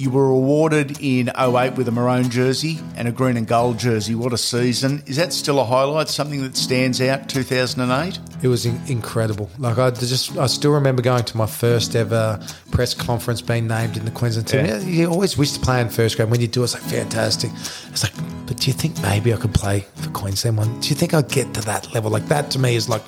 You 0.00 0.08
were 0.08 0.30
awarded 0.30 0.98
in 1.02 1.30
08 1.38 1.74
with 1.74 1.86
a 1.86 1.90
maroon 1.90 2.30
jersey 2.30 2.78
and 2.96 3.06
a 3.06 3.12
green 3.12 3.36
and 3.36 3.46
gold 3.46 3.78
jersey. 3.78 4.14
What 4.14 4.32
a 4.32 4.38
season. 4.38 5.02
Is 5.06 5.16
that 5.16 5.30
still 5.30 5.60
a 5.60 5.64
highlight, 5.64 6.08
something 6.08 6.40
that 6.42 6.56
stands 6.56 7.02
out 7.02 7.28
2008? 7.28 8.18
It 8.42 8.48
was 8.48 8.64
in- 8.64 8.80
incredible. 8.86 9.50
Like 9.58 9.76
I 9.76 9.90
just, 9.90 10.38
I 10.38 10.46
still 10.46 10.72
remember 10.72 11.02
going 11.02 11.24
to 11.24 11.36
my 11.36 11.44
first 11.44 11.94
ever 11.94 12.40
press 12.70 12.94
conference, 12.94 13.42
being 13.42 13.66
named 13.66 13.98
in 13.98 14.06
the 14.06 14.10
Queensland 14.10 14.48
team. 14.48 14.64
Yeah. 14.64 14.78
You 14.78 15.10
always 15.10 15.36
wish 15.36 15.52
to 15.52 15.60
play 15.60 15.82
in 15.82 15.90
first 15.90 16.16
grade. 16.16 16.30
When 16.30 16.40
you 16.40 16.48
do, 16.48 16.64
it's 16.64 16.72
like 16.72 16.82
fantastic. 16.84 17.50
It's 17.90 18.02
like, 18.02 18.14
but 18.46 18.56
do 18.56 18.68
you 18.68 18.72
think 18.72 18.98
maybe 19.02 19.34
I 19.34 19.36
could 19.36 19.52
play 19.52 19.80
for 19.96 20.08
Queensland 20.12 20.56
one? 20.56 20.80
Do 20.80 20.88
you 20.88 20.94
think 20.94 21.12
I'd 21.12 21.28
get 21.28 21.52
to 21.52 21.60
that 21.66 21.92
level? 21.92 22.10
Like 22.10 22.26
that 22.28 22.50
to 22.52 22.58
me 22.58 22.74
is 22.74 22.88
like, 22.88 23.02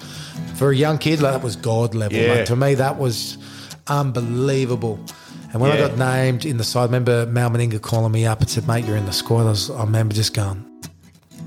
for 0.56 0.70
a 0.70 0.76
young 0.76 0.98
kid, 0.98 1.22
like, 1.22 1.32
that 1.32 1.42
was 1.42 1.56
God 1.56 1.94
level. 1.94 2.18
Yeah. 2.18 2.34
Like, 2.34 2.44
to 2.44 2.54
me, 2.56 2.74
that 2.74 2.98
was 2.98 3.38
unbelievable. 3.86 5.00
And 5.52 5.60
when 5.60 5.70
Yeah. 5.76 5.84
I 5.84 5.88
got 5.88 5.98
named 5.98 6.44
in 6.46 6.56
the 6.56 6.64
side, 6.64 6.80
I 6.82 6.84
remember 6.84 7.26
Mal 7.26 7.50
Meninga 7.50 7.80
calling 7.80 8.10
me 8.12 8.24
up 8.26 8.40
and 8.40 8.48
said, 8.48 8.66
"Mate, 8.66 8.84
you're 8.86 8.96
in 8.96 9.04
the 9.06 9.12
squad." 9.12 9.42
I, 9.42 9.50
was, 9.50 9.70
I 9.70 9.80
remember 9.84 10.14
just 10.14 10.32
going, 10.32 10.64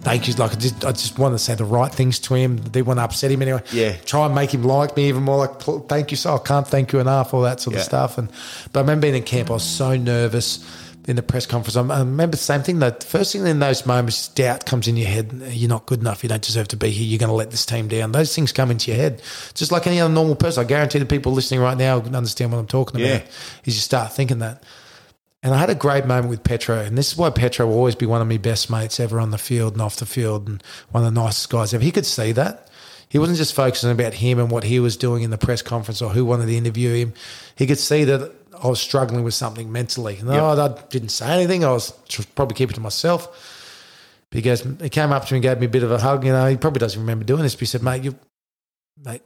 "Thank 0.02 0.28
you." 0.28 0.36
Like 0.36 0.52
I 0.52 0.56
just, 0.56 0.86
I 0.86 0.92
just 0.92 1.18
wanted 1.18 1.38
to 1.38 1.44
say 1.44 1.56
the 1.56 1.66
right 1.66 1.92
things 1.92 2.20
to 2.20 2.36
him. 2.36 2.58
Didn't 2.58 2.86
want 2.86 3.00
to 3.00 3.04
upset 3.04 3.32
him 3.32 3.42
anyway. 3.42 3.64
Yeah. 3.72 3.94
Try 4.06 4.28
and 4.28 4.36
make 4.36 4.54
him 4.54 4.64
like 4.64 4.96
me 4.96 5.08
even 5.10 5.24
more. 5.24 5.38
Like, 5.38 5.88
thank 5.90 6.12
you, 6.12 6.18
so 6.18 6.36
I 6.36 6.38
can't 6.38 6.68
thank 6.68 6.94
you 6.94 7.00
enough. 7.00 7.34
All 7.34 7.42
that 7.42 7.60
sort 7.62 7.74
Yeah. 7.74 7.80
of 7.80 7.86
stuff. 7.86 8.18
And 8.20 8.30
but 8.72 8.80
I 8.80 8.84
remember 8.84 9.02
being 9.04 9.16
in 9.16 9.24
camp, 9.24 9.50
I 9.50 9.54
was 9.54 9.64
so 9.64 9.98
nervous 9.98 10.60
in 11.08 11.16
the 11.16 11.24
press 11.24 11.46
conference. 11.46 11.76
I 11.76 12.00
remember 12.00 12.32
the 12.32 12.38
same 12.38 12.64
thing. 12.64 12.80
The 12.80 12.92
first 13.06 13.32
thing 13.32 13.46
in 13.46 13.60
those 13.60 13.86
moments, 13.86 14.28
doubt 14.30 14.66
comes 14.66 14.88
in 14.88 14.98
your 14.98 15.08
head. 15.08 15.32
You're 15.50 15.70
not 15.70 15.86
good 15.86 16.00
enough. 16.00 16.24
You 16.24 16.30
don't 16.30 16.42
deserve 16.42 16.68
to 16.70 16.78
be 16.78 16.90
here. 16.90 17.06
You're 17.06 17.20
going 17.20 17.30
to 17.30 17.36
let 17.36 17.52
this 17.52 17.66
team 17.66 17.88
down. 17.88 18.12
Those 18.12 18.34
things 18.34 18.52
come 18.52 18.72
into 18.72 18.92
your 18.92 19.00
head, 19.00 19.22
just 19.54 19.72
like 19.72 19.86
any 19.86 20.00
other 20.00 20.14
normal 20.14 20.36
person. 20.36 20.64
I 20.64 20.68
guarantee 20.68 21.00
the 21.00 21.06
people 21.06 21.32
listening 21.32 21.60
right 21.60 21.78
now 21.78 22.00
can 22.00 22.16
understand 22.16 22.52
what 22.52 22.58
I'm 22.58 22.68
talking 22.68 23.00
about. 23.00 23.22
Yeah. 23.22 23.28
Is 23.66 23.76
you 23.76 23.82
start 23.82 24.14
thinking 24.14 24.40
that. 24.40 24.64
And 25.44 25.54
I 25.54 25.60
had 25.60 25.70
a 25.70 25.76
great 25.76 26.08
moment 26.08 26.30
with 26.30 26.44
Petro, 26.44 26.80
and 26.80 26.98
this 26.98 27.12
is 27.12 27.18
why 27.18 27.30
Petro 27.30 27.68
will 27.68 27.76
always 27.76 27.94
be 27.94 28.08
one 28.08 28.20
of 28.20 28.28
my 28.28 28.38
best 28.38 28.72
mates 28.72 29.00
ever 29.00 29.20
on 29.20 29.30
the 29.30 29.38
field 29.38 29.74
and 29.74 29.82
off 29.84 29.98
the 29.98 30.08
field, 30.08 30.48
and 30.48 30.64
one 30.90 31.06
of 31.06 31.14
the 31.14 31.22
nicest 31.22 31.52
guys 31.52 31.72
ever. 31.72 31.84
He 31.84 31.92
could 31.92 32.08
see 32.08 32.32
that. 32.32 32.68
He 33.10 33.20
wasn't 33.20 33.38
just 33.38 33.54
focusing 33.54 33.92
about 33.92 34.16
him 34.16 34.40
and 34.40 34.50
what 34.50 34.64
he 34.64 34.80
was 34.80 34.98
doing 34.98 35.22
in 35.22 35.30
the 35.30 35.38
press 35.38 35.62
conference 35.62 36.02
or 36.02 36.10
who 36.10 36.26
wanted 36.26 36.48
to 36.48 36.56
interview 36.56 36.96
him. 36.96 37.14
He 37.56 37.68
could 37.68 37.78
see 37.78 38.04
that 38.06 38.32
I 38.64 38.68
was 38.68 38.80
struggling 38.80 39.24
with 39.24 39.34
something 39.34 39.72
mentally. 39.72 40.20
No, 40.24 40.48
I 40.48 40.68
didn't 40.90 41.10
say 41.10 41.28
anything. 41.34 41.64
I 41.64 41.72
was 41.72 41.92
probably 42.36 42.56
keeping 42.56 42.74
it 42.74 42.76
to 42.76 42.82
myself. 42.82 43.52
Because 44.32 44.66
he 44.82 44.90
came 44.90 45.14
up 45.14 45.26
to 45.26 45.34
me 45.34 45.38
and 45.38 45.44
gave 45.44 45.60
me 45.60 45.66
a 45.66 45.70
bit 45.70 45.84
of 45.84 45.92
a 45.92 45.98
hug. 45.98 46.26
You 46.26 46.32
know, 46.32 46.48
he 46.48 46.58
probably 46.58 46.80
doesn't 46.80 47.00
remember 47.00 47.24
doing 47.24 47.44
this, 47.44 47.56
but 47.56 47.62
he 47.62 47.66
said, 47.68 47.84
"Mate, 47.84 48.04
you, 48.04 48.20
mate, 49.02 49.22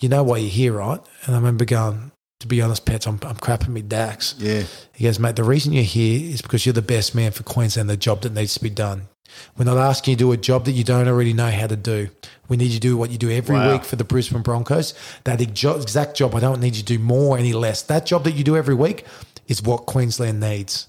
you 0.00 0.08
know 0.08 0.22
why 0.22 0.38
you're 0.38 0.50
here, 0.50 0.72
right?" 0.74 1.00
And 1.24 1.34
I 1.34 1.38
remember 1.38 1.64
going, 1.64 2.12
"To 2.40 2.46
be 2.46 2.60
honest, 2.60 2.84
Pets, 2.84 3.06
I'm, 3.06 3.18
I'm 3.22 3.36
crapping 3.36 3.68
me 3.68 3.80
Dax." 3.80 4.34
Yeah. 4.38 4.64
He 4.92 5.04
goes, 5.04 5.18
mate, 5.18 5.36
the 5.36 5.44
reason 5.44 5.72
you're 5.72 5.84
here 5.84 6.32
is 6.32 6.42
because 6.42 6.66
you're 6.66 6.74
the 6.74 6.82
best 6.82 7.14
man 7.14 7.30
for 7.30 7.44
Queensland, 7.44 7.88
the 7.88 7.96
job 7.96 8.22
that 8.22 8.34
needs 8.34 8.54
to 8.54 8.62
be 8.62 8.68
done. 8.68 9.08
We're 9.56 9.64
not 9.64 9.78
asking 9.78 10.12
you 10.12 10.16
to 10.16 10.24
do 10.24 10.32
a 10.32 10.36
job 10.36 10.64
that 10.64 10.72
you 10.72 10.84
don't 10.84 11.08
already 11.08 11.32
know 11.32 11.50
how 11.50 11.66
to 11.66 11.76
do. 11.76 12.08
We 12.48 12.56
need 12.56 12.66
you 12.66 12.74
to 12.74 12.80
do 12.80 12.96
what 12.96 13.10
you 13.10 13.18
do 13.18 13.30
every 13.30 13.56
Wow. 13.56 13.72
week 13.72 13.84
for 13.84 13.96
the 13.96 14.04
Brisbane 14.04 14.42
Broncos. 14.42 14.94
That 15.24 15.40
exact 15.40 16.16
job, 16.16 16.34
I 16.34 16.40
don't 16.40 16.60
need 16.60 16.76
you 16.76 16.82
to 16.82 16.98
do 16.98 16.98
more, 16.98 17.38
any 17.38 17.52
less. 17.52 17.82
That 17.82 18.06
job 18.06 18.24
that 18.24 18.32
you 18.32 18.44
do 18.44 18.56
every 18.56 18.74
week 18.74 19.04
is 19.48 19.62
what 19.62 19.86
Queensland 19.86 20.40
needs. 20.40 20.86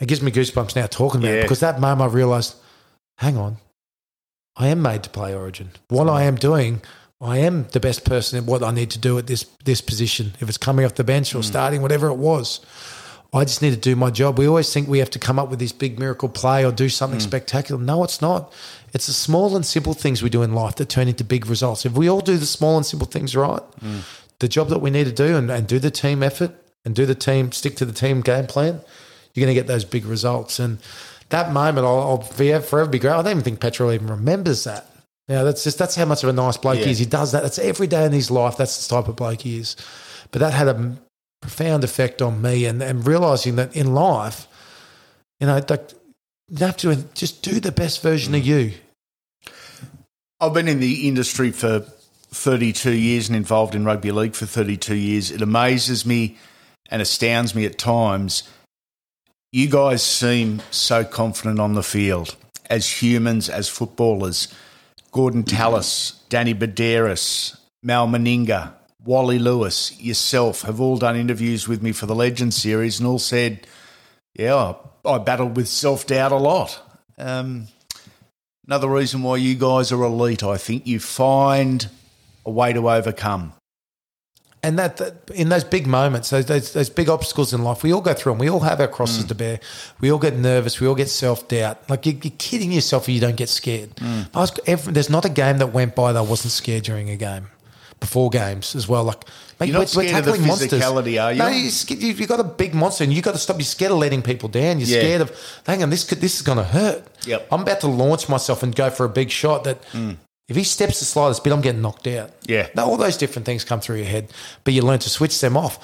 It 0.00 0.06
gives 0.06 0.22
me 0.22 0.30
goosebumps 0.30 0.76
now 0.76 0.86
talking 0.86 1.20
about 1.20 1.32
Yeah. 1.32 1.40
it 1.40 1.42
because 1.42 1.60
that 1.60 1.80
moment 1.80 2.10
I 2.10 2.14
realised, 2.14 2.54
hang 3.16 3.36
on, 3.36 3.58
I 4.56 4.68
am 4.68 4.82
made 4.82 5.02
to 5.04 5.10
play 5.10 5.34
Origin. 5.34 5.70
What 5.88 6.08
I 6.08 6.22
am 6.24 6.36
doing, 6.36 6.82
I 7.20 7.38
am 7.38 7.66
the 7.72 7.80
best 7.80 8.04
person 8.04 8.38
at 8.38 8.44
what 8.44 8.62
I 8.62 8.70
need 8.70 8.90
to 8.90 8.98
do 8.98 9.18
at 9.18 9.26
this 9.26 9.44
this 9.64 9.80
position. 9.80 10.34
If 10.40 10.48
it's 10.48 10.58
coming 10.58 10.84
off 10.84 10.94
the 10.94 11.04
bench 11.04 11.34
or 11.34 11.38
hmm. 11.38 11.42
starting, 11.42 11.82
whatever 11.82 12.08
it 12.08 12.16
was, 12.16 12.60
I 13.32 13.44
just 13.44 13.60
need 13.60 13.70
to 13.70 13.76
do 13.76 13.94
my 13.94 14.10
job. 14.10 14.38
We 14.38 14.48
always 14.48 14.72
think 14.72 14.88
we 14.88 15.00
have 15.00 15.10
to 15.10 15.18
come 15.18 15.38
up 15.38 15.50
with 15.50 15.58
this 15.58 15.72
big 15.72 15.98
miracle 15.98 16.30
play 16.30 16.64
or 16.64 16.72
do 16.72 16.88
something 16.88 17.20
hmm. 17.20 17.26
spectacular. 17.26 17.80
No, 17.80 18.02
it's 18.02 18.22
not. 18.22 18.52
It's 18.94 19.06
the 19.06 19.12
small 19.12 19.54
and 19.54 19.66
simple 19.66 19.92
things 19.92 20.22
we 20.22 20.30
do 20.30 20.42
in 20.42 20.54
life 20.54 20.76
that 20.76 20.88
turn 20.88 21.08
into 21.08 21.24
big 21.24 21.46
results. 21.46 21.84
If 21.84 21.92
we 21.92 22.08
all 22.08 22.20
do 22.20 22.38
the 22.38 22.46
small 22.46 22.76
and 22.78 22.86
simple 22.86 23.06
things 23.06 23.36
right, 23.36 23.60
hmm. 23.80 23.98
the 24.38 24.48
job 24.48 24.68
that 24.68 24.78
we 24.78 24.90
need 24.90 25.04
to 25.04 25.12
do 25.12 25.36
and, 25.36 25.50
and 25.50 25.66
do 25.66 25.78
the 25.78 25.90
team 25.90 26.22
effort 26.22 26.52
and 26.86 26.94
do 26.94 27.04
the 27.04 27.14
team, 27.14 27.52
stick 27.52 27.76
to 27.76 27.84
the 27.84 27.92
team 27.92 28.22
game 28.22 28.46
plan, 28.46 28.80
you're 29.34 29.44
going 29.44 29.54
to 29.54 29.60
get 29.60 29.66
those 29.66 29.84
big 29.84 30.06
results. 30.06 30.58
And 30.58 30.78
that 31.28 31.52
moment, 31.52 31.86
I'll, 31.86 32.00
I'll 32.00 32.36
be- 32.38 32.58
forever 32.60 32.86
be 32.86 32.98
great. 32.98 33.12
I 33.12 33.22
don't 33.22 33.32
even 33.32 33.42
think 33.42 33.60
Petro 33.60 33.92
even 33.92 34.06
remembers 34.06 34.64
that. 34.64 34.86
Yeah, 35.28 35.42
that's 35.42 35.62
just 35.62 35.76
that's 35.78 35.94
how 35.94 36.06
much 36.06 36.22
of 36.22 36.30
a 36.30 36.32
nice 36.32 36.56
bloke 36.56 36.78
Yeah. 36.78 36.86
he 36.86 36.90
is. 36.92 36.98
He 36.98 37.04
does 37.04 37.32
that. 37.32 37.42
That's 37.42 37.58
every 37.58 37.86
day 37.86 38.06
in 38.06 38.12
his 38.12 38.30
life. 38.30 38.56
That's 38.56 38.88
the 38.88 38.94
type 38.94 39.08
of 39.08 39.16
bloke 39.16 39.42
he 39.42 39.58
is. 39.58 39.76
But 40.30 40.38
that 40.38 40.54
had 40.54 40.68
a 40.68 40.96
profound 41.40 41.84
effect 41.84 42.20
on 42.20 42.42
me, 42.42 42.64
and, 42.64 42.82
and 42.82 43.06
realizing 43.06 43.56
that 43.56 43.74
in 43.76 43.94
life, 43.94 44.46
you 45.40 45.46
know, 45.46 45.60
like 45.68 45.92
you 46.48 46.58
have 46.58 46.76
to 46.78 46.96
just 47.14 47.42
do 47.42 47.60
the 47.60 47.72
best 47.72 48.02
version 48.02 48.34
of 48.34 48.42
mm. 48.42 48.46
you. 48.46 48.72
I've 50.40 50.54
been 50.54 50.68
in 50.68 50.80
the 50.80 51.08
industry 51.08 51.50
for 51.50 51.80
32 52.30 52.92
years 52.92 53.28
and 53.28 53.36
involved 53.36 53.74
in 53.74 53.84
rugby 53.84 54.12
league 54.12 54.34
for 54.34 54.46
32 54.46 54.94
years. 54.94 55.30
It 55.30 55.42
amazes 55.42 56.06
me 56.06 56.36
and 56.90 57.02
astounds 57.02 57.54
me 57.54 57.64
at 57.64 57.78
times. 57.78 58.48
You 59.50 59.68
guys 59.68 60.02
seem 60.02 60.62
so 60.70 61.04
confident 61.04 61.58
on 61.58 61.74
the 61.74 61.82
field 61.82 62.36
as 62.68 63.02
humans, 63.02 63.48
as 63.48 63.68
footballers. 63.68 64.54
Gordon 65.10 65.42
Tallis, 65.42 66.22
Danny 66.28 66.54
Buderus, 66.54 67.58
Mal 67.82 68.06
Meninga, 68.06 68.74
Wally 69.08 69.38
Lewis, 69.38 69.98
yourself 69.98 70.62
have 70.62 70.82
all 70.82 70.98
done 70.98 71.16
interviews 71.16 71.66
with 71.66 71.82
me 71.82 71.92
for 71.92 72.04
the 72.04 72.14
Legend 72.14 72.52
series 72.52 73.00
and 73.00 73.08
all 73.08 73.18
said, 73.18 73.66
Yeah, 74.34 74.54
I, 74.54 75.08
I 75.08 75.16
battled 75.16 75.56
with 75.56 75.66
self 75.66 76.06
doubt 76.06 76.30
a 76.30 76.36
lot. 76.36 76.78
Um, 77.16 77.68
Another 78.66 78.88
reason 78.88 79.22
why 79.22 79.36
you 79.36 79.54
guys 79.54 79.92
are 79.92 80.02
elite, 80.04 80.42
I 80.42 80.58
think, 80.58 80.86
you 80.86 81.00
find 81.00 81.88
a 82.44 82.50
way 82.50 82.74
to 82.74 82.90
overcome. 82.90 83.54
And 84.62 84.78
that, 84.78 84.98
that 84.98 85.30
in 85.34 85.48
those 85.48 85.64
big 85.64 85.86
moments, 85.86 86.28
those, 86.28 86.44
those 86.44 86.74
those 86.74 86.90
big 86.90 87.08
obstacles 87.08 87.54
in 87.54 87.64
life, 87.64 87.82
we 87.82 87.94
all 87.94 88.02
go 88.02 88.12
through 88.12 88.32
them. 88.32 88.38
We 88.38 88.50
all 88.50 88.60
have 88.60 88.78
our 88.78 88.88
crosses 88.88 89.24
to 89.24 89.34
bear. 89.34 89.60
We 90.00 90.12
all 90.12 90.18
get 90.18 90.36
nervous. 90.36 90.80
We 90.80 90.86
all 90.86 90.94
get 90.94 91.08
self 91.08 91.48
doubt. 91.48 91.88
Like 91.88 92.04
you, 92.04 92.18
you're 92.22 92.32
kidding 92.36 92.72
yourself 92.72 93.08
if 93.08 93.14
you 93.14 93.20
don't 93.22 93.36
get 93.36 93.48
scared. 93.48 93.90
I 94.34 94.40
was, 94.40 94.52
every, 94.66 94.92
there's 94.92 95.08
not 95.08 95.24
a 95.24 95.30
game 95.30 95.56
that 95.58 95.68
went 95.72 95.94
by 95.94 96.12
that 96.12 96.18
I 96.18 96.22
wasn't 96.22 96.52
scared 96.52 96.82
during 96.82 97.08
a 97.08 97.16
game. 97.16 97.46
Before 98.00 98.30
games 98.30 98.74
as 98.74 98.88
well. 98.88 99.04
Like, 99.04 99.24
mate, 99.58 99.68
You're 99.68 99.78
not 99.78 99.88
scared 99.88 100.26
of 100.26 100.26
the 100.26 100.32
physicality, 100.32 101.22
are 101.22 101.32
you? 101.32 101.38
No, 101.38 101.48
you 101.48 101.70
you've 102.08 102.28
got 102.28 102.40
a 102.40 102.44
big 102.44 102.74
monster 102.74 103.04
and 103.04 103.12
you've 103.12 103.24
got 103.24 103.32
to 103.32 103.38
stop. 103.38 103.56
You're 103.56 103.64
scared 103.64 103.92
of 103.92 103.98
letting 103.98 104.22
people 104.22 104.48
down. 104.48 104.78
You're 104.78 104.88
Yeah. 104.88 105.00
scared 105.00 105.20
of, 105.22 105.60
hang 105.66 105.82
on, 105.82 105.90
this 105.90 106.04
could, 106.04 106.20
this 106.20 106.36
is 106.36 106.42
going 106.42 106.58
to 106.58 106.64
hurt. 106.64 107.04
Yep. 107.26 107.48
I'm 107.50 107.62
about 107.62 107.80
to 107.80 107.88
launch 107.88 108.28
myself 108.28 108.62
and 108.62 108.74
go 108.74 108.90
for 108.90 109.04
a 109.04 109.08
big 109.08 109.30
shot 109.30 109.64
that 109.64 109.82
mm. 109.92 110.16
if 110.48 110.56
he 110.56 110.64
steps 110.64 111.00
the 111.00 111.04
slightest 111.04 111.44
bit, 111.44 111.52
I'm 111.52 111.60
getting 111.60 111.82
knocked 111.82 112.06
out. 112.06 112.30
Yeah. 112.46 112.68
Now, 112.74 112.86
all 112.86 112.96
those 112.96 113.16
different 113.16 113.46
things 113.46 113.64
come 113.64 113.80
through 113.80 113.96
your 113.96 114.06
head, 114.06 114.30
but 114.64 114.74
you 114.74 114.82
learn 114.82 115.00
to 115.00 115.10
switch 115.10 115.40
them 115.40 115.56
off 115.56 115.78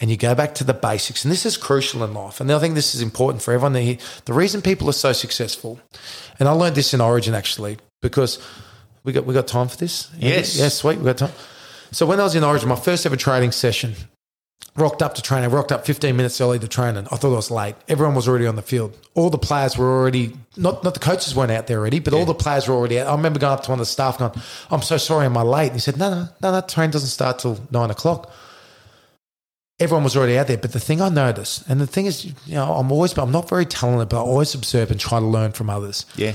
and 0.00 0.10
you 0.10 0.16
go 0.16 0.34
back 0.34 0.54
to 0.56 0.64
the 0.64 0.74
basics. 0.74 1.24
And 1.24 1.30
this 1.30 1.44
is 1.44 1.56
crucial 1.56 2.02
in 2.02 2.14
life. 2.14 2.40
And 2.40 2.50
I 2.50 2.58
think 2.58 2.74
this 2.74 2.94
is 2.94 3.02
important 3.02 3.42
for 3.42 3.52
everyone. 3.52 3.74
hear. 3.74 3.98
The 4.24 4.32
reason 4.32 4.62
people 4.62 4.88
are 4.88 4.94
so 4.94 5.12
successful, 5.12 5.78
and 6.38 6.48
I 6.48 6.52
learned 6.52 6.74
this 6.74 6.94
in 6.94 7.00
Origin 7.00 7.34
actually, 7.34 7.76
because 8.00 8.38
we 9.04 9.12
got 9.12 9.26
we 9.26 9.34
got 9.34 9.46
time 9.46 9.68
for 9.68 9.76
this? 9.76 10.10
Yes. 10.16 10.58
Yeah, 10.58 10.68
sweet. 10.68 10.98
We 10.98 11.04
got 11.04 11.18
time. 11.18 11.32
So 11.92 12.06
when 12.06 12.20
I 12.20 12.24
was 12.24 12.34
in 12.34 12.44
Origin, 12.44 12.68
my 12.68 12.76
first 12.76 13.04
ever 13.04 13.16
training 13.16 13.52
session, 13.52 13.94
rocked 14.76 15.02
up 15.02 15.14
to 15.14 15.22
training, 15.22 15.50
rocked 15.50 15.72
up 15.72 15.84
15 15.84 16.16
minutes 16.16 16.40
early 16.40 16.58
to 16.58 16.68
training. 16.68 17.06
I 17.10 17.16
thought 17.16 17.32
I 17.32 17.36
was 17.36 17.50
late. 17.50 17.74
Everyone 17.88 18.14
was 18.14 18.28
already 18.28 18.46
on 18.46 18.56
the 18.56 18.62
field. 18.62 18.96
All 19.14 19.30
the 19.30 19.38
players 19.38 19.76
were 19.76 19.90
already, 19.90 20.36
not, 20.56 20.84
not 20.84 20.94
the 20.94 21.00
coaches 21.00 21.34
weren't 21.34 21.50
out 21.50 21.66
there 21.66 21.78
already, 21.78 21.98
but 21.98 22.14
all 22.14 22.24
the 22.24 22.34
players 22.34 22.68
were 22.68 22.74
already 22.74 23.00
out. 23.00 23.08
I 23.08 23.14
remember 23.14 23.38
going 23.38 23.52
up 23.54 23.64
to 23.64 23.70
one 23.70 23.78
of 23.80 23.82
the 23.82 23.90
staff 23.90 24.18
going, 24.18 24.32
I'm 24.70 24.82
so 24.82 24.96
sorry, 24.96 25.26
am 25.26 25.36
I 25.36 25.42
late? 25.42 25.66
And 25.66 25.74
he 25.74 25.80
said, 25.80 25.96
no, 25.96 26.10
no, 26.10 26.28
no, 26.42 26.52
no, 26.52 26.60
train 26.60 26.90
doesn't 26.90 27.08
start 27.08 27.40
till 27.40 27.58
nine 27.70 27.90
o'clock. 27.90 28.32
Everyone 29.80 30.04
was 30.04 30.16
already 30.16 30.38
out 30.38 30.46
there. 30.46 30.58
But 30.58 30.72
the 30.72 30.80
thing 30.80 31.00
I 31.00 31.08
noticed, 31.08 31.68
and 31.68 31.80
the 31.80 31.86
thing 31.86 32.06
is, 32.06 32.26
you 32.26 32.54
know, 32.54 32.72
I'm 32.74 32.92
always, 32.92 33.16
I'm 33.16 33.32
not 33.32 33.48
very 33.48 33.64
talented, 33.64 34.10
but 34.10 34.18
I 34.18 34.20
always 34.20 34.54
observe 34.54 34.90
and 34.90 35.00
try 35.00 35.18
to 35.18 35.26
learn 35.26 35.52
from 35.52 35.70
others 35.70 36.04
Yeah. 36.16 36.34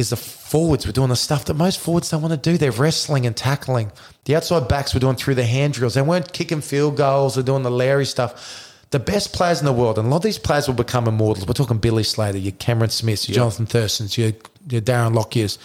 Is 0.00 0.10
the 0.10 0.16
forwards 0.16 0.86
were 0.86 0.92
doing 0.92 1.10
the 1.10 1.16
stuff 1.16 1.44
that 1.44 1.54
most 1.54 1.78
forwards 1.78 2.10
don't 2.10 2.22
want 2.22 2.32
to 2.32 2.50
do. 2.50 2.56
They're 2.58 2.72
wrestling 2.72 3.26
and 3.26 3.36
tackling. 3.36 3.92
The 4.24 4.34
outside 4.36 4.66
backs 4.66 4.94
were 4.94 5.00
doing 5.00 5.14
through 5.16 5.36
the 5.36 5.44
hand 5.44 5.74
drills. 5.74 5.94
They 5.94 6.02
weren't 6.02 6.32
kicking 6.32 6.60
field 6.62 6.96
goals 6.96 7.36
or 7.38 7.42
doing 7.42 7.62
the 7.62 7.70
Larry 7.70 8.06
stuff. 8.06 8.66
The 8.90 8.98
best 8.98 9.32
players 9.32 9.60
in 9.60 9.66
the 9.66 9.72
world, 9.72 9.98
and 9.98 10.06
a 10.08 10.10
lot 10.10 10.16
of 10.16 10.22
these 10.22 10.38
players 10.38 10.66
will 10.66 10.74
become 10.74 11.06
immortals. 11.06 11.46
We're 11.46 11.52
talking 11.54 11.78
Billy 11.78 12.02
Slater, 12.02 12.38
your 12.38 12.52
Cameron 12.52 12.90
Smiths, 12.90 13.28
your 13.28 13.44
Johnathan 13.44 13.68
Thurstons, 13.68 14.18
your, 14.18 14.32
your 14.68 14.80
Darren 14.80 15.14
Lockyers. 15.14 15.58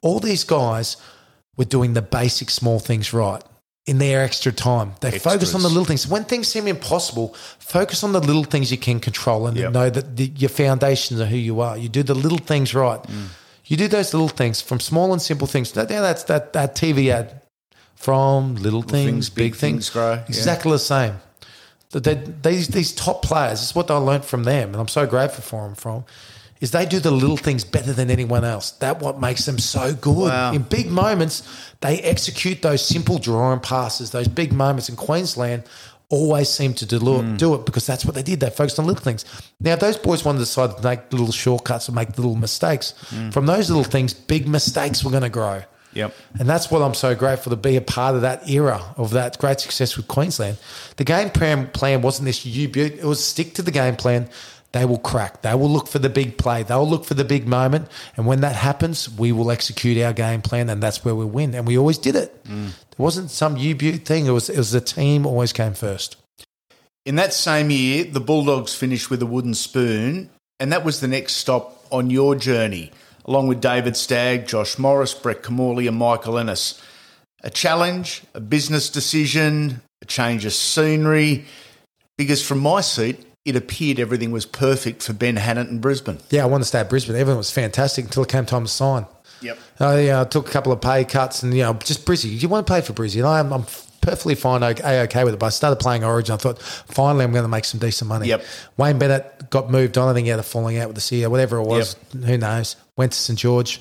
All 0.00 0.20
these 0.20 0.44
guys 0.44 0.96
were 1.56 1.64
doing 1.64 1.94
the 1.94 2.02
basic 2.02 2.50
small 2.50 2.78
things 2.78 3.12
right 3.12 3.42
in 3.86 3.98
their 3.98 4.22
extra 4.22 4.52
time. 4.52 4.92
They 5.00 5.18
focus 5.18 5.54
on 5.56 5.62
the 5.62 5.68
little 5.68 5.84
things. 5.84 6.06
When 6.06 6.24
things 6.24 6.46
seem 6.46 6.68
impossible, 6.68 7.34
focus 7.58 8.04
on 8.04 8.12
the 8.12 8.20
little 8.20 8.44
things 8.44 8.70
you 8.70 8.78
can 8.78 9.00
control 9.00 9.48
and 9.48 9.56
Yep. 9.56 9.72
know 9.72 9.90
that 9.90 10.16
the, 10.16 10.26
your 10.36 10.50
foundations 10.50 11.20
are 11.20 11.26
who 11.26 11.36
you 11.36 11.60
are. 11.60 11.76
You 11.76 11.88
do 11.88 12.02
the 12.04 12.14
little 12.14 12.38
things 12.38 12.74
right. 12.74 13.02
Mm. 13.02 13.26
You 13.64 13.76
do 13.76 13.88
those 13.88 14.12
little 14.12 14.28
things 14.28 14.60
from 14.60 14.80
small 14.80 15.12
and 15.12 15.22
simple 15.22 15.46
things. 15.46 15.72
That, 15.72 15.90
yeah, 15.90 16.00
that's 16.00 16.24
that, 16.24 16.52
that 16.52 16.74
TV 16.74 17.08
ad 17.08 17.42
from 17.94 18.56
little, 18.56 18.82
things, 18.82 19.04
things, 19.04 19.30
big, 19.30 19.52
big 19.52 19.56
things, 19.56 19.86
things 19.86 19.90
grow. 19.90 20.14
Yeah. 20.14 20.24
Exactly 20.28 20.72
the 20.72 20.78
same. 20.78 21.14
That 21.90 22.04
they, 22.04 22.14
these 22.14 22.68
these 22.68 22.92
top 22.92 23.22
players, 23.22 23.60
this 23.60 23.70
is 23.70 23.74
what 23.74 23.90
I 23.90 23.96
learned 23.96 24.24
from 24.24 24.44
them, 24.44 24.70
and 24.70 24.76
I'm 24.76 24.88
so 24.88 25.06
grateful 25.06 25.42
for 25.42 25.62
them. 25.64 25.74
From 25.74 26.04
is 26.62 26.70
they 26.70 26.86
do 26.86 27.00
the 27.00 27.10
little 27.10 27.36
things 27.36 27.64
better 27.64 27.92
than 27.92 28.08
anyone 28.08 28.44
else. 28.44 28.70
That 28.70 29.00
what 29.00 29.20
makes 29.20 29.44
them 29.46 29.58
so 29.58 29.94
good. 29.94 30.30
Wow. 30.30 30.52
In 30.52 30.62
big 30.62 30.88
moments, 30.88 31.42
they 31.80 31.98
execute 32.00 32.62
those 32.62 32.86
simple 32.86 33.18
drawing 33.18 33.58
passes. 33.58 34.12
Those 34.12 34.28
big 34.28 34.52
moments 34.52 34.88
in 34.88 34.94
Queensland 34.94 35.64
always 36.12 36.48
seem 36.48 36.74
to 36.74 36.86
do, 36.86 36.98
Hmm. 36.98 37.36
do 37.36 37.54
it 37.54 37.64
because 37.66 37.86
that's 37.86 38.04
what 38.04 38.14
they 38.14 38.22
did. 38.22 38.38
They 38.40 38.50
focused 38.50 38.78
on 38.78 38.86
little 38.86 39.02
things. 39.02 39.24
Now, 39.60 39.72
if 39.72 39.80
those 39.80 39.96
boys 39.96 40.24
wanted 40.24 40.38
to 40.40 40.44
decide 40.44 40.76
to 40.76 40.82
make 40.82 41.00
little 41.10 41.32
shortcuts 41.32 41.88
and 41.88 41.94
make 41.96 42.16
little 42.18 42.36
mistakes, 42.36 42.94
Hmm. 43.10 43.30
from 43.30 43.46
those 43.46 43.68
little 43.70 43.82
things, 43.84 44.12
big 44.14 44.46
mistakes 44.46 45.02
were 45.02 45.10
going 45.10 45.22
to 45.22 45.28
grow. 45.30 45.62
Yep. 45.94 46.14
And 46.38 46.48
that's 46.48 46.70
what 46.70 46.80
I'm 46.80 46.94
so 46.94 47.14
grateful 47.14 47.50
to 47.50 47.56
be 47.56 47.76
a 47.76 47.80
part 47.82 48.14
of 48.14 48.22
that 48.22 48.48
era 48.48 48.80
of 48.96 49.10
that 49.10 49.38
great 49.38 49.60
success 49.60 49.96
with 49.96 50.08
Queensland. 50.08 50.56
The 50.96 51.04
game 51.04 51.28
plan, 51.30 51.66
plan 51.68 52.00
wasn't 52.02 52.26
this 52.26 52.46
you 52.46 52.70
it 52.74 53.04
was 53.04 53.22
stick 53.22 53.54
to 53.54 53.62
the 53.62 53.70
game 53.70 53.96
plan. 53.96 54.28
They 54.72 54.86
will 54.86 54.98
crack. 54.98 55.42
They 55.42 55.54
will 55.54 55.68
look 55.68 55.86
for 55.86 55.98
the 55.98 56.08
big 56.08 56.38
play. 56.38 56.62
They'll 56.62 56.88
look 56.88 57.04
for 57.04 57.14
the 57.14 57.24
big 57.24 57.46
moment. 57.46 57.88
And 58.16 58.26
when 58.26 58.40
that 58.40 58.56
happens, 58.56 59.08
we 59.08 59.30
will 59.30 59.50
execute 59.50 60.02
our 60.02 60.14
game 60.14 60.40
plan 60.40 60.70
and 60.70 60.82
that's 60.82 61.04
where 61.04 61.14
we 61.14 61.26
win. 61.26 61.54
And 61.54 61.66
we 61.66 61.76
always 61.76 61.98
did 61.98 62.16
it. 62.16 62.42
Mm. 62.44 62.68
It 62.68 62.98
wasn't 62.98 63.30
some 63.30 63.56
you 63.56 63.74
beaut 63.74 64.04
thing. 64.06 64.26
It 64.26 64.30
was 64.30 64.48
it 64.48 64.56
was 64.56 64.72
the 64.72 64.80
team 64.80 65.26
always 65.26 65.52
came 65.52 65.74
first. 65.74 66.16
In 67.04 67.16
that 67.16 67.34
same 67.34 67.70
year, 67.70 68.04
the 68.04 68.20
Bulldogs 68.20 68.74
finished 68.74 69.10
with 69.10 69.20
a 69.22 69.26
wooden 69.26 69.54
spoon, 69.54 70.30
and 70.60 70.72
that 70.72 70.84
was 70.84 71.00
the 71.00 71.08
next 71.08 71.34
stop 71.34 71.84
on 71.90 72.10
your 72.10 72.36
journey, 72.36 72.92
along 73.24 73.48
with 73.48 73.60
David 73.60 73.96
Stagg, 73.96 74.46
Josh 74.46 74.78
Morris, 74.78 75.12
Brett 75.12 75.42
Kimmorley, 75.42 75.88
and 75.88 75.96
Michael 75.96 76.38
Ennis. 76.38 76.80
A 77.42 77.50
challenge, 77.50 78.22
a 78.34 78.40
business 78.40 78.88
decision, 78.88 79.82
a 80.00 80.04
change 80.04 80.44
of 80.44 80.52
scenery, 80.52 81.44
because 82.16 82.46
from 82.46 82.60
my 82.60 82.80
seat, 82.80 83.18
it 83.44 83.56
appeared 83.56 83.98
everything 83.98 84.30
was 84.30 84.46
perfect 84.46 85.02
for 85.02 85.12
Ben 85.12 85.36
Hannant 85.36 85.68
in 85.68 85.80
Brisbane. 85.80 86.18
Yeah, 86.30 86.44
I 86.44 86.46
wanted 86.46 86.64
to 86.64 86.68
stay 86.68 86.80
at 86.80 86.88
Brisbane. 86.90 87.16
Everything 87.16 87.38
was 87.38 87.50
fantastic 87.50 88.04
until 88.04 88.22
it 88.22 88.28
came 88.28 88.46
time 88.46 88.64
to 88.64 88.70
sign. 88.70 89.06
Yep. 89.40 89.58
I 89.80 90.08
uh, 90.08 90.24
took 90.24 90.48
a 90.48 90.52
couple 90.52 90.70
of 90.70 90.80
pay 90.80 91.04
cuts 91.04 91.42
and, 91.42 91.52
you 91.52 91.62
know, 91.62 91.74
just 91.74 92.06
Brizzy. 92.06 92.40
You 92.40 92.48
want 92.48 92.66
to 92.66 92.70
play 92.70 92.80
for 92.80 92.92
Brizzy? 92.92 93.16
And 93.16 93.26
I'm, 93.26 93.52
I'm 93.52 93.64
perfectly 94.00 94.36
fine, 94.36 94.62
okay, 94.62 95.00
okay 95.02 95.24
with 95.24 95.34
it. 95.34 95.40
But 95.40 95.46
I 95.46 95.48
started 95.50 95.76
playing 95.80 96.04
Origin. 96.04 96.34
I 96.34 96.36
thought, 96.36 96.62
finally, 96.62 97.24
I'm 97.24 97.32
going 97.32 97.42
to 97.42 97.48
make 97.48 97.64
some 97.64 97.80
decent 97.80 98.08
money. 98.08 98.28
Yep. 98.28 98.44
Wayne 98.76 98.98
Bennett 98.98 99.50
got 99.50 99.70
moved 99.70 99.98
on. 99.98 100.08
I 100.08 100.14
think 100.14 100.26
he 100.26 100.30
had 100.30 100.38
a 100.38 100.44
falling 100.44 100.78
out 100.78 100.86
with 100.88 100.96
the 100.96 101.00
CEO, 101.00 101.28
whatever 101.28 101.56
it 101.56 101.64
was. 101.64 101.96
Who 102.12 102.38
knows? 102.38 102.76
Went 102.96 103.12
to 103.12 103.18
St. 103.18 103.36
George 103.36 103.80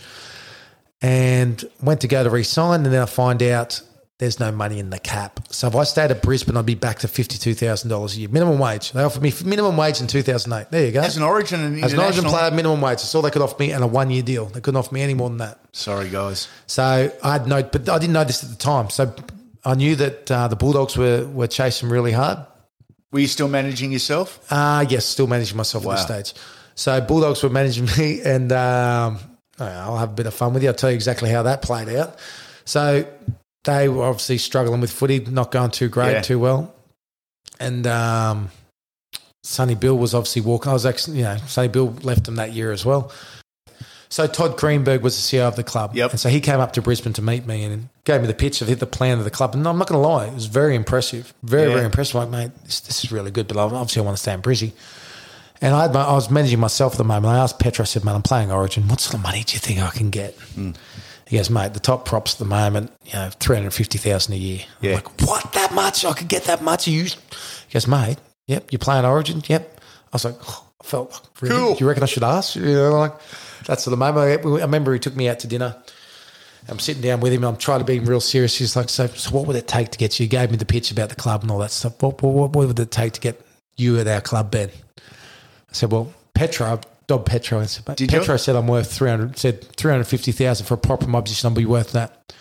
and 1.01 1.63
went 1.81 2.01
to 2.01 2.07
go 2.07 2.23
to 2.23 2.29
re-sign. 2.31 2.83
And 2.83 2.93
then 2.93 3.01
I 3.01 3.05
find 3.05 3.43
out 3.43 3.81
there's 4.21 4.39
no 4.39 4.51
money 4.51 4.77
in 4.77 4.91
the 4.91 4.99
cap. 4.99 5.39
So 5.49 5.67
if 5.67 5.75
I 5.75 5.83
stayed 5.83 6.11
at 6.11 6.21
Brisbane, 6.21 6.55
I'd 6.55 6.63
be 6.67 6.75
back 6.75 6.99
to 6.99 7.07
$52,000 7.07 8.15
a 8.15 8.19
year. 8.19 8.29
Minimum 8.29 8.59
wage. 8.59 8.91
They 8.91 9.01
offered 9.01 9.23
me 9.23 9.33
minimum 9.43 9.75
wage 9.75 9.99
in 9.99 10.05
2008. 10.05 10.69
There 10.69 10.85
you 10.85 10.91
go. 10.91 11.01
As 11.01 11.17
an 11.17 11.23
Origin 11.23 11.59
and 11.59 11.83
As 11.83 11.93
an 11.93 11.99
Origin 11.99 12.25
player, 12.25 12.51
minimum 12.51 12.81
wage. 12.81 12.97
That's 12.99 13.15
all 13.15 13.23
they 13.23 13.31
could 13.31 13.41
offer 13.41 13.55
me, 13.59 13.71
and 13.71 13.83
a 13.83 13.87
one-year 13.87 14.21
deal. 14.21 14.45
They 14.45 14.61
couldn't 14.61 14.77
offer 14.77 14.93
me 14.93 15.01
any 15.01 15.15
more 15.15 15.27
than 15.27 15.39
that. 15.39 15.57
Sorry, 15.71 16.07
guys. 16.07 16.47
So 16.67 17.11
I 17.23 17.31
had 17.31 17.47
no, 17.47 17.63
but 17.63 17.89
I 17.89 17.97
didn't 17.97 18.13
know 18.13 18.23
this 18.23 18.43
at 18.43 18.51
the 18.51 18.55
time. 18.57 18.91
So 18.91 19.11
I 19.65 19.73
knew 19.73 19.95
that 19.95 20.29
uh, 20.31 20.47
the 20.49 20.55
Bulldogs 20.55 20.95
were 20.95 21.25
were 21.27 21.47
chasing 21.47 21.89
really 21.89 22.11
hard. 22.11 22.37
Were 23.11 23.19
you 23.21 23.27
still 23.27 23.47
managing 23.49 23.91
yourself? 23.91 24.39
Uh 24.51 24.85
yes, 24.87 25.05
still 25.07 25.25
managing 25.27 25.57
myself 25.57 25.83
Wow. 25.83 25.93
at 25.93 26.07
this 26.07 26.29
stage. 26.29 26.41
So 26.75 27.01
Bulldogs 27.01 27.41
were 27.41 27.49
managing 27.49 27.85
me, 27.97 28.21
and 28.21 28.51
um, 28.51 29.17
I'll 29.59 29.97
have 29.97 30.09
a 30.11 30.13
bit 30.13 30.27
of 30.27 30.35
fun 30.35 30.53
with 30.53 30.61
you. 30.61 30.69
I'll 30.69 30.75
tell 30.75 30.91
you 30.91 30.95
exactly 30.95 31.29
how 31.31 31.41
that 31.43 31.63
played 31.63 31.89
out. 31.89 32.19
So 32.65 33.05
they 33.63 33.89
were 33.89 34.03
obviously 34.05 34.37
struggling 34.37 34.81
with 34.81 34.91
footy, 34.91 35.19
not 35.19 35.51
going 35.51 35.71
too 35.71 35.89
great, 35.89 36.11
Yeah. 36.13 36.21
too 36.21 36.39
well, 36.39 36.73
and 37.59 37.85
um, 37.87 38.49
Sonny 39.43 39.75
Bill 39.75 39.97
was 39.97 40.13
obviously 40.13 40.41
walking. 40.41 40.69
I 40.69 40.73
was 40.73 40.85
actually, 40.85 41.17
you 41.17 41.23
know, 41.23 41.37
Sonny 41.47 41.67
Bill 41.67 41.87
left 42.03 42.25
them 42.25 42.35
that 42.35 42.53
year 42.53 42.71
as 42.71 42.85
well. 42.85 43.11
So 44.09 44.27
Todd 44.27 44.57
Greenberg 44.57 45.03
was 45.03 45.15
the 45.15 45.37
CEO 45.37 45.47
of 45.47 45.55
the 45.55 45.63
club, 45.63 45.95
Yep. 45.95 46.11
and 46.11 46.19
so 46.19 46.27
he 46.27 46.41
came 46.41 46.59
up 46.59 46.73
to 46.73 46.81
Brisbane 46.81 47.13
to 47.13 47.21
meet 47.21 47.45
me 47.47 47.63
and 47.63 47.87
gave 48.03 48.19
me 48.19 48.27
the 48.27 48.33
pitch 48.33 48.61
of 48.61 48.67
the 48.79 48.85
plan 48.85 49.19
of 49.19 49.23
the 49.23 49.31
club. 49.31 49.55
And 49.55 49.65
I'm 49.65 49.77
not 49.77 49.87
going 49.87 50.01
to 50.01 50.07
lie, 50.07 50.25
it 50.25 50.33
was 50.33 50.47
very 50.47 50.75
impressive, 50.75 51.33
very 51.43 51.69
Yeah. 51.69 51.75
very 51.75 51.85
impressive. 51.85 52.15
Like, 52.15 52.29
mate, 52.29 52.51
this, 52.65 52.81
this 52.81 53.05
is 53.05 53.11
really 53.11 53.31
good, 53.31 53.47
but 53.47 53.55
obviously 53.57 54.01
I 54.01 54.05
want 54.05 54.17
to 54.17 54.21
stay 54.21 54.33
in 54.33 54.41
Brizzy. 54.41 54.73
And 55.61 55.73
I, 55.75 55.83
had 55.83 55.93
my, 55.93 56.03
I 56.03 56.13
was 56.13 56.29
managing 56.29 56.59
myself 56.59 56.93
at 56.95 56.97
the 56.97 57.03
moment. 57.05 57.27
I 57.27 57.37
asked 57.37 57.59
Petro, 57.59 57.83
I 57.83 57.85
said, 57.85 58.03
man, 58.03 58.15
I'm 58.15 58.21
playing 58.23 58.51
Origin. 58.51 58.87
What 58.89 58.99
sort 58.99 59.13
of 59.13 59.21
money 59.21 59.43
do 59.43 59.53
you 59.53 59.59
think 59.59 59.79
I 59.79 59.91
can 59.91 60.09
get? 60.09 60.35
He 61.31 61.37
goes, 61.37 61.49
mate, 61.49 61.73
the 61.73 61.79
top 61.79 62.03
props 62.03 62.33
at 62.33 62.39
the 62.39 62.45
moment, 62.45 62.91
you 63.05 63.13
know, 63.13 63.29
350000 63.39 64.33
a 64.33 64.37
year. 64.37 64.59
Yeah. 64.81 64.89
I'm 64.89 64.95
like, 64.95 65.21
what, 65.21 65.53
that 65.53 65.73
much? 65.73 66.03
I 66.03 66.11
could 66.11 66.27
get 66.27 66.43
that 66.43 66.61
much? 66.61 66.89
Are 66.89 66.91
you? 66.91 67.05
He 67.05 67.13
goes, 67.71 67.87
mate, 67.87 68.17
yep, 68.47 68.69
you're 68.69 68.79
playing 68.79 69.05
Origin? 69.05 69.41
Yep. 69.47 69.79
I 69.79 70.09
was 70.11 70.25
like, 70.25 70.35
oh, 70.41 70.67
I 70.81 70.83
felt 70.83 71.13
like, 71.13 71.21
really? 71.41 71.55
Cool. 71.55 71.75
Do 71.75 71.79
you 71.79 71.87
reckon 71.87 72.03
I 72.03 72.07
should 72.07 72.23
ask? 72.23 72.57
You 72.57 72.65
know, 72.65 72.99
like, 72.99 73.13
that's 73.65 73.85
the 73.85 73.95
moment. 73.95 74.45
I, 74.45 74.49
I 74.59 74.61
remember 74.63 74.91
he 74.91 74.99
took 74.99 75.15
me 75.15 75.29
out 75.29 75.39
to 75.39 75.47
dinner. 75.47 75.81
I'm 76.67 76.79
sitting 76.79 77.01
down 77.01 77.21
with 77.21 77.31
him. 77.31 77.45
I'm 77.45 77.55
trying 77.55 77.79
to 77.79 77.85
be 77.85 77.99
real 77.99 78.19
serious. 78.19 78.57
He's 78.57 78.75
like, 78.75 78.89
so, 78.89 79.07
so 79.07 79.31
what 79.31 79.47
would 79.47 79.55
it 79.55 79.69
take 79.69 79.91
to 79.91 79.97
get 79.97 80.19
you? 80.19 80.25
He 80.25 80.27
gave 80.27 80.51
me 80.51 80.57
the 80.57 80.65
pitch 80.65 80.91
about 80.91 81.07
the 81.07 81.15
club 81.15 81.43
and 81.43 81.51
all 81.51 81.59
that 81.59 81.71
stuff. 81.71 82.03
What, 82.03 82.21
what, 82.21 82.49
what 82.51 82.67
would 82.67 82.77
it 82.77 82.91
take 82.91 83.13
to 83.13 83.21
get 83.21 83.39
you 83.77 83.97
at 84.01 84.07
our 84.07 84.19
club, 84.19 84.51
Ben? 84.51 84.69
I 84.97 85.01
said, 85.71 85.93
well, 85.93 86.13
Petro, 86.33 86.81
Dob 87.11 87.25
Petro. 87.25 87.59
I 87.59 87.65
said, 87.65 87.93
Did 87.97 88.13
you? 88.13 88.37
Said 88.37 88.55
I'm 88.55 88.67
worth 88.67 88.93
300, 88.93 89.37
said 89.37 89.65
350,000 89.75 90.65
for 90.65 90.75
a 90.75 90.77
prop 90.77 91.03
in 91.03 91.09
my 91.09 91.19
position. 91.19 91.49
I'll 91.49 91.53
be 91.53 91.65
worth 91.65 91.91
that. 91.91 92.33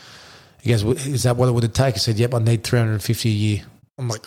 He 0.62 0.70
goes, 0.70 0.84
is 0.84 1.24
that 1.24 1.36
what 1.36 1.48
it 1.48 1.52
would 1.52 1.74
take? 1.74 1.96
I 1.96 1.98
said, 1.98 2.20
yep, 2.20 2.32
I 2.34 2.38
need 2.38 2.62
350 2.62 3.28
a 3.28 3.32
year. 3.32 3.64
I'm 3.98 4.08
like, 4.08 4.24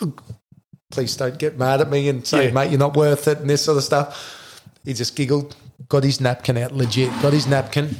please 0.90 1.16
don't 1.16 1.38
get 1.38 1.56
mad 1.56 1.80
at 1.80 1.88
me 1.88 2.10
and 2.10 2.26
say, 2.26 2.48
Yeah. 2.48 2.52
mate, 2.52 2.68
you're 2.70 2.78
not 2.78 2.94
worth 2.94 3.26
it 3.26 3.38
and 3.38 3.48
this 3.48 3.64
sort 3.64 3.78
of 3.78 3.84
stuff. 3.84 4.60
He 4.84 4.92
just 4.92 5.16
giggled, 5.16 5.56
got 5.88 6.04
his 6.04 6.20
napkin 6.20 6.58
out, 6.58 6.72
legit, 6.72 7.08
got 7.22 7.32
his 7.32 7.46
napkin. 7.46 7.96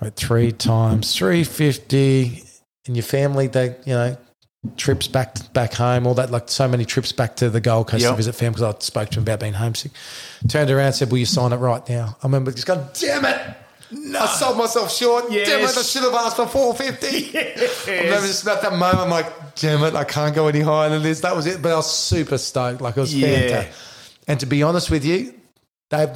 Right, 0.00 0.14
three 0.14 0.52
times 0.52 1.16
350 1.16 2.44
and 2.86 2.96
your 2.96 3.02
family, 3.02 3.48
they, 3.48 3.74
you 3.84 3.94
know, 3.94 4.16
trips 4.76 5.08
back 5.08 5.52
back 5.52 5.74
home, 5.74 6.06
all 6.06 6.14
that, 6.14 6.30
like 6.30 6.48
so 6.48 6.68
many 6.68 6.84
trips 6.84 7.10
back 7.12 7.36
to 7.36 7.50
the 7.50 7.60
Gold 7.60 7.88
Coast 7.88 8.02
Yep. 8.02 8.12
to 8.12 8.16
visit 8.16 8.34
family 8.34 8.54
because 8.60 8.74
I 8.76 8.78
spoke 8.80 9.08
to 9.10 9.18
him 9.18 9.24
about 9.24 9.40
being 9.40 9.54
homesick. 9.54 9.92
Turned 10.48 10.70
around 10.70 10.86
and 10.86 10.94
said, 10.94 11.10
Will 11.10 11.18
you 11.18 11.26
sign 11.26 11.52
it 11.52 11.56
right 11.56 11.86
now? 11.88 12.16
I 12.22 12.26
remember 12.26 12.52
just 12.52 12.66
going, 12.66 12.84
Damn 12.98 13.24
it. 13.24 13.56
I 14.18 14.26
sold 14.26 14.56
myself 14.56 14.90
short. 14.90 15.30
Yes. 15.30 15.48
Damn 15.48 15.60
it, 15.60 15.76
I 15.76 15.82
should 15.82 16.02
have 16.02 16.14
asked 16.14 16.36
for 16.36 16.46
450. 16.46 17.38
I 17.92 18.02
remember 18.04 18.26
just 18.26 18.42
about 18.42 18.62
that 18.62 18.72
moment, 18.72 18.98
I'm 19.00 19.10
like, 19.10 19.54
damn 19.56 19.82
it, 19.84 19.94
I 19.94 20.04
can't 20.04 20.34
go 20.34 20.46
any 20.48 20.60
higher 20.60 20.88
than 20.88 21.02
this. 21.02 21.20
That 21.20 21.36
was 21.36 21.46
it. 21.46 21.60
But 21.60 21.72
I 21.72 21.76
was 21.76 21.92
super 21.94 22.38
stoked. 22.38 22.80
Like, 22.80 22.96
it 22.96 23.00
was 23.00 23.14
Yeah. 23.14 23.28
fantastic. 23.36 23.72
And 24.28 24.40
to 24.40 24.46
be 24.46 24.62
honest 24.62 24.90
with 24.90 25.04
you, 25.04 25.34
they 25.92 26.12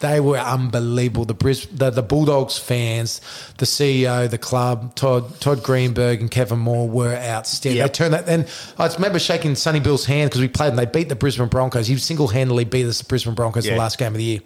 they 0.00 0.20
were 0.20 0.38
unbelievable. 0.38 1.24
The, 1.24 1.34
Bris, 1.34 1.66
the 1.66 1.90
the 1.90 2.02
Bulldogs 2.02 2.56
fans, 2.58 3.20
the 3.58 3.66
CEO, 3.66 4.28
the 4.30 4.38
club, 4.38 4.94
Todd 4.94 5.40
Todd 5.40 5.62
Greenberg 5.62 6.20
and 6.20 6.30
Kevin 6.30 6.58
Moore 6.58 6.88
were 6.88 7.14
outstanding. 7.14 7.78
Yep. 7.78 7.86
They 7.86 7.92
turned 7.92 8.14
that. 8.14 8.28
And 8.28 8.48
I 8.78 8.86
remember 8.94 9.18
shaking 9.18 9.54
Sonny 9.54 9.80
Bill's 9.80 10.04
hand 10.06 10.30
because 10.30 10.40
we 10.40 10.48
played 10.48 10.70
and 10.70 10.78
they 10.78 10.86
beat 10.86 11.08
the 11.08 11.16
Brisbane 11.16 11.48
Broncos. 11.48 11.86
He 11.86 11.96
single 11.98 12.28
handedly 12.28 12.64
beat 12.64 12.86
us, 12.86 12.98
the 12.98 13.04
Brisbane 13.04 13.34
Broncos, 13.34 13.66
Yeah. 13.66 13.72
the 13.74 13.78
last 13.78 13.98
game 13.98 14.08
of 14.12 14.18
the 14.18 14.24
year. 14.24 14.40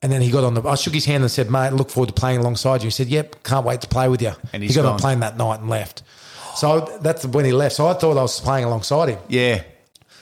And 0.00 0.12
then 0.12 0.22
he 0.22 0.30
got 0.30 0.44
on 0.44 0.54
the. 0.54 0.62
I 0.62 0.76
shook 0.76 0.94
his 0.94 1.06
hand 1.06 1.24
and 1.24 1.30
said, 1.30 1.50
"Mate, 1.50 1.72
look 1.72 1.90
forward 1.90 2.08
to 2.08 2.12
playing 2.14 2.38
alongside 2.38 2.82
you." 2.82 2.86
He 2.86 2.90
said, 2.92 3.08
"Yep, 3.08 3.42
can't 3.42 3.66
wait 3.66 3.80
to 3.80 3.88
play 3.88 4.08
with 4.08 4.22
you." 4.22 4.32
And 4.52 4.62
he 4.62 4.68
got 4.72 4.82
gone. 4.82 4.92
on 4.92 4.98
plane 5.00 5.20
that 5.20 5.36
night 5.36 5.58
and 5.60 5.68
left. 5.68 6.02
So 6.54 6.98
that's 7.02 7.26
when 7.26 7.44
he 7.44 7.52
left. 7.52 7.74
So 7.74 7.86
I 7.88 7.94
thought 7.94 8.16
I 8.16 8.22
was 8.22 8.38
playing 8.40 8.64
alongside 8.64 9.08
him. 9.08 9.18
Yeah. 9.28 9.62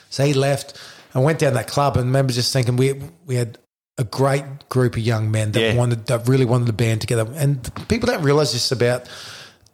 So 0.09 0.25
he 0.25 0.33
left 0.33 0.75
and 1.13 1.23
went 1.23 1.37
down 1.39 1.53
that 1.55 1.67
club 1.67 1.95
and 1.97 2.05
remember 2.05 2.33
just 2.33 2.51
thinking 2.53 2.75
we 2.75 2.93
we 3.27 3.35
had 3.35 3.59
a 3.97 4.03
great 4.03 4.43
group 4.69 4.93
of 4.95 5.01
young 5.01 5.31
men 5.31 5.51
that 5.53 5.59
Yeah. 5.61 5.75
wanted 5.75 6.05
that 6.07 6.27
really 6.27 6.45
wanted 6.45 6.67
to 6.67 6.73
band 6.73 7.01
together. 7.01 7.27
And 7.35 7.69
people 7.87 8.07
don't 8.07 8.21
realise 8.23 8.51
this 8.53 8.71
about 8.71 9.03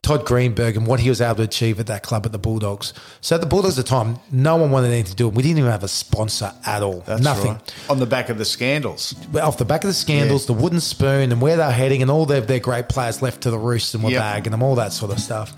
Todd 0.01 0.25
Greenberg 0.25 0.75
and 0.75 0.85
what 0.85 0.99
he 0.99 1.07
was 1.09 1.21
able 1.21 1.35
to 1.35 1.43
achieve 1.43 1.79
at 1.79 1.87
that 1.87 2.03
club 2.03 2.25
at 2.25 2.31
the 2.33 2.37
Bulldogs. 2.37 2.91
So 3.21 3.35
at 3.35 3.41
the 3.41 3.47
Bulldogs 3.47 3.79
at 3.79 3.85
the 3.85 3.89
time, 3.89 4.19
no 4.31 4.57
one 4.57 4.69
wanted 4.69 4.87
anything 4.87 5.11
to 5.11 5.15
do. 5.15 5.29
We 5.29 5.43
didn't 5.43 5.59
even 5.59 5.71
have 5.71 5.83
a 5.83 5.87
sponsor 5.87 6.51
at 6.65 6.83
all. 6.83 7.03
That's 7.05 7.21
Nothing. 7.21 7.51
right. 7.53 7.73
On 7.89 7.99
the 7.99 8.05
back 8.05 8.27
of 8.29 8.37
the 8.37 8.43
scandals. 8.45 9.15
Off 9.41 9.57
the 9.57 9.63
back 9.65 9.83
of 9.85 9.87
the 9.89 9.93
scandals, 9.93 10.45
the 10.45 10.53
wooden 10.53 10.81
spoon, 10.81 11.31
and 11.31 11.41
where 11.41 11.55
they're 11.55 11.71
heading, 11.71 12.01
and 12.01 12.11
all 12.11 12.25
their, 12.25 12.41
their 12.41 12.59
great 12.59 12.89
players 12.89 13.21
left 13.21 13.41
to 13.41 13.49
the 13.51 13.57
roost 13.57 13.93
and 13.93 14.03
were 14.03 14.09
Yep. 14.11 14.19
bagging 14.21 14.51
them, 14.51 14.61
all 14.61 14.75
that 14.75 14.91
sort 14.91 15.11
of 15.11 15.19
stuff. 15.19 15.53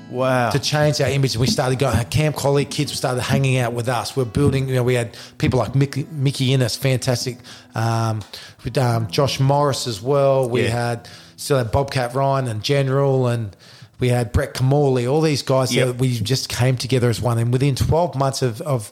Wow. 0.09 0.49
to 0.49 0.59
change 0.59 0.99
our 1.01 1.09
image. 1.09 1.35
And 1.35 1.41
we 1.41 1.47
started 1.47 1.79
going, 1.79 2.03
Camp 2.05 2.35
Quality 2.35 2.65
kids 2.65 2.93
started 2.93 3.21
hanging 3.21 3.57
out 3.57 3.73
with 3.73 3.87
us. 3.87 4.15
We're 4.15 4.25
building, 4.25 4.67
you 4.67 4.75
know, 4.75 4.83
we 4.83 4.95
had 4.95 5.15
people 5.37 5.59
like 5.59 5.75
Mickey, 5.75 6.07
Mickey 6.11 6.53
Ennis, 6.53 6.75
fantastic. 6.75 7.37
Um, 7.75 8.21
with 8.63 8.77
um, 8.77 9.07
Josh 9.07 9.39
Morris 9.39 9.87
as 9.87 10.01
well. 10.01 10.49
We 10.49 10.63
Yeah. 10.63 10.69
had 10.69 11.09
still 11.37 11.57
had 11.57 11.71
Bobcat 11.71 12.13
Ryan 12.15 12.47
and 12.47 12.63
General 12.63 13.27
and 13.27 13.55
we 13.99 14.09
had 14.09 14.31
Brett 14.31 14.53
Kimmorley, 14.53 15.09
all 15.11 15.21
these 15.21 15.41
guys 15.41 15.73
Yep. 15.73 15.87
that 15.87 15.97
we 15.97 16.19
just 16.19 16.49
came 16.49 16.75
together 16.77 17.09
as 17.09 17.21
one. 17.21 17.37
And 17.37 17.51
within 17.51 17.75
12 17.75 18.15
months 18.15 18.41
of, 18.41 18.61
of 18.61 18.91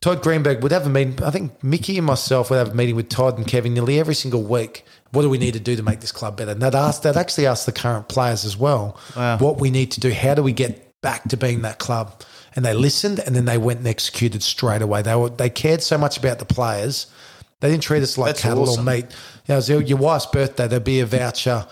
Todd 0.00 0.22
Greenberg 0.22 0.62
would 0.62 0.72
have 0.72 0.86
a 0.86 0.88
meeting. 0.88 1.22
I 1.22 1.30
think 1.30 1.62
Mickey 1.62 1.98
and 1.98 2.06
myself 2.06 2.48
would 2.50 2.56
have 2.56 2.70
a 2.70 2.74
meeting 2.74 2.96
with 2.96 3.08
Todd 3.10 3.36
and 3.36 3.46
Kevin 3.46 3.74
nearly 3.74 3.98
every 4.00 4.14
single 4.14 4.42
week. 4.42 4.84
What 5.12 5.22
do 5.22 5.28
we 5.30 5.38
need 5.38 5.54
to 5.54 5.60
do 5.60 5.74
to 5.76 5.82
make 5.82 6.00
this 6.00 6.12
club 6.12 6.36
better? 6.36 6.52
And 6.52 6.62
they'd 6.62 6.74
ask, 6.74 7.02
they'd 7.02 7.16
actually 7.16 7.46
ask 7.46 7.66
the 7.66 7.72
current 7.72 8.08
players 8.08 8.44
as 8.44 8.56
well 8.56 8.96
Wow. 9.16 9.38
what 9.38 9.58
we 9.60 9.70
need 9.70 9.90
to 9.92 10.00
do. 10.00 10.12
How 10.12 10.34
do 10.34 10.42
we 10.42 10.52
get 10.52 11.00
back 11.00 11.28
to 11.30 11.36
being 11.36 11.62
that 11.62 11.78
club? 11.78 12.22
And 12.54 12.64
they 12.64 12.74
listened 12.74 13.18
and 13.20 13.34
then 13.34 13.44
they 13.44 13.58
went 13.58 13.78
and 13.80 13.88
executed 13.88 14.42
straight 14.42 14.82
away. 14.82 15.02
They 15.02 15.14
were, 15.16 15.30
they 15.30 15.50
cared 15.50 15.82
so 15.82 15.96
much 15.98 16.16
about 16.18 16.38
the 16.38 16.44
players. 16.44 17.06
They 17.60 17.70
didn't 17.70 17.82
treat 17.82 18.02
us 18.02 18.16
like 18.18 18.28
That's 18.30 18.42
cattle 18.42 18.62
awesome. 18.62 18.88
or 18.88 18.92
meat. 18.92 19.04
You 19.04 19.10
know, 19.50 19.54
it 19.54 19.56
was 19.56 19.68
your, 19.68 19.82
your 19.82 19.98
wife's 19.98 20.26
birthday, 20.26 20.66
there'd 20.68 20.84
be 20.84 21.00
a 21.00 21.06
voucher 21.06 21.66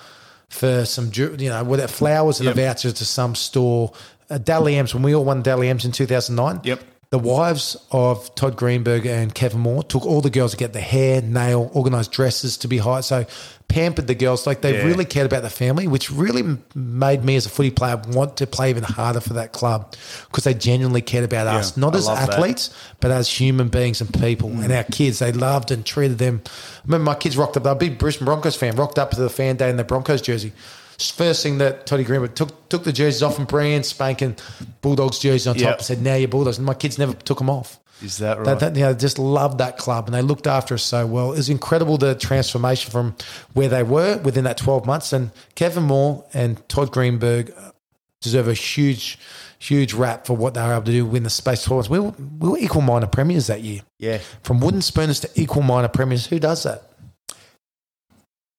for 0.48 0.84
some, 0.84 1.10
you 1.14 1.48
know, 1.48 1.62
with 1.64 1.88
flowers 1.90 2.40
and 2.40 2.46
Yep. 2.46 2.56
a 2.56 2.60
voucher 2.60 2.92
to 2.92 3.04
some 3.04 3.34
store. 3.34 3.92
Uh, 4.30 4.38
Dally 4.38 4.76
M's, 4.76 4.94
when 4.94 5.02
we 5.02 5.14
all 5.14 5.24
won 5.24 5.42
Dally 5.42 5.68
M's 5.68 5.84
in 5.84 5.92
2009, 5.92 6.60
Yep. 6.64 6.82
The 7.10 7.18
wives 7.18 7.74
of 7.90 8.34
Todd 8.34 8.54
Greenberg 8.56 9.06
and 9.06 9.34
Kevin 9.34 9.60
Moore 9.60 9.82
took 9.82 10.04
all 10.04 10.20
the 10.20 10.28
girls 10.28 10.50
to 10.50 10.58
get 10.58 10.74
their 10.74 10.82
hair, 10.82 11.22
nail, 11.22 11.70
organised 11.74 12.12
dresses 12.12 12.58
to 12.58 12.68
be 12.68 12.76
high. 12.78 13.00
So 13.00 13.24
pampered 13.68 14.06
the 14.08 14.14
girls. 14.14 14.46
Like 14.46 14.60
they 14.60 14.76
Yeah. 14.76 14.84
really 14.84 15.06
cared 15.06 15.24
about 15.24 15.42
the 15.42 15.48
family, 15.48 15.88
which 15.88 16.10
really 16.10 16.58
made 16.74 17.24
me 17.24 17.36
as 17.36 17.46
a 17.46 17.48
footy 17.48 17.70
player 17.70 17.98
want 18.08 18.36
to 18.38 18.46
play 18.46 18.68
even 18.68 18.82
harder 18.82 19.20
for 19.20 19.32
that 19.34 19.52
club 19.52 19.94
because 20.26 20.44
they 20.44 20.52
genuinely 20.52 21.00
cared 21.00 21.24
about 21.24 21.46
us, 21.46 21.78
not 21.78 21.94
I 21.94 21.98
as 21.98 22.06
love 22.06 22.18
that. 22.18 22.30
athletes, 22.34 22.68
but 23.00 23.10
as 23.10 23.28
human 23.28 23.68
beings 23.68 24.02
and 24.02 24.12
people. 24.12 24.50
Mm. 24.50 24.64
And 24.64 24.72
our 24.72 24.84
kids, 24.84 25.18
they 25.20 25.32
loved 25.32 25.70
and 25.70 25.86
treated 25.86 26.18
them. 26.18 26.42
I 26.46 26.50
remember 26.84 27.04
my 27.04 27.14
kids 27.14 27.38
rocked 27.38 27.56
up. 27.56 27.62
They're 27.62 27.72
a 27.72 27.76
big 27.76 27.98
Brisbane 27.98 28.26
Broncos 28.26 28.54
fan, 28.56 28.76
rocked 28.76 28.98
up 28.98 29.12
to 29.12 29.20
the 29.20 29.30
fan 29.30 29.56
day 29.56 29.70
in 29.70 29.78
the 29.78 29.84
Broncos 29.84 30.20
jersey. 30.20 30.52
First 30.98 31.42
thing 31.44 31.58
that 31.58 31.86
Toddy 31.86 32.02
Greenberg 32.04 32.34
took 32.34 32.68
took 32.68 32.82
the 32.84 32.92
jerseys 32.92 33.22
off 33.22 33.38
and 33.38 33.46
brand 33.46 33.86
spanking 33.86 34.34
Bulldogs 34.82 35.18
jerseys 35.20 35.46
on 35.46 35.54
top 35.54 35.62
Yep. 35.62 35.76
and 35.78 35.84
said, 35.86 36.02
"Now 36.02 36.14
you're 36.16 36.26
Bulldogs." 36.28 36.56
And 36.58 36.66
my 36.66 36.74
kids 36.74 36.98
never 36.98 37.12
took 37.12 37.38
them 37.38 37.48
off. 37.50 37.78
Is 38.02 38.18
that 38.18 38.38
right? 38.38 38.58
They, 38.58 38.68
they, 38.70 38.80
you 38.80 38.86
know, 38.86 38.94
just 38.94 39.18
loved 39.18 39.58
that 39.58 39.76
club 39.78 40.06
and 40.06 40.14
they 40.14 40.22
looked 40.22 40.46
after 40.46 40.74
us 40.74 40.82
so 40.84 41.04
well. 41.06 41.32
It 41.32 41.36
was 41.38 41.48
incredible 41.48 41.98
the 41.98 42.14
transformation 42.14 42.90
from 42.92 43.16
where 43.54 43.68
they 43.68 43.82
were 43.82 44.18
within 44.18 44.44
that 44.44 44.56
12 44.56 44.86
months. 44.86 45.12
And 45.12 45.30
Kevin 45.56 45.82
Moore 45.84 46.24
and 46.32 46.66
Todd 46.68 46.92
Greenberg 46.92 47.52
uh, 47.56 47.72
deserve 48.20 48.46
a 48.46 48.54
huge, 48.54 49.18
huge 49.58 49.94
rap 49.94 50.26
for 50.26 50.36
what 50.36 50.54
they 50.54 50.62
were 50.62 50.72
able 50.74 50.84
to 50.84 50.92
do 50.92 51.04
win 51.06 51.24
the 51.24 51.30
space 51.30 51.62
of 51.62 51.66
12 51.66 51.78
months. 51.78 51.90
We 51.90 51.98
were, 51.98 52.14
we 52.38 52.48
were 52.50 52.58
equal 52.58 52.82
minor 52.82 53.08
premiers 53.08 53.48
that 53.48 53.62
year. 53.62 53.80
yeah. 53.98 54.18
From 54.44 54.60
wooden 54.60 54.80
spooners 54.82 55.18
to 55.20 55.30
equal 55.34 55.62
minor 55.62 55.88
premiers. 55.88 56.26
Who 56.26 56.38
does 56.38 56.62
that? 56.62 56.87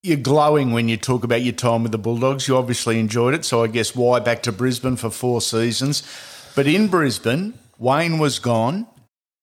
You're 0.02 0.16
glowing 0.16 0.72
when 0.72 0.88
you 0.88 0.96
talk 0.96 1.26
about 1.26 1.42
your 1.42 1.54
time 1.54 1.84
with 1.84 1.92
the 1.92 1.98
Bulldogs. 1.98 2.48
You 2.48 2.56
obviously 2.56 3.02
enjoyed 3.02 3.34
it, 3.34 3.44
so 3.44 3.64
I 3.64 3.68
guess 3.68 3.94
why 3.94 4.22
back 4.22 4.44
to 4.44 4.54
Brisbane 4.54 4.96
for 4.96 5.10
four 5.10 5.42
seasons. 5.42 6.04
But 6.56 6.68
in 6.68 6.88
Brisbane, 6.88 7.56
Wayne 7.78 8.18
was 8.18 8.40
gone. 8.40 8.88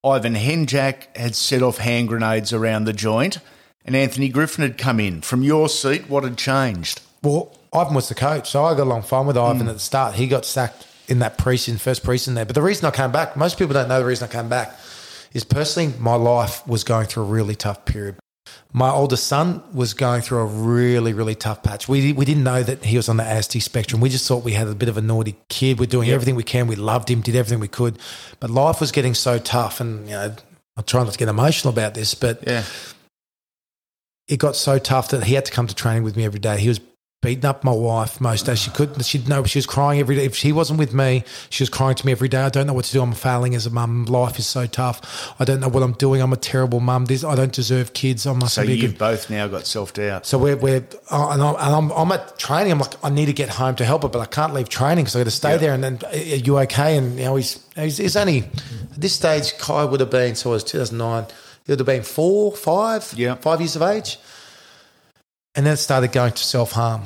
Ivan 0.03 0.35
Henjak 0.35 1.15
had 1.15 1.35
set 1.35 1.63
off 1.63 1.77
hand 1.77 2.09
grenades 2.09 2.55
around 2.55 2.85
the 2.85 2.95
joint, 2.95 3.37
and 3.85 3.95
Anthony 3.95 4.31
Griffin 4.31 4.63
had 4.63 4.79
come 4.79 4.99
in. 4.99 5.21
From 5.21 5.43
your 5.43 5.69
seat, 5.69 6.09
what 6.09 6.25
had 6.25 6.39
changed? 6.39 7.03
Well, 7.23 7.55
Ivan 7.75 7.95
was 7.95 8.09
the 8.09 8.15
coach, 8.15 8.49
so 8.49 8.65
I 8.65 8.75
got 8.75 8.85
along 8.85 9.03
fine 9.03 9.27
with 9.27 9.37
Ivan 9.37 9.65
hmm. 9.65 9.69
at 9.69 9.75
the 9.75 9.79
start. 9.79 10.15
He 10.15 10.27
got 10.27 10.47
sacked 10.47 10.87
in 11.07 11.19
that 11.19 11.37
preseason, 11.37 11.79
first 11.79 12.03
preseason 12.03 12.35
there. 12.35 12.47
But 12.47 12.55
the 12.55 12.63
reason 12.63 12.87
I 12.87 12.93
came 12.93 13.13
back, 13.13 13.37
most 13.37 13.59
people 13.59 13.75
don't 13.75 13.89
know 13.89 13.99
the 13.99 14.07
reason 14.07 14.27
I 14.27 14.33
came 14.33 14.49
back, 14.49 14.75
is 15.35 15.45
personally 15.45 15.93
my 15.99 16.15
life 16.15 16.67
was 16.67 16.83
going 16.83 17.09
through 17.09 17.25
a 17.25 17.27
really 17.27 17.55
tough 17.55 17.85
period. 17.85 18.17
My 18.77 18.91
oldest 18.91 19.27
son 19.27 19.63
was 19.73 19.95
going 19.95 20.21
through 20.21 20.41
a 20.41 20.45
really, 20.45 21.15
really 21.15 21.35
tough 21.35 21.63
patch. 21.63 21.89
We, 21.89 22.13
we 22.13 22.27
didn't 22.27 22.45
know 22.45 22.63
that 22.63 22.85
he 22.85 22.99
was 22.99 23.09
on 23.09 23.17
the 23.17 23.23
ASD 23.23 23.63
spectrum. 23.63 24.03
We 24.03 24.11
just 24.11 24.29
thought 24.29 24.45
we 24.45 24.53
had 24.53 24.69
a 24.69 24.75
bit 24.75 24.91
of 24.91 24.99
a 24.99 25.01
naughty 25.01 25.35
kid. 25.49 25.81
We're 25.81 25.87
doing 25.87 26.11
everything 26.11 26.35
we 26.35 26.43
can. 26.43 26.67
We 26.67 26.77
loved 26.77 27.11
him, 27.11 27.23
did 27.23 27.37
everything 27.37 27.59
we 27.59 27.69
could. 27.69 27.99
But 28.39 28.51
life 28.51 28.79
was 28.79 28.93
getting 28.93 29.15
so 29.15 29.39
tough. 29.39 29.81
And, 29.81 30.05
you 30.07 30.13
know, 30.15 30.37
I'm 30.77 30.85
trying 30.85 31.05
not 31.05 31.15
to 31.15 31.19
get 31.19 31.29
emotional 31.29 31.73
about 31.73 31.95
this, 31.95 32.15
but 32.15 32.47
Yeah. 32.47 32.65
it 34.29 34.37
got 34.39 34.57
so 34.57 34.79
tough 34.79 35.09
that 35.09 35.25
he 35.25 35.33
had 35.33 35.47
to 35.47 35.53
come 35.53 35.67
to 35.69 35.75
training 35.75 36.03
with 36.03 36.15
me 36.15 36.27
every 36.27 36.39
day. 36.41 36.59
He 36.61 36.69
was 36.69 36.79
beating 37.27 37.45
up 37.45 37.65
my 37.65 37.73
wife 37.73 38.21
most 38.21 38.47
days. 38.47 38.61
She 38.61 38.71
couldn't. 38.71 39.05
She'd 39.05 39.29
know 39.29 39.43
she 39.43 39.59
was 39.59 39.67
crying 39.67 39.99
every 39.99 40.15
day. 40.15 40.25
If 40.27 40.37
he 40.37 40.53
wasn't 40.53 40.79
with 40.79 40.95
me, 40.95 41.25
she 41.51 41.63
was 41.65 41.69
crying 41.69 41.97
to 41.97 42.07
me 42.07 42.13
every 42.13 42.29
day. 42.29 42.41
I 42.43 42.49
don't 42.51 42.69
know 42.69 42.73
what 42.73 42.85
to 42.85 42.93
do. 42.93 43.03
I'm 43.03 43.13
failing 43.13 43.57
as 43.57 43.67
a 43.67 43.71
mum. 43.71 44.05
Life 44.05 44.39
is 44.39 44.47
so 44.47 44.67
tough. 44.67 45.35
I 45.41 45.45
don't 45.45 45.59
know 45.59 45.69
what 45.69 45.83
I'm 45.83 45.95
doing. 45.95 46.21
I'm 46.23 46.33
a 46.33 46.37
terrible 46.37 46.79
mum. 46.79 47.07
This 47.07 47.25
I 47.25 47.35
don't 47.35 47.53
deserve 47.53 47.95
kids. 47.95 48.27
I 48.29 48.33
must 48.33 48.55
So 48.55 48.65
be 48.65 48.75
you've 48.79 48.93
good. 48.93 48.99
both 48.99 49.29
now 49.29 49.49
got 49.49 49.67
self 49.67 49.93
doubt. 49.93 50.25
So 50.25 50.39
we're 50.39 50.57
we're 50.57 50.87
uh, 51.11 51.31
and, 51.31 51.43
I'm, 51.43 51.55
and 51.57 51.75
I'm, 51.75 51.91
I'm 51.91 52.13
at 52.13 52.39
training. 52.39 52.71
I'm 52.71 52.79
like 52.79 52.95
I 53.05 53.11
need 53.11 53.27
to 53.27 53.33
get 53.33 53.49
home 53.49 53.75
to 53.77 53.85
help 53.85 54.03
her, 54.05 54.09
but 54.09 54.21
I 54.21 54.27
can't 54.27 54.55
leave 54.55 54.69
training 54.69 55.05
because 55.05 55.17
I 55.17 55.21
got 55.21 55.25
to 55.25 55.31
stay 55.33 55.51
Yeah. 55.53 55.57
there. 55.57 55.75
And 55.75 55.83
then 55.83 55.99
are 56.13 56.17
you 56.17 56.59
okay? 56.61 56.97
And 56.97 57.19
you 57.19 57.25
know 57.25 57.35
he's 57.37 57.59
he's, 57.75 57.97
he's 57.97 58.17
only 58.17 58.45
at 58.45 59.01
this 59.01 59.15
stage. 59.15 59.59
Kai 59.59 59.85
would 59.85 59.99
have 59.99 60.11
been 60.11 60.37
so 60.37 60.51
it 60.51 60.53
was 60.55 60.65
2009. 60.65 61.27
He 61.67 61.73
would 61.73 61.81
have 61.81 61.87
been 61.87 62.05
four, 62.05 62.53
five, 62.53 63.13
Yeah. 63.17 63.35
five 63.35 63.61
years 63.61 63.75
of 63.75 63.83
age. 63.83 64.19
And 65.57 65.67
then 65.67 65.73
it 65.75 65.79
started 65.79 66.13
going 66.13 66.33
to 66.33 66.45
self 66.45 66.73
harm 66.73 67.03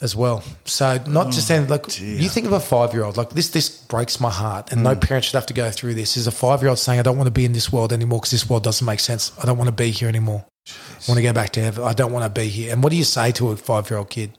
as 0.00 0.16
well. 0.16 0.42
So 0.64 0.98
not 1.06 1.26
just 1.32 1.46
saying 1.46 1.68
like 1.68 1.84
oh, 1.84 1.90
dear. 1.90 2.20
you 2.20 2.28
think 2.28 2.46
of 2.46 2.52
a 2.52 2.60
five 2.60 2.94
year 2.94 3.04
old 3.04 3.16
like 3.16 3.30
this. 3.30 3.50
This 3.50 3.68
breaks 3.68 4.20
my 4.20 4.30
heart, 4.30 4.72
and 4.72 4.82
no 4.82 4.94
hmm. 4.94 5.00
parent 5.00 5.24
should 5.24 5.34
have 5.34 5.46
to 5.46 5.54
go 5.54 5.70
through 5.70 5.94
this. 5.94 6.16
Is 6.16 6.26
a 6.26 6.32
five 6.32 6.62
year 6.62 6.70
old 6.70 6.78
saying, 6.78 6.98
"I 6.98 7.02
don't 7.02 7.16
want 7.16 7.26
to 7.26 7.32
be 7.32 7.44
in 7.44 7.52
this 7.52 7.72
world 7.72 7.92
anymore 7.92 8.20
because 8.20 8.30
this 8.30 8.48
world 8.48 8.64
doesn't 8.64 8.84
make 8.84 9.00
sense. 9.00 9.32
I 9.40 9.46
don't 9.46 9.58
want 9.58 9.68
to 9.68 9.74
be 9.74 9.90
here 9.90 10.08
anymore. 10.08 10.44
I 10.68 10.72
want 11.08 11.18
to 11.18 11.22
go 11.22 11.32
back 11.32 11.50
to 11.50 11.60
heaven. 11.60 11.84
I 11.84 11.92
don't 11.92 12.12
want 12.12 12.24
to 12.24 12.40
be 12.40 12.48
here." 12.48 12.72
And 12.72 12.82
what 12.82 12.90
do 12.90 12.96
you 12.96 13.04
say 13.04 13.32
to 13.32 13.50
a 13.50 13.56
five 13.56 13.90
year 13.90 13.98
old 13.98 14.10
kid? 14.10 14.38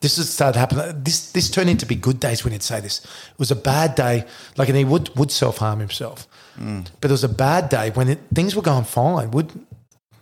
This 0.00 0.16
has 0.16 0.30
started 0.30 0.58
happening. 0.58 1.02
This 1.02 1.30
this 1.30 1.50
turned 1.50 1.70
into 1.70 1.86
be 1.86 1.94
good 1.94 2.18
days 2.20 2.44
when 2.44 2.52
he'd 2.52 2.62
say 2.62 2.80
this. 2.80 3.04
It 3.04 3.38
was 3.38 3.50
a 3.50 3.56
bad 3.56 3.94
day, 3.94 4.24
like, 4.56 4.68
and 4.68 4.76
he 4.76 4.84
would 4.84 5.14
would 5.16 5.30
self 5.30 5.58
harm 5.58 5.80
himself. 5.80 6.26
Hmm. 6.56 6.80
But 7.00 7.10
it 7.10 7.14
was 7.14 7.24
a 7.24 7.28
bad 7.28 7.68
day 7.68 7.90
when 7.90 8.08
it, 8.08 8.18
things 8.34 8.54
were 8.54 8.62
going 8.62 8.84
fine. 8.84 9.30
Would 9.30 9.52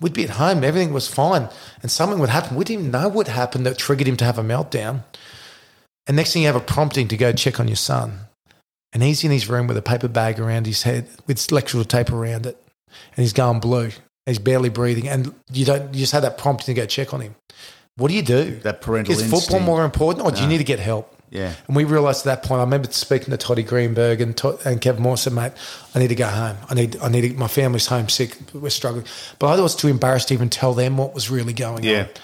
would 0.00 0.12
be 0.12 0.24
at 0.24 0.30
home, 0.30 0.64
everything 0.64 0.92
was 0.92 1.08
fine, 1.08 1.48
and 1.82 1.90
something 1.90 2.18
would 2.18 2.30
happen. 2.30 2.56
We 2.56 2.64
didn't 2.64 2.80
even 2.80 2.92
know 2.92 3.08
what 3.08 3.28
happened 3.28 3.66
that 3.66 3.78
triggered 3.78 4.08
him 4.08 4.16
to 4.18 4.24
have 4.24 4.38
a 4.38 4.42
meltdown. 4.42 5.04
And 6.06 6.16
next 6.16 6.32
thing 6.32 6.42
you 6.42 6.48
have 6.48 6.56
a 6.56 6.60
prompting 6.60 7.08
to 7.08 7.16
go 7.16 7.32
check 7.32 7.60
on 7.60 7.68
your 7.68 7.76
son, 7.76 8.20
and 8.92 9.02
he's 9.02 9.22
in 9.22 9.30
his 9.30 9.48
room 9.48 9.66
with 9.66 9.76
a 9.76 9.82
paper 9.82 10.08
bag 10.08 10.40
around 10.40 10.66
his 10.66 10.82
head 10.82 11.08
with 11.26 11.50
electrical 11.50 11.84
tape 11.84 12.10
around 12.10 12.46
it, 12.46 12.56
and 12.88 13.22
he's 13.22 13.32
going 13.32 13.60
blue. 13.60 13.90
He's 14.26 14.38
barely 14.38 14.68
breathing, 14.68 15.08
and 15.08 15.34
you 15.52 15.64
don't. 15.64 15.94
You 15.94 16.00
just 16.00 16.12
had 16.12 16.22
that 16.24 16.38
prompting 16.38 16.74
to 16.74 16.80
go 16.80 16.86
check 16.86 17.12
on 17.14 17.20
him. 17.20 17.34
What 17.96 18.08
do 18.08 18.14
you 18.14 18.22
do? 18.22 18.56
That 18.60 18.80
parental 18.80 19.12
Is 19.12 19.20
football 19.20 19.38
instinct. 19.38 19.66
more 19.66 19.84
important, 19.84 20.24
or 20.24 20.30
do 20.32 20.40
you 20.42 20.48
need 20.48 20.58
to 20.58 20.64
get 20.64 20.78
help? 20.78 21.14
Yeah. 21.30 21.54
And 21.68 21.76
we 21.76 21.84
realised 21.84 22.26
at 22.26 22.40
that 22.40 22.48
point. 22.48 22.58
I 22.58 22.64
remember 22.64 22.90
speaking 22.90 23.30
to 23.30 23.36
Toddy 23.36 23.62
Greenberg 23.62 24.20
and 24.20 24.36
Todd, 24.36 24.58
and 24.64 24.80
Kevin 24.80 25.16
said, 25.16 25.32
"Mate, 25.32 25.52
I 25.94 26.00
need 26.00 26.08
to 26.08 26.16
go 26.16 26.26
home. 26.26 26.56
I 26.68 26.74
need, 26.74 26.96
I 27.00 27.08
need. 27.08 27.20
To, 27.22 27.34
my 27.34 27.46
family's 27.46 27.86
homesick. 27.86 28.36
We're 28.52 28.68
struggling." 28.70 29.04
But 29.38 29.46
I 29.58 29.60
was 29.62 29.76
too 29.76 29.86
embarrassed 29.88 30.28
to 30.28 30.34
even 30.34 30.50
tell 30.50 30.74
them 30.74 30.96
what 30.96 31.14
was 31.14 31.30
really 31.30 31.52
going 31.52 31.84
Yeah. 31.84 32.00
on. 32.00 32.04
It 32.06 32.18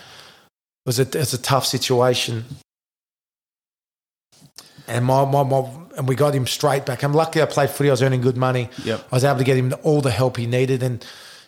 was 0.86 0.98
a, 0.98 1.02
it 1.02 1.14
was 1.14 1.34
a 1.34 1.38
tough 1.38 1.66
situation. 1.66 2.44
And 4.88 5.04
my, 5.04 5.24
my, 5.24 5.42
my, 5.42 5.68
and 5.96 6.08
we 6.08 6.14
got 6.14 6.34
him 6.34 6.46
straight 6.46 6.86
back. 6.86 7.02
I'm 7.02 7.12
lucky 7.12 7.42
I 7.42 7.46
played 7.46 7.70
footy. 7.70 7.90
I 7.90 7.92
was 7.92 8.02
earning 8.02 8.20
good 8.20 8.36
money. 8.36 8.68
Yep. 8.84 9.08
I 9.10 9.16
was 9.16 9.24
able 9.24 9.38
to 9.38 9.44
get 9.44 9.56
him 9.56 9.74
all 9.82 10.00
the 10.00 10.12
help 10.12 10.36
he 10.36 10.46
needed 10.46 10.82
and 10.84 11.04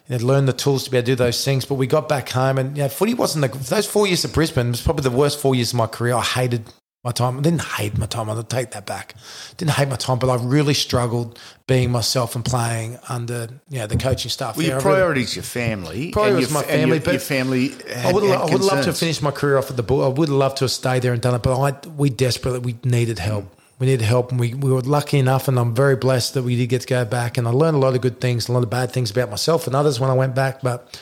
you 0.08 0.18
know, 0.18 0.24
learn 0.26 0.46
the 0.46 0.52
tools 0.52 0.84
to 0.84 0.90
be 0.90 0.96
able 0.96 1.06
to 1.06 1.12
do 1.12 1.16
those 1.16 1.44
things. 1.44 1.64
But 1.64 1.74
we 1.74 1.86
got 1.86 2.08
back 2.08 2.30
home 2.30 2.58
and 2.58 2.76
you 2.76 2.82
know, 2.82 2.88
footy 2.88 3.14
wasn't 3.14 3.50
the, 3.52 3.58
those 3.58 3.86
four 3.86 4.06
years 4.08 4.24
at 4.24 4.32
Brisbane 4.32 4.70
was 4.72 4.80
probably 4.80 5.04
the 5.04 5.12
worst 5.16 5.38
four 5.38 5.54
years 5.54 5.72
of 5.72 5.76
my 5.76 5.86
career. 5.86 6.14
I 6.14 6.22
hated 6.22 6.64
my 7.04 7.12
time. 7.12 7.38
I 7.38 7.42
didn't 7.42 7.62
hate 7.62 7.96
my 7.96 8.06
time. 8.06 8.28
I'll 8.28 8.42
take 8.42 8.72
that 8.72 8.84
back. 8.86 9.14
Didn't 9.56 9.72
hate 9.72 9.88
my 9.88 9.96
time, 9.96 10.18
but 10.18 10.28
I 10.28 10.36
really 10.42 10.74
struggled 10.74 11.38
being 11.66 11.92
myself 11.92 12.34
and 12.34 12.44
playing 12.44 12.98
under 13.08 13.48
you 13.68 13.78
know 13.78 13.86
the 13.86 13.96
coaching 13.96 14.30
staff. 14.30 14.56
Well, 14.56 14.66
there. 14.66 14.80
your 14.80 14.94
I 14.94 14.98
really- 15.08 15.22
is 15.22 15.36
your 15.36 15.44
family. 15.44 16.10
Priority 16.10 16.36
was 16.36 16.50
your, 16.50 16.54
my 16.54 16.60
f- 16.60 16.70
and 16.70 16.80
your- 16.80 16.88
family, 16.88 16.98
but 16.98 17.12
your 17.12 17.20
family. 17.20 17.72
I 18.04 18.12
would 18.12 18.24
had 18.24 18.40
I 18.40 18.44
would 18.46 18.62
loved 18.62 18.84
to 18.84 18.92
finish 18.92 19.22
my 19.22 19.30
career 19.30 19.58
off 19.58 19.70
at 19.70 19.76
the 19.76 19.82
bull. 19.82 20.04
I 20.04 20.08
would 20.08 20.28
love 20.28 20.56
to 20.56 20.64
have 20.64 20.72
stayed 20.72 21.02
there 21.02 21.12
and 21.12 21.22
done 21.22 21.34
it, 21.34 21.42
but 21.42 21.58
I 21.60 21.88
we 21.96 22.10
desperately 22.10 22.58
we 22.60 22.76
needed 22.82 23.18
help. 23.20 23.54
We 23.78 23.86
needed 23.86 24.04
help, 24.04 24.32
and 24.32 24.40
we, 24.40 24.54
we 24.54 24.72
were 24.72 24.80
lucky 24.80 25.20
enough, 25.20 25.46
and 25.46 25.56
I'm 25.56 25.72
very 25.72 25.94
blessed 25.94 26.34
that 26.34 26.42
we 26.42 26.56
did 26.56 26.66
get 26.66 26.80
to 26.80 26.86
go 26.88 27.04
back. 27.04 27.38
And 27.38 27.46
I 27.46 27.52
learned 27.52 27.76
a 27.76 27.78
lot 27.78 27.94
of 27.94 28.00
good 28.00 28.20
things, 28.20 28.48
a 28.48 28.52
lot 28.52 28.64
of 28.64 28.70
bad 28.70 28.90
things 28.90 29.12
about 29.12 29.30
myself 29.30 29.68
and 29.68 29.76
others 29.76 30.00
when 30.00 30.10
I 30.10 30.14
went 30.14 30.34
back, 30.34 30.62
but 30.62 31.00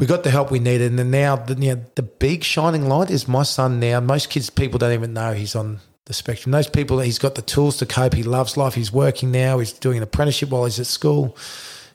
we 0.00 0.06
got 0.06 0.24
the 0.24 0.30
help 0.30 0.50
we 0.50 0.58
needed. 0.58 0.90
And 0.90 0.98
then 0.98 1.10
now, 1.10 1.36
the, 1.36 1.54
you 1.54 1.76
know, 1.76 1.84
the 1.94 2.02
big 2.02 2.42
shining 2.42 2.88
light 2.88 3.10
is 3.10 3.28
my 3.28 3.42
son. 3.42 3.78
Now, 3.78 4.00
most 4.00 4.30
kids, 4.30 4.48
people 4.48 4.78
don't 4.78 4.94
even 4.94 5.12
know 5.12 5.34
he's 5.34 5.54
on 5.54 5.78
the 6.06 6.14
spectrum. 6.14 6.52
Those 6.52 6.68
people 6.68 6.98
he's 7.00 7.18
got 7.18 7.34
the 7.34 7.42
tools 7.42 7.76
to 7.76 7.86
cope. 7.86 8.14
He 8.14 8.22
loves 8.22 8.56
life. 8.56 8.74
He's 8.74 8.90
working 8.90 9.30
now. 9.30 9.58
He's 9.58 9.74
doing 9.74 9.98
an 9.98 10.02
apprenticeship 10.02 10.48
while 10.48 10.64
he's 10.64 10.80
at 10.80 10.86
school. 10.86 11.36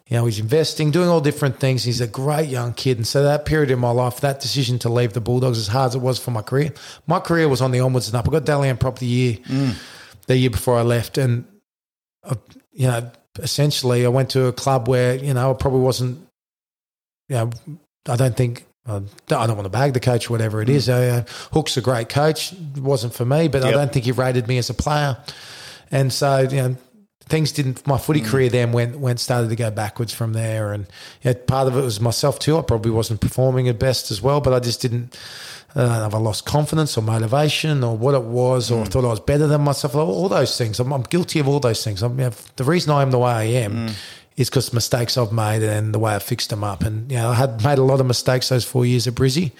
You 0.08 0.18
know, 0.18 0.28
he's 0.28 0.40
investing, 0.40 0.92
doing 0.92 1.10
all 1.10 1.20
different 1.20 1.60
things. 1.60 1.84
He's 1.84 2.00
a 2.00 2.06
great 2.06 2.48
young 2.48 2.74
kid. 2.74 2.98
And 2.98 3.08
so 3.08 3.24
that 3.24 3.46
period 3.46 3.72
in 3.72 3.80
my 3.80 3.90
life, 3.90 4.22
that 4.22 4.40
decision 4.40 4.78
to 4.80 4.90
leave 4.90 5.14
the 5.14 5.20
Bulldogs, 5.20 5.58
as 5.58 5.68
hard 5.68 5.88
as 5.88 5.96
it 5.96 6.02
was 6.02 6.20
for 6.20 6.30
my 6.30 6.44
career, 6.44 6.74
my 7.08 7.20
career 7.20 7.50
was 7.50 7.60
on 7.60 7.72
the 7.72 7.80
onwards 7.80 8.08
and 8.08 8.16
up. 8.16 8.28
I 8.28 8.32
got 8.32 8.46
Dally 8.46 8.70
M 8.70 8.78
Prop 8.78 9.00
the 9.00 9.08
year, 9.08 9.38
mm. 9.48 9.76
the 10.28 10.38
year 10.38 10.52
before 10.52 10.78
I 10.78 10.84
left. 10.84 11.18
And, 11.18 11.46
I, 12.24 12.36
you 12.72 12.86
know, 12.86 13.10
essentially 13.40 14.06
I 14.06 14.10
went 14.10 14.30
to 14.32 14.46
a 14.46 14.54
club 14.54 14.88
where, 14.88 15.16
you 15.16 15.34
know, 15.34 15.50
I 15.50 15.54
probably 15.56 15.82
wasn't, 15.82 16.20
you 17.28 17.38
know, 17.38 17.50
I 18.08 18.16
don't 18.16 18.36
think, 18.36 18.66
I 18.88 19.00
don't 19.28 19.56
want 19.56 19.64
to 19.64 19.70
bag 19.70 19.94
the 19.94 20.00
coach 20.00 20.30
or 20.30 20.34
whatever 20.34 20.62
it 20.62 20.68
hmm. 20.68 20.76
is. 20.76 20.90
Uh, 20.90 21.24
Hook's 21.54 21.78
a 21.78 21.82
great 21.82 22.10
coach. 22.10 22.54
It 22.54 22.82
wasn't 22.82 23.14
for 23.14 23.26
me, 23.26 23.48
but 23.48 23.64
I 23.64 23.72
don't 23.72 23.92
think 23.92 24.06
he 24.06 24.12
rated 24.12 24.48
me 24.48 24.58
as 24.58 24.70
a 24.70 24.74
player. 24.74 25.18
And 25.92 26.12
so, 26.12 26.40
you 26.40 26.58
know, 26.58 26.76
things 27.28 27.52
didn't. 27.52 27.86
My 27.88 27.98
footy 27.98 28.20
hmm. 28.20 28.28
career 28.28 28.50
then 28.50 28.72
went 28.72 29.00
went 29.00 29.20
started 29.20 29.50
to 29.50 29.56
go 29.56 29.72
backwards 29.72 30.14
from 30.14 30.34
there, 30.34 30.74
and 30.74 30.88
you 31.22 31.32
know, 31.32 31.40
part 31.40 31.68
of 31.68 31.78
it 31.78 31.82
was 31.82 32.00
myself 32.00 32.40
too. 32.40 32.58
I 32.58 32.62
probably 32.62 32.92
wasn't 32.92 33.22
performing 33.22 33.68
at 33.68 33.80
best 33.80 34.12
as 34.12 34.22
well, 34.22 34.42
but 34.42 34.54
I 34.54 34.60
just 34.60 34.82
didn't. 34.82 35.18
I 35.76 35.82
don't 35.82 35.90
know 35.90 36.08
if 36.08 36.16
I 36.16 36.20
lost 36.20 36.46
confidence 36.46 36.98
or 36.98 37.02
motivation 37.02 37.84
or 37.84 37.98
what 37.98 38.16
it 38.16 38.24
was, 38.24 38.72
or 38.72 38.84
I 38.84 38.86
thought 38.86 39.04
I 39.04 39.10
was 39.10 39.20
better 39.20 39.46
than 39.46 39.62
myself. 39.62 39.94
All, 39.96 40.10
all 40.10 40.30
those 40.30 40.58
things. 40.58 40.80
I'm, 40.80 40.94
I'm 40.94 41.04
guilty 41.04 41.40
of 41.40 41.50
all 41.50 41.60
those 41.60 41.84
things. 41.84 42.02
I'm, 42.02 42.18
you 42.18 42.26
know, 42.26 42.34
the 42.56 42.64
reason 42.64 42.92
I 42.92 43.02
am 43.02 43.12
the 43.12 43.20
way 43.20 43.32
I 43.32 43.44
am 43.44 43.90
is 44.38 44.50
because 44.50 44.74
mistakes 44.74 45.18
I've 45.18 45.32
made 45.32 45.64
and 45.64 45.94
the 45.94 46.00
way 46.00 46.16
I 46.16 46.20
fixed 46.20 46.50
them 46.50 46.64
up. 46.64 46.84
And 46.84 47.10
you 47.12 47.18
know, 47.18 47.30
I 47.30 47.36
had 47.36 47.64
made 47.64 47.78
a 47.78 47.84
lot 47.84 48.00
of 48.00 48.06
mistakes 48.06 48.50
those 48.50 48.66
four 48.66 48.86
years 48.86 49.08
at 49.08 49.16
Brizzy, 49.16 49.52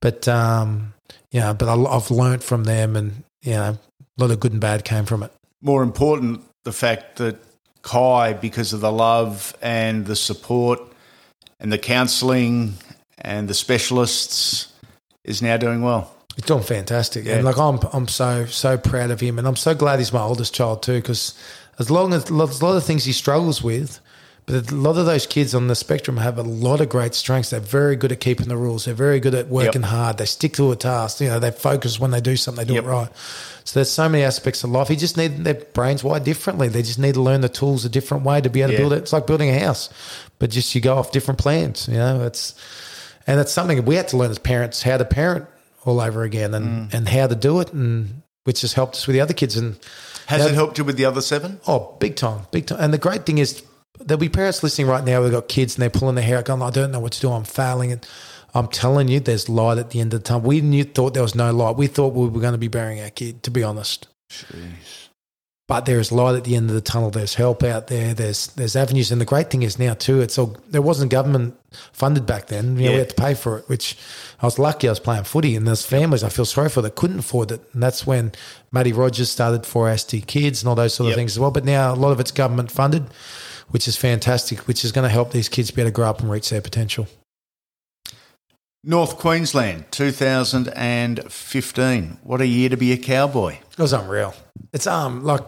but 0.00 0.26
um, 0.28 0.92
you 1.30 1.40
know, 1.40 1.54
but 1.54 1.68
I, 1.68 1.74
I've 1.74 2.10
learnt 2.10 2.42
from 2.42 2.64
them, 2.64 2.96
and 2.96 3.22
you 3.42 3.52
know, 3.52 3.78
a 4.18 4.20
lot 4.20 4.30
of 4.30 4.40
good 4.40 4.52
and 4.52 4.60
bad 4.60 4.84
came 4.84 5.04
from 5.04 5.22
it. 5.22 5.32
More 5.62 5.82
important, 5.82 6.42
the 6.64 6.72
fact 6.72 7.16
that 7.16 7.36
Kai, 7.82 8.32
because 8.32 8.72
of 8.72 8.80
the 8.80 8.92
love 8.92 9.56
and 9.62 10.06
the 10.06 10.16
support 10.16 10.80
and 11.60 11.72
the 11.72 11.78
counselling 11.78 12.74
and 13.18 13.48
the 13.48 13.54
specialists, 13.54 14.72
is 15.24 15.42
now 15.42 15.56
doing 15.56 15.82
well. 15.82 16.14
He's 16.36 16.44
doing 16.44 16.62
fantastic, 16.62 17.24
Yeah. 17.24 17.36
and 17.36 17.44
like 17.44 17.58
I'm, 17.58 17.78
I'm 17.92 18.08
so 18.08 18.46
so 18.46 18.78
proud 18.78 19.10
of 19.10 19.20
him, 19.20 19.38
and 19.38 19.46
I'm 19.46 19.56
so 19.56 19.74
glad 19.74 19.98
he's 19.98 20.12
my 20.12 20.20
oldest 20.22 20.54
child 20.54 20.82
too. 20.82 20.94
Because 21.00 21.34
as 21.78 21.90
long 21.90 22.12
as 22.12 22.24
there's 22.24 22.60
a 22.60 22.64
lot 22.64 22.76
of 22.76 22.84
things 22.84 23.04
he 23.04 23.12
struggles 23.12 23.62
with, 23.62 24.00
but 24.48 24.70
a 24.70 24.74
lot 24.74 24.96
of 24.96 25.04
those 25.06 25.26
kids 25.26 25.54
on 25.54 25.66
the 25.68 25.74
spectrum 25.74 26.16
have 26.16 26.38
a 26.38 26.42
lot 26.42 26.80
of 26.80 26.88
great 26.88 27.14
strengths. 27.14 27.50
They're 27.50 27.60
very 27.60 27.96
good 27.96 28.12
at 28.12 28.20
keeping 28.20 28.48
the 28.48 28.56
rules. 28.56 28.86
They're 28.86 28.94
very 28.94 29.20
good 29.20 29.34
at 29.34 29.48
working 29.48 29.82
hard. 29.82 30.16
They 30.16 30.24
stick 30.24 30.54
to 30.54 30.72
a 30.72 30.76
task. 30.76 31.20
You 31.20 31.28
know, 31.28 31.38
they 31.38 31.50
focus 31.50 32.00
when 32.00 32.10
they 32.10 32.20
do 32.22 32.34
something. 32.36 32.64
They 32.64 32.68
do 32.68 32.74
Yep. 32.76 32.84
it 32.84 32.86
right. 32.86 33.08
So 33.64 33.74
there's 33.80 33.90
so 33.90 34.08
many 34.08 34.24
aspects 34.24 34.64
of 34.64 34.70
life. 34.70 34.88
He 34.88 34.96
just 34.96 35.18
need 35.18 35.44
their 35.44 35.54
brains 35.74 36.02
wired 36.02 36.24
differently. 36.24 36.68
They 36.68 36.80
just 36.82 36.98
need 36.98 37.14
to 37.14 37.20
learn 37.22 37.42
the 37.42 37.50
tools 37.50 37.84
a 37.84 37.90
different 37.90 38.24
way 38.24 38.40
to 38.40 38.48
be 38.48 38.62
able 38.62 38.68
to 38.70 38.72
Yeah. 38.74 38.78
build 38.80 38.92
it. 38.94 39.02
It's 39.02 39.12
like 39.12 39.26
building 39.26 39.50
a 39.50 39.58
house, 39.58 39.90
but 40.38 40.48
just 40.50 40.74
you 40.74 40.80
go 40.80 40.96
off 40.96 41.12
different 41.12 41.38
plans. 41.38 41.86
You 41.86 41.98
know, 41.98 42.24
it's 42.24 42.54
and 43.26 43.38
it's 43.40 43.52
something 43.52 43.84
we 43.84 43.96
had 43.96 44.08
to 44.08 44.16
learn 44.16 44.30
as 44.30 44.38
parents 44.38 44.82
how 44.82 44.96
to 44.96 45.04
parent 45.04 45.44
all 45.84 46.00
over 46.00 46.22
again 46.22 46.54
and, 46.54 46.90
mm. 46.90 46.94
and 46.94 47.06
how 47.08 47.26
to 47.26 47.34
do 47.34 47.60
it 47.60 47.72
and 47.74 48.22
which 48.44 48.62
has 48.62 48.72
helped 48.72 48.94
us 48.96 49.06
with 49.06 49.12
the 49.14 49.20
other 49.20 49.34
kids 49.34 49.56
and 49.58 49.76
Has 50.26 50.46
it 50.46 50.54
helped 50.54 50.78
you 50.78 50.84
with 50.84 50.96
the 50.96 51.04
other 51.04 51.20
seven? 51.20 51.60
oh 51.66 51.94
big 51.98 52.16
time 52.16 52.46
big 52.50 52.66
time 52.66 52.78
and 52.80 52.92
the 52.94 52.98
great 52.98 53.26
thing 53.26 53.36
is 53.38 53.62
there'll 54.00 54.20
be 54.20 54.28
parents 54.28 54.62
listening 54.62 54.86
right 54.86 55.04
now 55.04 55.22
who've 55.22 55.32
got 55.32 55.48
kids 55.48 55.74
and 55.74 55.82
they're 55.82 55.90
pulling 55.90 56.14
their 56.14 56.24
hair 56.24 56.38
out 56.38 56.44
going 56.46 56.62
I 56.62 56.70
don't 56.70 56.90
know 56.92 57.00
what 57.00 57.12
to 57.12 57.20
do 57.20 57.30
I'm 57.30 57.44
failing 57.44 57.92
and 57.92 58.06
I'm 58.54 58.68
telling 58.68 59.08
you 59.08 59.20
there's 59.20 59.48
light 59.48 59.78
at 59.78 59.90
the 59.90 60.00
end 60.00 60.14
of 60.14 60.20
the 60.20 60.24
tunnel 60.28 60.42
we 60.48 60.60
knew 60.60 60.84
thought 60.84 61.14
there 61.14 61.22
was 61.22 61.34
no 61.34 61.52
light 61.52 61.76
we 61.76 61.86
thought 61.86 62.14
we 62.14 62.28
were 62.28 62.40
going 62.40 62.52
to 62.52 62.58
be 62.58 62.68
burying 62.68 63.00
our 63.00 63.10
kid 63.10 63.42
to 63.42 63.50
be 63.50 63.62
honest 63.62 64.08
Jeez. 64.30 65.08
but 65.66 65.84
there 65.86 65.98
is 66.00 66.10
light 66.12 66.34
at 66.36 66.44
the 66.44 66.54
end 66.56 66.68
of 66.70 66.74
the 66.74 66.80
tunnel. 66.80 67.10
There's 67.10 67.34
help 67.34 67.62
out 67.62 67.86
there. 67.88 68.14
There's 68.14 68.46
there's 68.48 68.74
avenues, 68.76 69.10
and 69.12 69.20
the 69.20 69.24
great 69.26 69.50
thing 69.50 69.62
is 69.62 69.78
now 69.78 69.92
too. 69.94 70.20
It's 70.20 70.38
all 70.38 70.56
there 70.68 70.80
wasn't 70.82 71.10
government 71.10 71.56
funded 71.92 72.24
back 72.26 72.46
then. 72.46 72.76
You 72.78 72.84
know, 72.84 72.90
Yeah. 72.90 72.90
we 72.92 72.98
had 72.98 73.08
to 73.10 73.14
pay 73.14 73.34
for 73.34 73.58
it. 73.58 73.68
Which 73.68 73.96
I 74.42 74.46
was 74.46 74.58
lucky. 74.58 74.88
I 74.88 74.92
was 74.92 75.00
playing 75.00 75.24
footy, 75.24 75.56
and 75.56 75.66
there's 75.66 75.84
families 75.84 76.22
I 76.22 76.28
feel 76.30 76.44
sorry 76.46 76.68
for 76.70 76.80
that 76.82 76.94
couldn't 76.94 77.18
afford 77.20 77.52
it. 77.52 77.62
And 77.74 77.82
that's 77.82 78.06
when 78.06 78.32
Matty 78.72 78.92
Rogers 78.92 79.30
started 79.30 79.64
for 79.66 79.88
SD 79.88 80.26
Kids 80.26 80.62
and 80.62 80.68
all 80.70 80.74
those 80.74 80.94
sort 80.94 81.06
Yep. 81.08 81.14
of 81.14 81.18
things 81.18 81.32
as 81.32 81.38
well. 81.38 81.50
But 81.50 81.64
now 81.66 81.92
a 81.92 81.96
lot 81.96 82.12
of 82.12 82.20
it's 82.20 82.30
government 82.32 82.70
funded, 82.70 83.04
which 83.70 83.88
is 83.88 83.96
fantastic. 83.96 84.60
Which 84.60 84.84
is 84.84 84.92
going 84.92 85.04
to 85.04 85.12
help 85.12 85.32
these 85.32 85.48
kids 85.48 85.70
be 85.70 85.82
able 85.82 85.90
to 85.90 85.94
grow 85.94 86.08
up 86.08 86.20
and 86.20 86.30
reach 86.30 86.50
their 86.50 86.60
potential. 86.60 87.08
North 88.84 89.18
Queensland, 89.18 89.86
2015. 89.90 92.18
What 92.22 92.40
a 92.40 92.46
year 92.46 92.68
to 92.68 92.76
be 92.76 92.92
a 92.92 92.96
cowboy. 92.96 93.58
It 93.72 93.78
was 93.78 93.92
unreal. 93.92 94.34
It's 94.72 94.86
um 94.86 95.24
like 95.24 95.42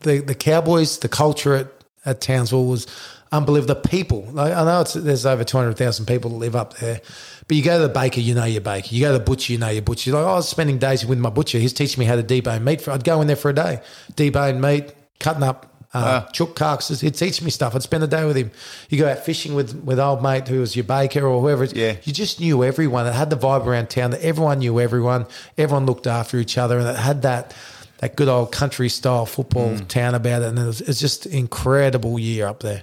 the 0.00 0.18
the 0.18 0.34
Cowboys, 0.34 0.98
the 0.98 1.08
culture 1.08 1.54
at, 1.54 1.68
at 2.04 2.20
Townsville 2.20 2.66
was 2.66 2.86
unbelievable. 3.32 3.74
The 3.74 3.88
people, 3.88 4.22
like, 4.32 4.52
I 4.52 4.64
know 4.64 4.80
it's, 4.80 4.94
there's 4.94 5.26
over 5.26 5.44
two 5.44 5.56
hundred 5.56 5.76
thousand 5.76 6.06
people 6.06 6.30
that 6.30 6.36
live 6.36 6.56
up 6.56 6.76
there, 6.78 7.00
but 7.46 7.56
you 7.56 7.62
go 7.62 7.78
to 7.78 7.88
the 7.88 7.92
baker, 7.92 8.20
you 8.20 8.34
know 8.34 8.44
your 8.44 8.60
baker. 8.60 8.94
You 8.94 9.00
go 9.00 9.12
to 9.12 9.18
the 9.18 9.24
butcher, 9.24 9.52
you 9.52 9.58
know 9.58 9.68
your 9.68 9.82
butcher. 9.82 10.10
You're 10.10 10.20
like, 10.20 10.28
oh, 10.28 10.32
I 10.32 10.36
was 10.36 10.48
spending 10.48 10.78
days 10.78 11.04
with 11.04 11.18
my 11.18 11.30
butcher. 11.30 11.58
He's 11.58 11.72
teaching 11.72 12.00
me 12.00 12.06
how 12.06 12.16
to 12.16 12.22
debone 12.22 12.62
meat. 12.62 12.80
For, 12.80 12.92
I'd 12.92 13.04
go 13.04 13.20
in 13.20 13.26
there 13.26 13.36
for 13.36 13.50
a 13.50 13.54
day, 13.54 13.80
debone 14.12 14.60
meat, 14.60 14.94
cutting 15.20 15.42
up 15.42 15.73
uh, 15.94 16.26
chook 16.32 16.56
carcasses. 16.56 17.00
He'd 17.00 17.14
teach 17.14 17.40
me 17.40 17.50
stuff. 17.50 17.74
I'd 17.74 17.82
spend 17.82 18.04
a 18.04 18.06
day 18.06 18.24
with 18.24 18.36
him. 18.36 18.50
You 18.90 18.98
go 18.98 19.08
out 19.08 19.24
fishing 19.24 19.54
with, 19.54 19.74
with 19.84 19.98
old 19.98 20.22
mate 20.22 20.48
who 20.48 20.60
was 20.60 20.74
your 20.76 20.84
baker 20.84 21.24
or 21.24 21.40
whoever. 21.40 21.64
Yeah. 21.64 21.96
You 22.02 22.12
just 22.12 22.40
knew 22.40 22.64
everyone. 22.64 23.06
It 23.06 23.14
had 23.14 23.30
the 23.30 23.36
vibe 23.36 23.64
around 23.66 23.90
town 23.90 24.10
that 24.10 24.22
everyone 24.22 24.58
knew 24.58 24.80
everyone. 24.80 25.26
Everyone 25.56 25.86
looked 25.86 26.06
after 26.06 26.38
each 26.38 26.58
other, 26.58 26.78
and 26.78 26.88
it 26.88 26.96
had 26.96 27.22
that 27.22 27.54
that 27.98 28.16
good 28.16 28.28
old 28.28 28.50
country 28.50 28.88
style 28.88 29.24
football 29.24 29.78
town 29.88 30.14
about 30.14 30.42
it. 30.42 30.48
And 30.48 30.58
it 30.58 30.66
was, 30.66 30.80
it's 30.80 31.00
just 31.00 31.26
incredible 31.26 32.18
year 32.18 32.46
up 32.46 32.60
there. 32.60 32.82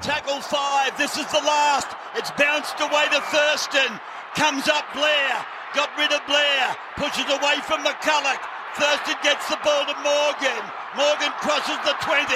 Tackle 0.00 0.40
five. 0.40 0.96
This 0.96 1.16
is 1.16 1.26
the 1.26 1.42
last. 1.44 1.88
It's 2.14 2.30
bounced 2.32 2.78
away 2.78 3.06
to 3.12 3.20
Thurston. 3.20 4.00
Comes 4.36 4.68
up 4.68 4.84
Blair. 4.94 5.44
Got 5.74 5.90
rid 5.98 6.12
of 6.12 6.24
Blair. 6.26 6.76
Pushes 6.96 7.26
away 7.26 7.56
from 7.66 7.82
McCullough. 7.82 8.38
Thurston 8.74 9.14
gets 9.22 9.46
the 9.46 9.58
ball 9.62 9.86
to 9.86 9.94
Morgan. 10.02 10.62
Morgan 10.98 11.30
crosses 11.38 11.78
the 11.86 11.94
20. 12.02 12.26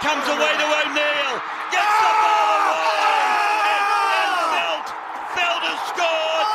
Comes 0.00 0.24
away 0.24 0.52
to 0.56 0.66
O'Neill. 0.80 1.34
Gets 1.68 1.96
the 2.00 2.12
ball 2.16 2.60
away. 2.72 3.12
And, 3.12 4.24
and 4.24 4.36
Feldt. 4.56 4.88
Feldt 5.36 5.64
has 5.68 5.80
scored. 5.92 6.48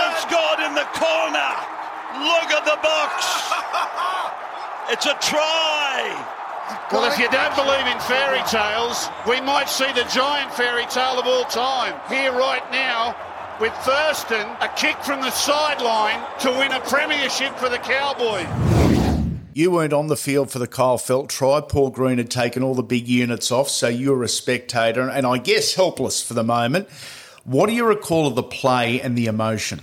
Has 0.00 0.16
scored 0.24 0.60
in 0.64 0.72
the 0.72 0.88
corner. 0.96 1.52
Look 2.32 2.48
at 2.48 2.64
the 2.64 2.80
box. 2.80 3.28
It's 4.88 5.04
a 5.04 5.16
try. 5.20 6.08
Well, 6.90 7.04
if 7.12 7.18
you 7.18 7.28
don't 7.28 7.54
believe 7.56 7.86
in 7.92 8.00
fairy 8.00 8.40
tales, 8.48 9.08
we 9.28 9.40
might 9.42 9.68
see 9.68 9.92
the 9.92 10.08
giant 10.08 10.52
fairy 10.54 10.86
tale 10.86 11.20
of 11.20 11.26
all 11.26 11.44
time 11.44 11.92
here 12.08 12.32
right 12.32 12.64
now 12.72 13.14
with 13.60 13.72
Thurston, 13.78 14.46
a 14.60 14.68
kick 14.76 14.96
from 14.98 15.20
the 15.20 15.30
sideline 15.30 16.24
to 16.40 16.50
win 16.50 16.72
a 16.72 16.80
premiership 16.80 17.54
for 17.56 17.68
the 17.68 17.78
Cowboys. 17.78 18.46
You 19.52 19.72
weren't 19.72 19.92
on 19.92 20.06
the 20.06 20.16
field 20.16 20.50
for 20.50 20.60
the 20.60 20.68
Kyle 20.68 20.98
Feldt 20.98 21.28
try. 21.28 21.60
Paul 21.60 21.90
Green 21.90 22.18
had 22.18 22.30
taken 22.30 22.62
all 22.62 22.74
the 22.74 22.82
big 22.82 23.08
units 23.08 23.50
off, 23.50 23.68
so 23.68 23.88
you 23.88 24.12
were 24.12 24.22
a 24.22 24.28
spectator 24.28 25.08
and 25.08 25.26
I 25.26 25.38
guess 25.38 25.74
helpless 25.74 26.22
for 26.22 26.34
the 26.34 26.44
moment. 26.44 26.88
What 27.42 27.66
do 27.66 27.74
you 27.74 27.84
recall 27.84 28.28
of 28.28 28.36
the 28.36 28.42
play 28.42 29.00
and 29.00 29.18
the 29.18 29.26
emotion? 29.26 29.80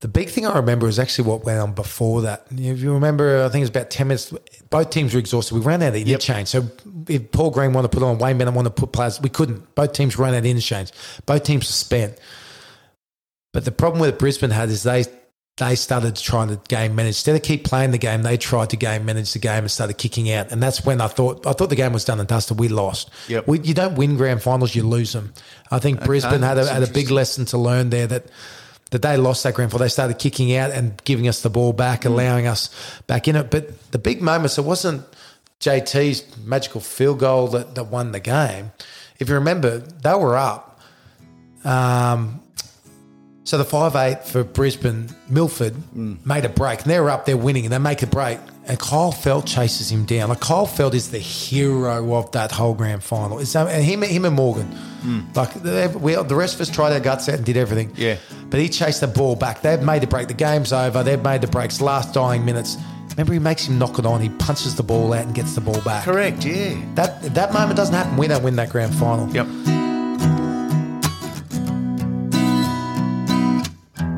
The 0.00 0.08
big 0.08 0.28
thing 0.28 0.46
I 0.46 0.56
remember 0.56 0.88
is 0.88 0.98
actually 0.98 1.28
what 1.28 1.44
went 1.44 1.58
on 1.58 1.72
before 1.72 2.22
that. 2.22 2.46
If 2.50 2.80
you 2.80 2.92
remember, 2.92 3.44
I 3.44 3.48
think 3.48 3.60
it 3.60 3.64
was 3.64 3.70
about 3.70 3.90
10 3.90 4.08
minutes. 4.08 4.32
Both 4.70 4.90
teams 4.90 5.12
were 5.12 5.20
exhausted. 5.20 5.54
We 5.54 5.60
ran 5.60 5.82
out 5.82 5.88
of 5.88 5.96
interchange. 5.96 6.48
So 6.48 6.66
if 7.08 7.30
Paul 7.32 7.50
Green 7.50 7.72
wanted 7.72 7.90
to 7.90 7.98
put 7.98 8.06
on, 8.06 8.18
Wayne 8.18 8.38
Bennett 8.38 8.54
wanted 8.54 8.76
to 8.76 8.80
put 8.80 8.92
players, 8.92 9.20
we 9.20 9.28
couldn't. 9.28 9.74
Both 9.74 9.94
teams 9.94 10.18
ran 10.18 10.34
out 10.34 10.38
of 10.38 10.46
interchange. 10.46 10.92
Both 11.24 11.44
teams 11.44 11.66
were 11.66 11.72
spent. 11.72 12.18
But 13.56 13.64
the 13.64 13.72
problem 13.72 14.02
with 14.02 14.18
Brisbane 14.18 14.50
had 14.50 14.68
is 14.68 14.82
they 14.82 15.06
they 15.56 15.76
started 15.76 16.14
trying 16.14 16.48
to 16.48 16.60
game 16.68 16.94
manage. 16.94 17.12
Instead 17.12 17.36
of 17.36 17.42
keep 17.42 17.64
playing 17.64 17.90
the 17.92 17.96
game, 17.96 18.20
they 18.22 18.36
tried 18.36 18.68
to 18.68 18.76
game 18.76 19.06
manage 19.06 19.32
the 19.32 19.38
game 19.38 19.60
and 19.60 19.70
started 19.70 19.96
kicking 19.96 20.30
out. 20.30 20.52
And 20.52 20.62
that's 20.62 20.84
when 20.84 21.00
I 21.00 21.06
thought 21.06 21.46
I 21.46 21.54
thought 21.54 21.70
the 21.70 21.74
game 21.74 21.94
was 21.94 22.04
done 22.04 22.20
and 22.20 22.28
dusted. 22.28 22.58
We 22.60 22.68
lost. 22.68 23.08
Yep. 23.28 23.48
We, 23.48 23.60
you 23.60 23.72
don't 23.72 23.94
win 23.94 24.18
grand 24.18 24.42
finals, 24.42 24.74
you 24.74 24.82
lose 24.82 25.14
them. 25.14 25.32
I 25.70 25.78
think 25.78 26.04
Brisbane 26.04 26.42
had 26.42 26.58
a, 26.58 26.70
had 26.70 26.82
a 26.82 26.86
big 26.86 27.10
lesson 27.10 27.46
to 27.46 27.56
learn 27.56 27.88
there 27.88 28.06
that 28.06 28.26
that 28.90 29.00
they 29.00 29.16
lost 29.16 29.42
that 29.44 29.54
grand 29.54 29.70
final. 29.70 29.84
They 29.86 29.88
started 29.88 30.18
kicking 30.18 30.54
out 30.54 30.70
and 30.70 31.02
giving 31.04 31.26
us 31.26 31.40
the 31.40 31.48
ball 31.48 31.72
back, 31.72 32.02
Mm. 32.02 32.10
allowing 32.10 32.46
us 32.46 32.68
back 33.06 33.26
in 33.26 33.36
it. 33.36 33.50
But 33.50 33.90
the 33.90 33.98
big 33.98 34.20
moments, 34.20 34.58
it 34.58 34.66
wasn't 34.66 35.02
JT's 35.60 36.36
magical 36.44 36.82
field 36.82 37.20
goal 37.20 37.48
that, 37.48 37.74
that 37.74 37.84
won 37.84 38.12
the 38.12 38.20
game. 38.20 38.72
If 39.18 39.30
you 39.30 39.34
remember, 39.36 39.78
they 39.78 40.14
were 40.14 40.36
up. 40.36 40.78
Um, 41.64 42.42
so 43.46 43.56
the 43.56 43.64
five 43.64 43.94
eight 43.94 44.24
for 44.24 44.42
Brisbane, 44.42 45.08
Milford 45.30 45.72
mm. 45.96 46.24
made 46.26 46.44
a 46.44 46.48
break, 46.48 46.82
and 46.82 46.90
they're 46.90 47.08
up, 47.08 47.26
they're 47.26 47.36
winning, 47.36 47.64
and 47.64 47.72
they 47.72 47.78
make 47.78 48.02
a 48.02 48.06
break. 48.06 48.40
And 48.66 48.76
Kyle 48.80 49.12
Feldt 49.12 49.46
chases 49.46 49.88
him 49.92 50.04
down. 50.04 50.28
Like 50.28 50.40
Kyle 50.40 50.66
Feldt 50.66 50.94
is 50.94 51.12
the 51.12 51.20
hero 51.20 52.16
of 52.16 52.32
that 52.32 52.50
whole 52.50 52.74
grand 52.74 53.04
final. 53.04 53.38
It's, 53.38 53.54
uh, 53.54 53.64
and 53.68 53.84
him, 53.84 54.02
him 54.02 54.24
and 54.24 54.34
Morgan, 54.34 54.68
mm. 55.02 55.36
like 55.36 55.54
they- 55.54 55.86
we, 55.86 56.16
the 56.16 56.34
rest 56.34 56.56
of 56.56 56.60
us 56.60 56.68
tried 56.68 56.92
our 56.92 56.98
guts 56.98 57.28
out 57.28 57.36
and 57.36 57.44
did 57.44 57.56
everything. 57.56 57.92
Yeah. 57.94 58.16
but 58.50 58.58
he 58.58 58.68
chased 58.68 59.00
the 59.00 59.06
ball 59.06 59.36
back. 59.36 59.62
They've 59.62 59.80
made 59.80 60.02
the 60.02 60.08
break. 60.08 60.26
The 60.26 60.34
game's 60.34 60.72
over. 60.72 61.04
They've 61.04 61.22
made 61.22 61.40
the 61.40 61.46
breaks. 61.46 61.80
Last 61.80 62.12
dying 62.12 62.44
minutes. 62.44 62.76
Remember, 63.10 63.32
he 63.32 63.38
makes 63.38 63.66
him 63.66 63.78
knock 63.78 64.00
it 64.00 64.04
on. 64.06 64.20
He 64.20 64.28
punches 64.28 64.74
the 64.74 64.82
ball 64.82 65.12
out 65.12 65.24
and 65.24 65.34
gets 65.34 65.54
the 65.54 65.60
ball 65.60 65.80
back. 65.82 66.04
Correct, 66.04 66.44
yeah. 66.44 66.76
That 66.96 67.22
that 67.34 67.52
moment 67.52 67.76
doesn't 67.76 67.94
happen, 67.94 68.16
we 68.16 68.26
don't 68.26 68.42
win 68.42 68.56
that 68.56 68.70
grand 68.70 68.92
final. 68.96 69.28
Yep. 69.32 69.46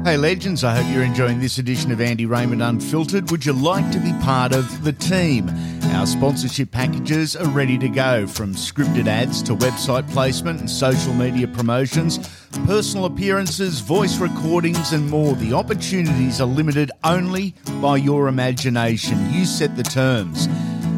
Hey, 0.08 0.16
legends, 0.16 0.64
I 0.64 0.74
hope 0.74 0.90
you're 0.90 1.04
enjoying 1.04 1.38
this 1.38 1.58
edition 1.58 1.92
of 1.92 2.00
Andy 2.00 2.24
Raymond 2.24 2.62
Unfiltered. 2.62 3.30
Would 3.30 3.44
you 3.44 3.52
like 3.52 3.92
to 3.92 3.98
be 3.98 4.10
part 4.22 4.54
of 4.54 4.82
the 4.82 4.94
team? 4.94 5.50
Our 5.92 6.06
sponsorship 6.06 6.70
packages 6.70 7.36
are 7.36 7.46
ready 7.50 7.76
to 7.76 7.90
go 7.90 8.26
from 8.26 8.54
scripted 8.54 9.06
ads 9.06 9.42
to 9.42 9.54
website 9.54 10.10
placement 10.10 10.60
and 10.60 10.70
social 10.70 11.12
media 11.12 11.46
promotions, 11.46 12.26
personal 12.64 13.04
appearances, 13.04 13.80
voice 13.80 14.16
recordings, 14.16 14.94
and 14.94 15.10
more. 15.10 15.34
The 15.34 15.52
opportunities 15.52 16.40
are 16.40 16.46
limited 16.46 16.90
only 17.04 17.54
by 17.82 17.98
your 17.98 18.28
imagination. 18.28 19.30
You 19.30 19.44
set 19.44 19.76
the 19.76 19.82
terms. 19.82 20.48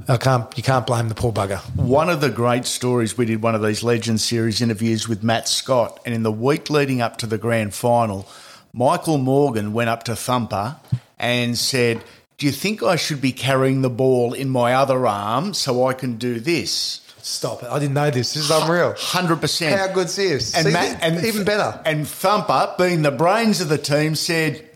I 0.07 0.17
can't. 0.17 0.55
You 0.55 0.61
can't 0.61 0.85
blame 0.85 1.09
the 1.09 1.15
poor 1.15 1.31
bugger. 1.33 1.59
One 1.75 2.09
of 2.09 2.21
the 2.21 2.29
great 2.29 2.65
stories, 2.65 3.17
we 3.17 3.25
did 3.25 3.41
one 3.41 3.55
of 3.55 3.63
these 3.63 3.83
Legends 3.83 4.23
series 4.23 4.61
interviews 4.61 5.07
with 5.07 5.23
Matt 5.23 5.47
Scott, 5.47 5.99
and 6.05 6.13
in 6.13 6.21
the 6.21 6.31
week 6.31 6.69
leading 6.69 7.01
up 7.01 7.17
to 7.17 7.27
the 7.27 7.39
grand 7.39 7.73
final, 7.73 8.27
Michael 8.71 9.17
Morgan 9.17 9.73
went 9.73 9.89
up 9.89 10.03
to 10.03 10.15
Thumper 10.15 10.75
and 11.17 11.57
said, 11.57 12.03
Do 12.37 12.45
you 12.45 12.51
think 12.51 12.83
I 12.83 12.97
should 12.97 13.19
be 13.19 13.31
carrying 13.31 13.81
the 13.81 13.89
ball 13.89 14.33
in 14.33 14.49
my 14.49 14.73
other 14.73 15.07
arm 15.07 15.55
so 15.55 15.87
I 15.87 15.93
can 15.93 16.17
do 16.17 16.39
this? 16.39 17.01
Stop 17.17 17.63
it! 17.63 17.69
I 17.69 17.79
didn't 17.79 17.95
know 17.95 18.11
this. 18.11 18.35
This 18.35 18.43
is 18.43 18.51
unreal. 18.51 18.93
100%. 18.93 19.75
How 19.75 19.87
good's 19.91 20.15
this? 20.15 20.55
And, 20.55 20.67
See, 20.67 20.73
Matt, 20.73 21.01
and 21.01 21.25
even 21.25 21.43
better. 21.43 21.81
And 21.83 22.07
Thumper, 22.07 22.75
being 22.77 23.01
the 23.01 23.09
brains 23.11 23.61
of 23.61 23.69
the 23.69 23.79
team, 23.79 24.13
said, 24.13 24.69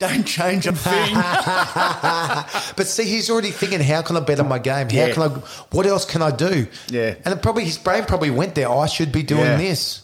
Don't 0.00 0.24
change 0.24 0.66
a 0.66 0.72
thing. 0.72 1.14
But 2.76 2.86
see, 2.86 3.04
he's 3.04 3.28
already 3.30 3.50
thinking, 3.50 3.80
how 3.80 4.02
can 4.02 4.16
I 4.16 4.20
better 4.20 4.44
my 4.44 4.58
game? 4.60 4.88
How 4.88 4.96
Yeah. 5.06 5.12
can 5.12 5.22
I? 5.24 5.28
What 5.70 5.86
else 5.86 6.04
can 6.04 6.22
I 6.22 6.30
do? 6.30 6.68
Yeah. 6.88 7.14
And 7.24 7.34
it 7.34 7.42
probably 7.42 7.64
his 7.64 7.78
brain 7.78 8.04
probably 8.04 8.30
went 8.30 8.54
there. 8.54 8.70
I 8.70 8.86
should 8.86 9.10
be 9.10 9.22
doing 9.24 9.44
Yeah. 9.44 9.56
this 9.56 10.02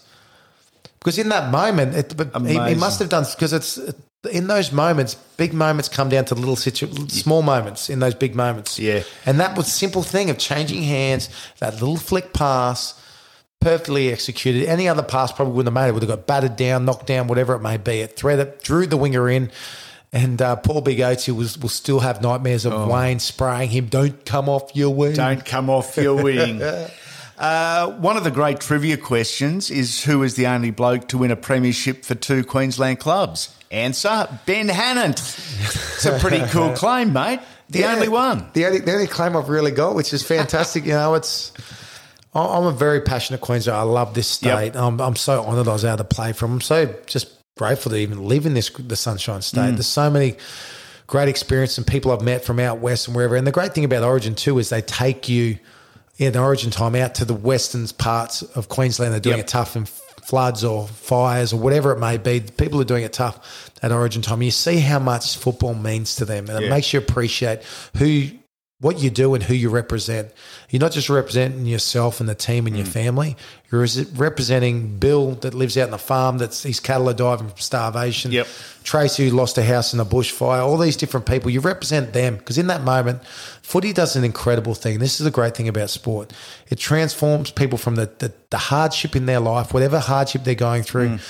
because 0.99 1.17
in 1.17 1.29
that 1.29 1.49
moment, 1.51 1.95
it, 1.95 2.17
but 2.17 2.27
he, 2.41 2.49
he 2.49 2.57
Amazing. 2.57 2.79
must 2.79 2.99
have 2.99 3.07
done 3.09 3.25
because 3.33 3.53
it's 3.53 3.79
in 4.29 4.47
those 4.47 4.73
moments. 4.73 5.15
Big 5.37 5.53
moments 5.53 5.87
come 5.87 6.09
down 6.09 6.25
to 6.25 6.35
little 6.35 6.57
situ, 6.57 6.87
small 7.07 7.41
moments 7.41 7.89
in 7.89 7.99
those 7.99 8.15
big 8.15 8.35
moments. 8.35 8.77
Yeah. 8.77 9.03
and 9.25 9.39
that 9.39 9.55
was 9.55 9.71
simple 9.71 10.03
thing 10.03 10.29
of 10.29 10.37
changing 10.37 10.83
hands. 10.83 11.29
That 11.59 11.73
little 11.75 11.97
flick 11.97 12.33
pass. 12.33 12.95
Perfectly 13.61 14.11
executed. 14.11 14.65
Any 14.67 14.87
other 14.89 15.01
pass 15.01 15.31
probably 15.31 15.53
wouldn't 15.55 15.75
have 15.75 15.81
made 15.83 15.89
it. 15.89 15.93
Would 15.93 16.03
have 16.03 16.09
got 16.09 16.27
battered 16.27 16.55
down, 16.55 16.85
knocked 16.85 17.07
down, 17.07 17.27
whatever 17.27 17.55
it 17.55 17.61
may 17.61 17.77
be. 17.77 18.01
It 18.01 18.15
threaded, 18.15 18.59
drew 18.61 18.85
the 18.85 18.97
winger 18.97 19.27
in, 19.27 19.49
and 20.15 20.41
uh, 20.41 20.55
Paul 20.55 20.81
Big 20.81 20.97
Oatsy 20.97 21.35
was 21.35 21.57
will 21.59 21.69
still 21.69 21.99
have 21.99 22.21
nightmares 22.23 22.65
of 22.65 22.87
Wayne 22.89 23.19
spraying 23.19 23.69
him. 23.69 23.85
Don't 23.87 24.25
come 24.25 24.49
off 24.49 24.75
your 24.75 24.95
wing. 24.95 25.11
Oh. 25.11 25.15
Don't 25.15 25.45
come 25.45 25.69
off 25.69 25.95
your 25.97 26.23
wing. 26.23 26.61
Uh, 27.37 27.91
one 27.97 28.15
of 28.15 28.23
the 28.23 28.31
great 28.31 28.61
trivia 28.61 28.95
questions 28.95 29.69
is 29.69 30.01
who 30.05 30.23
is 30.23 30.35
the 30.35 30.47
only 30.47 30.71
bloke 30.71 31.09
to 31.09 31.17
win 31.17 31.31
a 31.31 31.35
premiership 31.35 32.05
for 32.05 32.15
two 32.15 32.45
Queensland 32.45 32.97
clubs? 32.97 33.53
Answer 33.71 34.29
Ben 34.45 34.69
Hannant. 34.69 35.17
It's 35.95 36.05
a 36.05 36.17
pretty 36.17 36.39
cool 36.47 36.71
claim, 36.77 37.11
mate. 37.11 37.41
The 37.69 37.79
Yeah. 37.79 37.93
only 37.93 38.07
one. 38.07 38.47
The 38.53 38.65
only, 38.67 38.79
the 38.79 38.93
only 38.93 39.07
claim 39.07 39.35
I've 39.35 39.49
really 39.49 39.71
got, 39.71 39.95
which 39.95 40.13
is 40.13 40.23
fantastic. 40.23 40.85
you 40.85 40.93
know, 40.93 41.15
it's. 41.15 41.51
I'm 42.33 42.63
a 42.67 42.71
very 42.71 43.01
passionate 43.01 43.41
Queenslander. 43.41 43.81
I 43.81 43.83
love 43.83 44.13
this 44.13 44.29
state. 44.29 44.73
Yep. 44.73 44.75
I'm, 44.77 45.01
I'm 45.01 45.17
so 45.17 45.43
honoured 45.43 45.67
I 45.67 45.73
was 45.73 45.83
able 45.83 45.97
to 45.97 46.03
play 46.05 46.31
from. 46.31 46.53
I'm 46.53 46.61
so 46.61 46.95
just 47.05 47.34
grateful 47.57 47.91
to 47.91 47.97
even 47.97 48.27
live 48.27 48.45
in 48.45 48.53
this 48.53 48.69
the 48.69 48.95
Sunshine 48.95 49.41
State. 49.41 49.61
Mm. 49.61 49.73
There's 49.75 49.87
so 49.87 50.09
many 50.09 50.35
great 51.07 51.29
experience 51.29 51.77
and 51.77 51.87
people 51.87 52.11
I've 52.11 52.21
met 52.21 52.43
from 52.43 52.59
out 52.59 52.79
west 52.79 53.07
and 53.07 53.15
wherever. 53.15 53.35
And 53.35 53.45
the 53.47 53.51
great 53.51 53.73
thing 53.73 53.85
about 53.85 54.03
Origin 54.03 54.35
too 54.35 54.59
is 54.59 54.69
they 54.69 54.81
take 54.81 55.29
you 55.29 55.57
in 56.17 56.35
Origin 56.35 56.71
time 56.71 56.95
out 56.95 57.15
to 57.15 57.25
the 57.25 57.33
western 57.33 57.87
parts 57.97 58.41
of 58.41 58.69
Queensland. 58.69 59.13
They're 59.13 59.19
doing 59.19 59.37
Yep. 59.37 59.45
it 59.45 59.49
tough 59.49 59.75
in 59.75 59.85
floods 59.85 60.63
or 60.63 60.87
fires 60.87 61.53
or 61.53 61.59
whatever 61.59 61.91
it 61.91 61.99
may 61.99 62.17
be. 62.17 62.39
People 62.39 62.81
are 62.81 62.85
doing 62.85 63.03
it 63.03 63.13
tough 63.13 63.69
at 63.81 63.91
Origin 63.91 64.21
time. 64.21 64.41
You 64.41 64.51
see 64.51 64.79
how 64.79 64.99
much 64.99 65.37
football 65.37 65.75
means 65.75 66.15
to 66.15 66.25
them, 66.25 66.49
and 66.49 66.63
it 66.63 66.69
makes 66.69 66.93
you 66.93 66.99
appreciate 66.99 67.61
who. 67.97 68.29
What 68.85 68.99
you 68.99 69.09
do 69.09 69.33
and 69.33 69.41
who 69.43 69.55
you 69.55 69.69
represent. 69.69 70.27
You're 70.69 70.79
not 70.79 70.91
just 70.91 71.09
representing 71.09 71.65
yourself 71.65 72.19
and 72.19 72.29
the 72.29 72.35
team 72.35 72.65
Mm. 72.65 72.67
and 72.67 72.77
your 72.77 72.85
family. 72.85 73.35
You're 73.71 73.87
representing 74.15 74.97
Bill 74.99 75.31
that 75.41 75.53
lives 75.55 75.75
out 75.75 75.85
in 75.85 75.91
the 75.91 75.97
farm. 75.97 76.37
That's 76.37 76.61
his 76.61 76.79
cattle 76.79 77.09
are 77.09 77.13
diving 77.13 77.47
from 77.49 77.57
starvation. 77.57 78.31
Yep. 78.31 78.47
Tracy 78.83 79.27
who 79.29 79.35
lost 79.35 79.57
a 79.57 79.63
house 79.63 79.93
in 79.95 79.99
a 79.99 80.05
bushfire, 80.05 80.63
all 80.63 80.77
these 80.77 80.97
different 80.97 81.25
people, 81.25 81.49
you 81.49 81.61
represent 81.61 82.13
them 82.13 82.35
because 82.37 82.59
in 82.59 82.67
that 82.67 82.83
moment, 82.83 83.25
footy 83.63 83.91
does 83.91 84.15
an 84.15 84.23
incredible 84.23 84.75
thing. 84.75 84.99
This 84.99 85.19
is 85.19 85.23
the 85.23 85.31
great 85.31 85.55
thing 85.57 85.67
about 85.67 85.89
sport. 85.89 86.31
It 86.69 86.77
transforms 86.77 87.49
people 87.51 87.79
from 87.79 87.95
the, 87.95 88.09
the, 88.19 88.31
the 88.51 88.57
hardship 88.57 89.15
in 89.15 89.25
their 89.25 89.39
life, 89.39 89.73
whatever 89.73 89.97
hardship 89.99 90.43
they're 90.43 90.53
going 90.69 90.83
through, 90.83 91.09
Mm. 91.17 91.21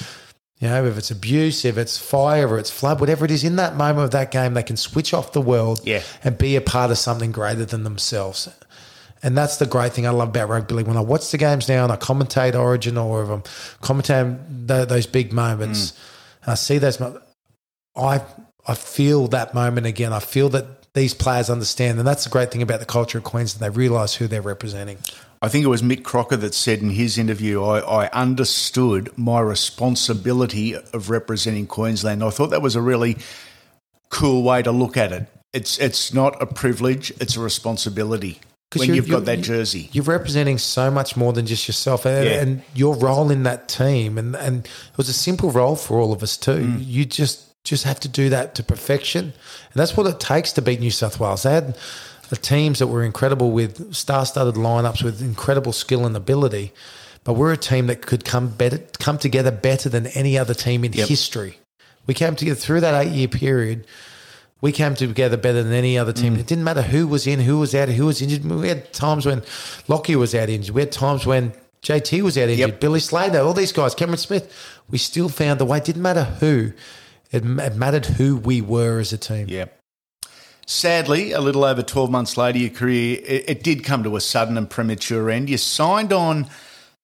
You 0.59 0.69
know, 0.69 0.85
if 0.85 0.97
it's 0.97 1.11
abuse, 1.11 1.65
if 1.65 1.77
it's 1.77 1.97
fire, 1.97 2.47
or 2.47 2.57
it's 2.57 2.71
flood, 2.71 2.99
whatever 2.99 3.25
it 3.25 3.31
is, 3.31 3.43
in 3.43 3.57
that 3.57 3.75
moment 3.75 4.05
of 4.05 4.11
that 4.11 4.31
game, 4.31 4.53
they 4.53 4.63
can 4.63 4.77
switch 4.77 5.13
off 5.13 5.33
the 5.33 5.41
world 5.41 5.81
Yeah. 5.83 6.01
and 6.23 6.37
be 6.37 6.55
a 6.55 6.61
part 6.61 6.91
of 6.91 6.97
something 6.97 7.31
greater 7.31 7.65
than 7.65 7.83
themselves. 7.83 8.47
And 9.21 9.37
that's 9.37 9.57
the 9.57 9.65
great 9.65 9.91
thing 9.93 10.05
I 10.05 10.11
love 10.11 10.29
about 10.29 10.49
rugby 10.49 10.75
league. 10.75 10.87
When 10.87 10.97
I 10.97 11.01
watch 11.01 11.31
the 11.31 11.37
games 11.37 11.67
now 11.67 11.83
and 11.83 11.91
I 11.91 11.97
commentate 11.97 12.55
Origin 12.55 12.97
or 12.97 13.23
if 13.23 13.29
I'm 13.29 13.41
commentating 13.81 14.67
th- 14.67 14.87
those 14.87 15.07
big 15.07 15.33
moments, 15.33 15.91
mm. 15.91 15.97
and 16.43 16.51
I 16.51 16.55
see 16.55 16.77
those 16.77 17.01
I 17.95 18.21
I 18.67 18.75
feel 18.75 19.27
that 19.29 19.53
moment 19.53 19.87
again. 19.87 20.11
I 20.13 20.19
feel 20.19 20.49
that 20.49 20.93
these 20.93 21.13
players 21.13 21.49
understand, 21.49 21.99
and 21.99 22.07
that's 22.07 22.23
the 22.23 22.29
great 22.29 22.51
thing 22.51 22.61
about 22.61 22.79
the 22.79 22.85
culture 22.85 23.17
of 23.17 23.23
Queensland. 23.23 23.61
They 23.61 23.75
realise 23.75 24.15
who 24.15 24.27
they're 24.27 24.41
representing. 24.41 24.97
I 25.45 25.47
think 25.47 25.63
it 25.63 25.67
was 25.67 25.83
Mick 25.83 26.03
Crocker 26.03 26.37
that 26.37 26.55
said 26.55 26.79
in 26.79 26.89
his 26.89 27.19
interview, 27.19 27.63
I, 27.63 28.05
I 28.05 28.09
understood 28.09 29.15
my 29.15 29.39
responsibility 29.41 30.73
of 30.73 31.11
representing 31.11 31.67
Queensland. 31.67 32.23
I 32.23 32.31
thought 32.31 32.49
that 32.49 32.63
was 32.63 32.75
a 32.75 32.81
really 32.81 33.17
cool 34.09 34.41
way 34.41 34.63
to 34.63 34.71
look 34.71 34.97
at 34.97 35.11
it. 35.11 35.27
It's 35.53 35.77
it's 35.77 36.13
not 36.15 36.41
a 36.41 36.47
privilege, 36.47 37.11
it's 37.21 37.37
a 37.37 37.39
responsibility 37.41 38.39
when 38.75 38.95
you've 38.95 39.07
got 39.07 39.25
that 39.25 39.41
jersey. 39.41 39.89
You're 39.93 40.03
representing 40.03 40.57
so 40.57 40.89
much 40.89 41.15
more 41.15 41.31
than 41.31 41.45
just 41.45 41.67
yourself 41.67 42.05
and, 42.05 42.25
Yeah. 42.25 42.41
and 42.41 42.63
your 42.73 42.95
role 42.95 43.29
in 43.29 43.43
that 43.43 43.69
team. 43.69 44.17
And, 44.17 44.35
and 44.35 44.65
it 44.65 44.97
was 44.97 45.09
a 45.09 45.13
simple 45.13 45.51
role 45.51 45.75
for 45.75 45.99
all 45.99 46.11
of 46.11 46.23
us 46.23 46.37
too. 46.37 46.65
Mm. 46.65 46.85
You 46.85 47.05
just 47.05 47.43
just 47.63 47.83
have 47.83 47.99
to 47.99 48.07
do 48.07 48.29
that 48.29 48.55
to 48.55 48.63
perfection. 48.63 49.25
And 49.25 49.75
that's 49.75 49.95
what 49.95 50.07
it 50.07 50.19
takes 50.19 50.53
to 50.53 50.61
beat 50.61 50.79
New 50.79 50.91
South 50.91 51.19
Wales. 51.19 51.43
They 51.43 51.53
had 51.53 51.77
the 52.29 52.35
teams 52.37 52.79
that 52.79 52.87
were 52.87 53.03
incredible 53.03 53.51
with 53.51 53.93
star-studded 53.93 54.55
lineups 54.55 55.03
with 55.03 55.21
incredible 55.21 55.71
skill 55.73 56.05
and 56.05 56.15
ability. 56.15 56.71
But 57.23 57.33
we're 57.33 57.53
a 57.53 57.57
team 57.57 57.87
that 57.87 58.01
could 58.05 58.23
come 58.25 58.49
better, 58.49 58.79
come 58.99 59.17
together 59.17 59.51
better 59.51 59.89
than 59.89 60.07
any 60.07 60.37
other 60.37 60.53
team 60.53 60.83
in 60.85 60.93
Yep. 60.93 61.07
history. 61.07 61.59
We 62.07 62.13
came 62.13 62.35
together 62.35 62.59
through 62.59 62.81
that 62.81 62.93
eight-year 63.05 63.27
period. 63.29 63.85
We 64.61 64.71
came 64.71 64.95
together 64.95 65.37
better 65.37 65.63
than 65.63 65.73
any 65.73 65.97
other 65.97 66.13
Mm. 66.13 66.21
team. 66.21 66.35
It 66.37 66.45
didn't 66.47 66.63
matter 66.63 66.83
who 66.83 67.07
was 67.07 67.25
in, 67.27 67.39
who 67.41 67.57
was 67.59 67.73
out, 67.75 67.89
who 67.89 68.05
was 68.05 68.21
injured. 68.21 68.45
We 68.45 68.67
had 68.69 68.93
times 68.93 69.25
when 69.25 69.41
Lockie 69.87 70.15
was 70.15 70.33
out 70.35 70.49
injured. 70.49 70.73
We 70.75 70.81
had 70.81 70.91
times 70.91 71.25
when 71.25 71.53
JT 71.81 72.21
was 72.21 72.37
out 72.37 72.43
injured. 72.49 72.59
Yep. 72.59 72.79
Billy 72.79 72.99
Slater, 72.99 73.39
all 73.39 73.53
these 73.53 73.71
guys, 73.71 73.93
Cameron 73.95 74.17
Smith. 74.17 74.51
We 74.89 74.97
still 74.97 75.29
found 75.29 75.59
a 75.61 75.65
way. 75.65 75.77
It 75.79 75.85
didn't 75.85 76.01
matter 76.01 76.23
who. 76.39 76.71
It, 77.31 77.43
it 77.43 77.75
mattered 77.75 78.05
who 78.05 78.37
we 78.37 78.61
were 78.61 78.99
as 78.99 79.11
a 79.13 79.17
team. 79.17 79.47
Yeah. 79.49 79.65
Sadly, 80.65 81.31
a 81.31 81.41
little 81.41 81.63
over 81.63 81.83
12 81.83 82.09
months 82.09 82.37
later, 82.37 82.57
your 82.57 82.71
career, 82.71 83.19
it, 83.23 83.49
it 83.49 83.63
did 83.63 83.83
come 83.83 84.03
to 84.03 84.15
a 84.15 84.21
sudden 84.21 84.57
and 84.57 84.69
premature 84.69 85.29
end. 85.29 85.49
You 85.49 85.57
signed 85.57 86.11
on 86.11 86.47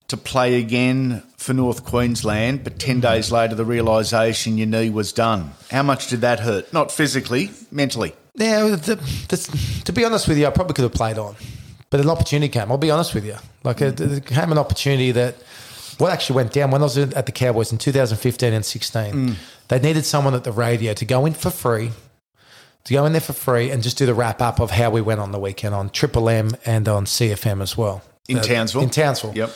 to 0.07 0.17
play 0.17 0.59
again 0.59 1.23
for 1.37 1.53
North 1.53 1.85
Queensland, 1.85 2.63
but 2.63 2.79
10 2.79 2.99
days 2.99 3.31
later, 3.31 3.55
the 3.55 3.63
realisation 3.63 4.57
your 4.57 4.67
knee 4.67 4.89
was 4.89 5.13
done. 5.13 5.51
How 5.69 5.83
much 5.83 6.07
did 6.07 6.21
that 6.21 6.39
hurt? 6.39 6.73
Not 6.73 6.91
physically, 6.91 7.51
mentally. 7.71 8.13
Yeah, 8.35 8.75
the, 8.75 8.95
the, 9.29 9.81
to 9.85 9.93
be 9.93 10.03
honest 10.05 10.27
with 10.27 10.37
you, 10.37 10.47
I 10.47 10.49
probably 10.49 10.73
could 10.73 10.83
have 10.83 10.93
played 10.93 11.17
on, 11.17 11.35
but 11.89 11.99
an 11.99 12.09
opportunity 12.09 12.49
came. 12.49 12.71
I'll 12.71 12.77
be 12.77 12.91
honest 12.91 13.13
with 13.13 13.25
you. 13.25 13.35
Like 13.63 13.81
it, 13.81 14.01
it 14.01 14.25
came 14.25 14.51
an 14.51 14.57
opportunity 14.57 15.11
that 15.11 15.35
what 15.97 16.11
actually 16.11 16.37
went 16.37 16.51
down 16.51 16.71
when 16.71 16.81
I 16.81 16.85
was 16.85 16.97
at 16.97 17.25
the 17.25 17.31
Cowboys 17.31 17.71
in 17.71 17.77
2015 17.77 18.53
and 18.53 18.65
16. 18.65 19.13
Mm. 19.13 19.35
They 19.67 19.79
needed 19.79 20.03
someone 20.03 20.33
at 20.33 20.43
the 20.43 20.51
radio 20.51 20.93
to 20.93 21.05
go 21.05 21.25
in 21.25 21.33
for 21.33 21.51
free, 21.51 21.91
to 22.85 22.93
go 22.93 23.05
in 23.05 23.11
there 23.13 23.21
for 23.21 23.33
free 23.33 23.69
and 23.71 23.83
just 23.83 23.97
do 23.97 24.05
the 24.05 24.13
wrap 24.13 24.41
up 24.41 24.59
of 24.59 24.71
how 24.71 24.89
we 24.89 25.01
went 25.01 25.19
on 25.19 25.31
the 25.31 25.39
weekend 25.39 25.75
on 25.75 25.89
Triple 25.89 26.29
M 26.29 26.51
and 26.65 26.87
on 26.87 27.05
CFM 27.05 27.61
as 27.61 27.77
well. 27.77 28.01
In 28.27 28.37
Uh, 28.39 28.43
Townsville? 28.43 28.81
In 28.83 28.89
Townsville 28.89 29.33
Yep. 29.35 29.51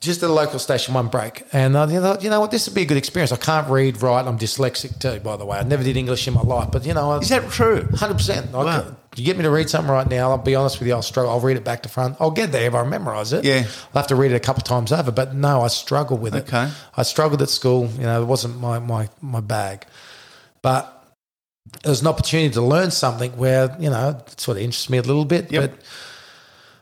just 0.00 0.22
at 0.22 0.30
a 0.30 0.32
local 0.32 0.58
station, 0.58 0.94
one 0.94 1.08
break. 1.08 1.44
And 1.52 1.76
I 1.76 1.86
thought, 1.86 2.22
you 2.22 2.30
know 2.30 2.40
what, 2.40 2.50
this 2.50 2.66
would 2.68 2.74
be 2.74 2.82
a 2.82 2.84
good 2.86 2.96
experience. 2.96 3.32
I 3.32 3.36
can't 3.36 3.68
read, 3.68 4.02
write. 4.02 4.26
I'm 4.26 4.38
dyslexic 4.38 4.98
too, 5.00 5.20
by 5.20 5.36
the 5.36 5.44
way. 5.44 5.58
I 5.58 5.62
never 5.64 5.82
did 5.82 5.96
English 5.96 6.28
in 6.28 6.34
my 6.34 6.42
life, 6.42 6.68
but 6.70 6.84
you 6.86 6.94
know, 6.94 7.12
I- 7.12 7.18
Is 7.18 7.28
that 7.30 7.50
true? 7.50 7.82
100%. 7.92 8.54
I 8.54 8.64
Wow. 8.64 8.84
You 9.16 9.24
get 9.24 9.36
me 9.38 9.44
to 9.44 9.50
read 9.50 9.70
something 9.70 9.90
right 9.90 10.08
now, 10.08 10.30
I'll 10.30 10.36
be 10.38 10.54
honest 10.54 10.78
with 10.78 10.88
you, 10.88 10.94
I'll 10.94 11.00
struggle. 11.02 11.32
I'll 11.32 11.40
read 11.40 11.56
it 11.56 11.64
back 11.64 11.82
to 11.84 11.88
front. 11.88 12.16
I'll 12.20 12.30
get 12.30 12.52
there 12.52 12.66
if 12.66 12.74
I 12.74 12.82
memorize 12.84 13.32
it. 13.32 13.44
Yeah. 13.44 13.64
I'll 13.94 14.02
have 14.02 14.08
to 14.08 14.14
read 14.14 14.30
it 14.32 14.34
a 14.34 14.40
couple 14.40 14.60
of 14.60 14.64
times 14.64 14.92
over, 14.92 15.10
but 15.10 15.34
no, 15.34 15.62
I 15.62 15.68
struggle 15.68 16.18
with 16.18 16.34
it. 16.34 16.46
Okay. 16.46 16.68
I 16.96 17.02
struggled 17.02 17.40
at 17.40 17.48
school. 17.48 17.88
You 17.96 18.02
know, 18.04 18.20
it 18.20 18.26
wasn't 18.26 18.60
my, 18.60 18.78
my, 18.78 19.08
my 19.22 19.40
bag. 19.40 19.86
But 20.60 20.95
it 21.74 21.88
was 21.88 22.00
an 22.00 22.06
opportunity 22.06 22.50
to 22.54 22.62
learn 22.62 22.90
something 22.90 23.36
where, 23.36 23.76
you 23.78 23.90
know, 23.90 24.10
it 24.26 24.40
sort 24.40 24.56
of 24.56 24.62
interests 24.62 24.90
me 24.90 24.98
a 24.98 25.02
little 25.02 25.24
bit. 25.24 25.50
Yep. 25.50 25.70
But 25.70 25.80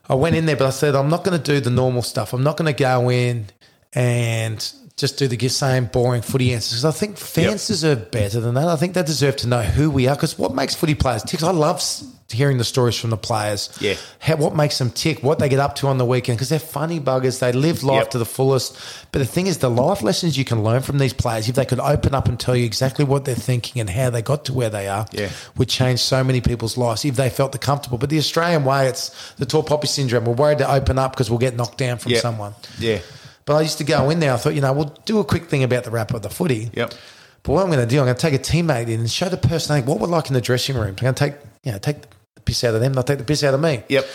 I 0.08 0.14
went 0.14 0.36
in 0.36 0.46
there, 0.46 0.56
but 0.56 0.66
I 0.66 0.70
said, 0.70 0.94
I'm 0.94 1.08
not 1.08 1.24
going 1.24 1.38
to 1.38 1.42
do 1.42 1.60
the 1.60 1.70
normal 1.70 2.02
stuff. 2.02 2.32
I'm 2.32 2.42
not 2.42 2.56
going 2.56 2.72
to 2.72 2.78
go 2.78 3.10
in 3.10 3.46
and 3.92 4.72
just 4.96 5.18
do 5.18 5.26
the 5.26 5.48
same 5.48 5.86
boring 5.86 6.22
footy 6.22 6.52
answers. 6.54 6.84
I 6.84 6.92
think 6.92 7.16
fans 7.18 7.62
Yep. 7.62 7.66
deserve 7.66 8.10
better 8.12 8.40
than 8.40 8.54
that. 8.54 8.68
I 8.68 8.76
think 8.76 8.94
they 8.94 9.02
deserve 9.02 9.34
to 9.38 9.48
know 9.48 9.62
who 9.62 9.90
we 9.90 10.06
are. 10.06 10.14
Because 10.14 10.38
what 10.38 10.54
makes 10.54 10.74
footy 10.74 10.94
players 10.94 11.24
tick? 11.24 11.42
I 11.42 11.50
love 11.50 11.82
hearing 12.30 12.58
the 12.58 12.64
stories 12.64 12.96
from 12.96 13.10
the 13.10 13.16
players. 13.16 13.70
Yeah. 13.80 13.94
How, 14.20 14.36
what 14.36 14.54
makes 14.54 14.78
them 14.78 14.90
tick? 14.90 15.20
What 15.22 15.40
they 15.40 15.48
get 15.48 15.58
up 15.58 15.74
to 15.76 15.88
on 15.88 15.98
the 15.98 16.04
weekend? 16.06 16.38
Because 16.38 16.48
they're 16.48 16.58
funny 16.60 17.00
buggers. 17.00 17.40
They 17.40 17.50
live 17.50 17.82
life 17.82 18.02
Yep. 18.02 18.10
to 18.12 18.18
the 18.18 18.24
fullest. 18.24 18.76
But 19.10 19.18
the 19.18 19.24
thing 19.26 19.48
is, 19.48 19.58
the 19.58 19.68
life 19.68 20.00
lessons 20.00 20.38
you 20.38 20.44
can 20.44 20.62
learn 20.62 20.80
from 20.80 20.98
these 20.98 21.12
players, 21.12 21.48
if 21.48 21.56
they 21.56 21.64
could 21.64 21.80
open 21.80 22.14
up 22.14 22.28
and 22.28 22.38
tell 22.38 22.54
you 22.54 22.64
exactly 22.64 23.04
what 23.04 23.24
they're 23.24 23.34
thinking 23.34 23.80
and 23.80 23.90
how 23.90 24.10
they 24.10 24.22
got 24.22 24.44
to 24.46 24.52
where 24.52 24.70
they 24.70 24.86
are, 24.86 25.06
Yeah. 25.12 25.28
would 25.56 25.68
change 25.68 25.98
so 26.00 26.22
many 26.22 26.40
people's 26.40 26.76
lives 26.76 27.04
if 27.04 27.16
they 27.16 27.30
felt 27.30 27.50
the 27.50 27.58
comfortable. 27.58 27.98
But 27.98 28.10
the 28.10 28.18
Australian 28.18 28.64
way, 28.64 28.86
it's 28.86 29.10
the 29.38 29.46
tall 29.46 29.64
poppy 29.64 29.88
syndrome. 29.88 30.24
We're 30.24 30.34
worried 30.34 30.58
to 30.58 30.70
open 30.72 31.00
up 31.00 31.12
because 31.12 31.30
we'll 31.30 31.40
get 31.40 31.56
knocked 31.56 31.78
down 31.78 31.98
from 31.98 32.12
Yep. 32.12 32.22
someone. 32.22 32.54
Yeah. 32.78 32.98
But 33.46 33.56
I 33.56 33.60
used 33.62 33.78
to 33.78 33.84
go 33.84 34.08
in 34.10 34.20
there. 34.20 34.32
I 34.32 34.36
thought, 34.36 34.54
you 34.54 34.60
know, 34.60 34.72
we'll 34.72 34.94
do 35.04 35.18
a 35.18 35.24
quick 35.24 35.44
thing 35.44 35.62
about 35.62 35.84
the 35.84 35.90
wrap 35.90 36.14
of 36.14 36.22
the 36.22 36.30
footy. 36.30 36.70
Yep. 36.72 36.94
But 37.42 37.52
what 37.52 37.62
I'm 37.62 37.70
going 37.70 37.86
to 37.86 37.90
do, 37.90 37.98
I'm 38.00 38.06
going 38.06 38.16
to 38.16 38.20
take 38.20 38.34
a 38.34 38.38
teammate 38.38 38.88
in 38.88 39.00
and 39.00 39.10
show 39.10 39.28
the 39.28 39.36
personality 39.36 39.86
what 39.86 40.00
we're 40.00 40.06
like 40.06 40.28
in 40.28 40.34
the 40.34 40.40
dressing 40.40 40.76
room. 40.76 40.88
I'm 40.88 40.94
going 40.94 41.14
to 41.14 41.18
take, 41.30 41.34
you 41.62 41.72
know, 41.72 41.78
take 41.78 41.96
the 42.36 42.40
piss 42.40 42.64
out 42.64 42.74
of 42.74 42.80
them. 42.80 42.94
They'll 42.94 43.02
take 43.02 43.18
the 43.18 43.24
piss 43.24 43.44
out 43.44 43.52
of 43.52 43.60
me. 43.60 43.82
Yep. 43.88 44.06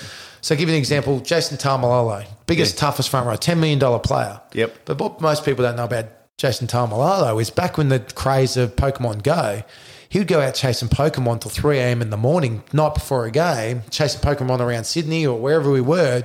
So, 0.42 0.56
I'll 0.56 0.60
give 0.60 0.68
you 0.70 0.74
an 0.76 0.80
example. 0.80 1.20
Jason 1.20 1.58
Taumalolo, 1.58 2.26
biggest, 2.48 2.76
Yeah. 2.76 2.80
toughest 2.80 3.10
front 3.10 3.28
row, 3.28 3.36
$10 3.36 3.60
million 3.60 4.00
player. 4.00 4.42
Yep. 4.54 4.76
But 4.86 5.00
what 5.00 5.22
most 5.22 5.46
people 5.46 5.64
don't 5.64 5.76
know 5.76 5.84
about 5.86 6.06
Jason 6.38 6.66
Taumalolo 6.68 7.40
is 7.40 7.50
back 7.52 7.78
when 7.78 7.90
the 7.90 8.00
craze 8.00 8.58
of 8.58 8.76
Pokemon 8.76 9.22
Go, 9.22 9.62
he 10.08 10.18
would 10.18 10.28
go 10.28 10.42
out 10.42 10.56
chasing 10.56 10.88
Pokemon 10.88 11.42
till 11.42 11.52
3 11.52 11.78
a.m. 11.78 12.02
in 12.02 12.10
the 12.10 12.18
morning, 12.18 12.64
night 12.74 12.96
before 12.96 13.26
a 13.26 13.32
game, 13.32 13.84
chasing 13.92 14.22
Pokemon 14.22 14.60
around 14.60 14.86
Sydney 14.86 15.28
or 15.28 15.38
wherever 15.40 15.70
we 15.70 15.82
were, 15.82 16.24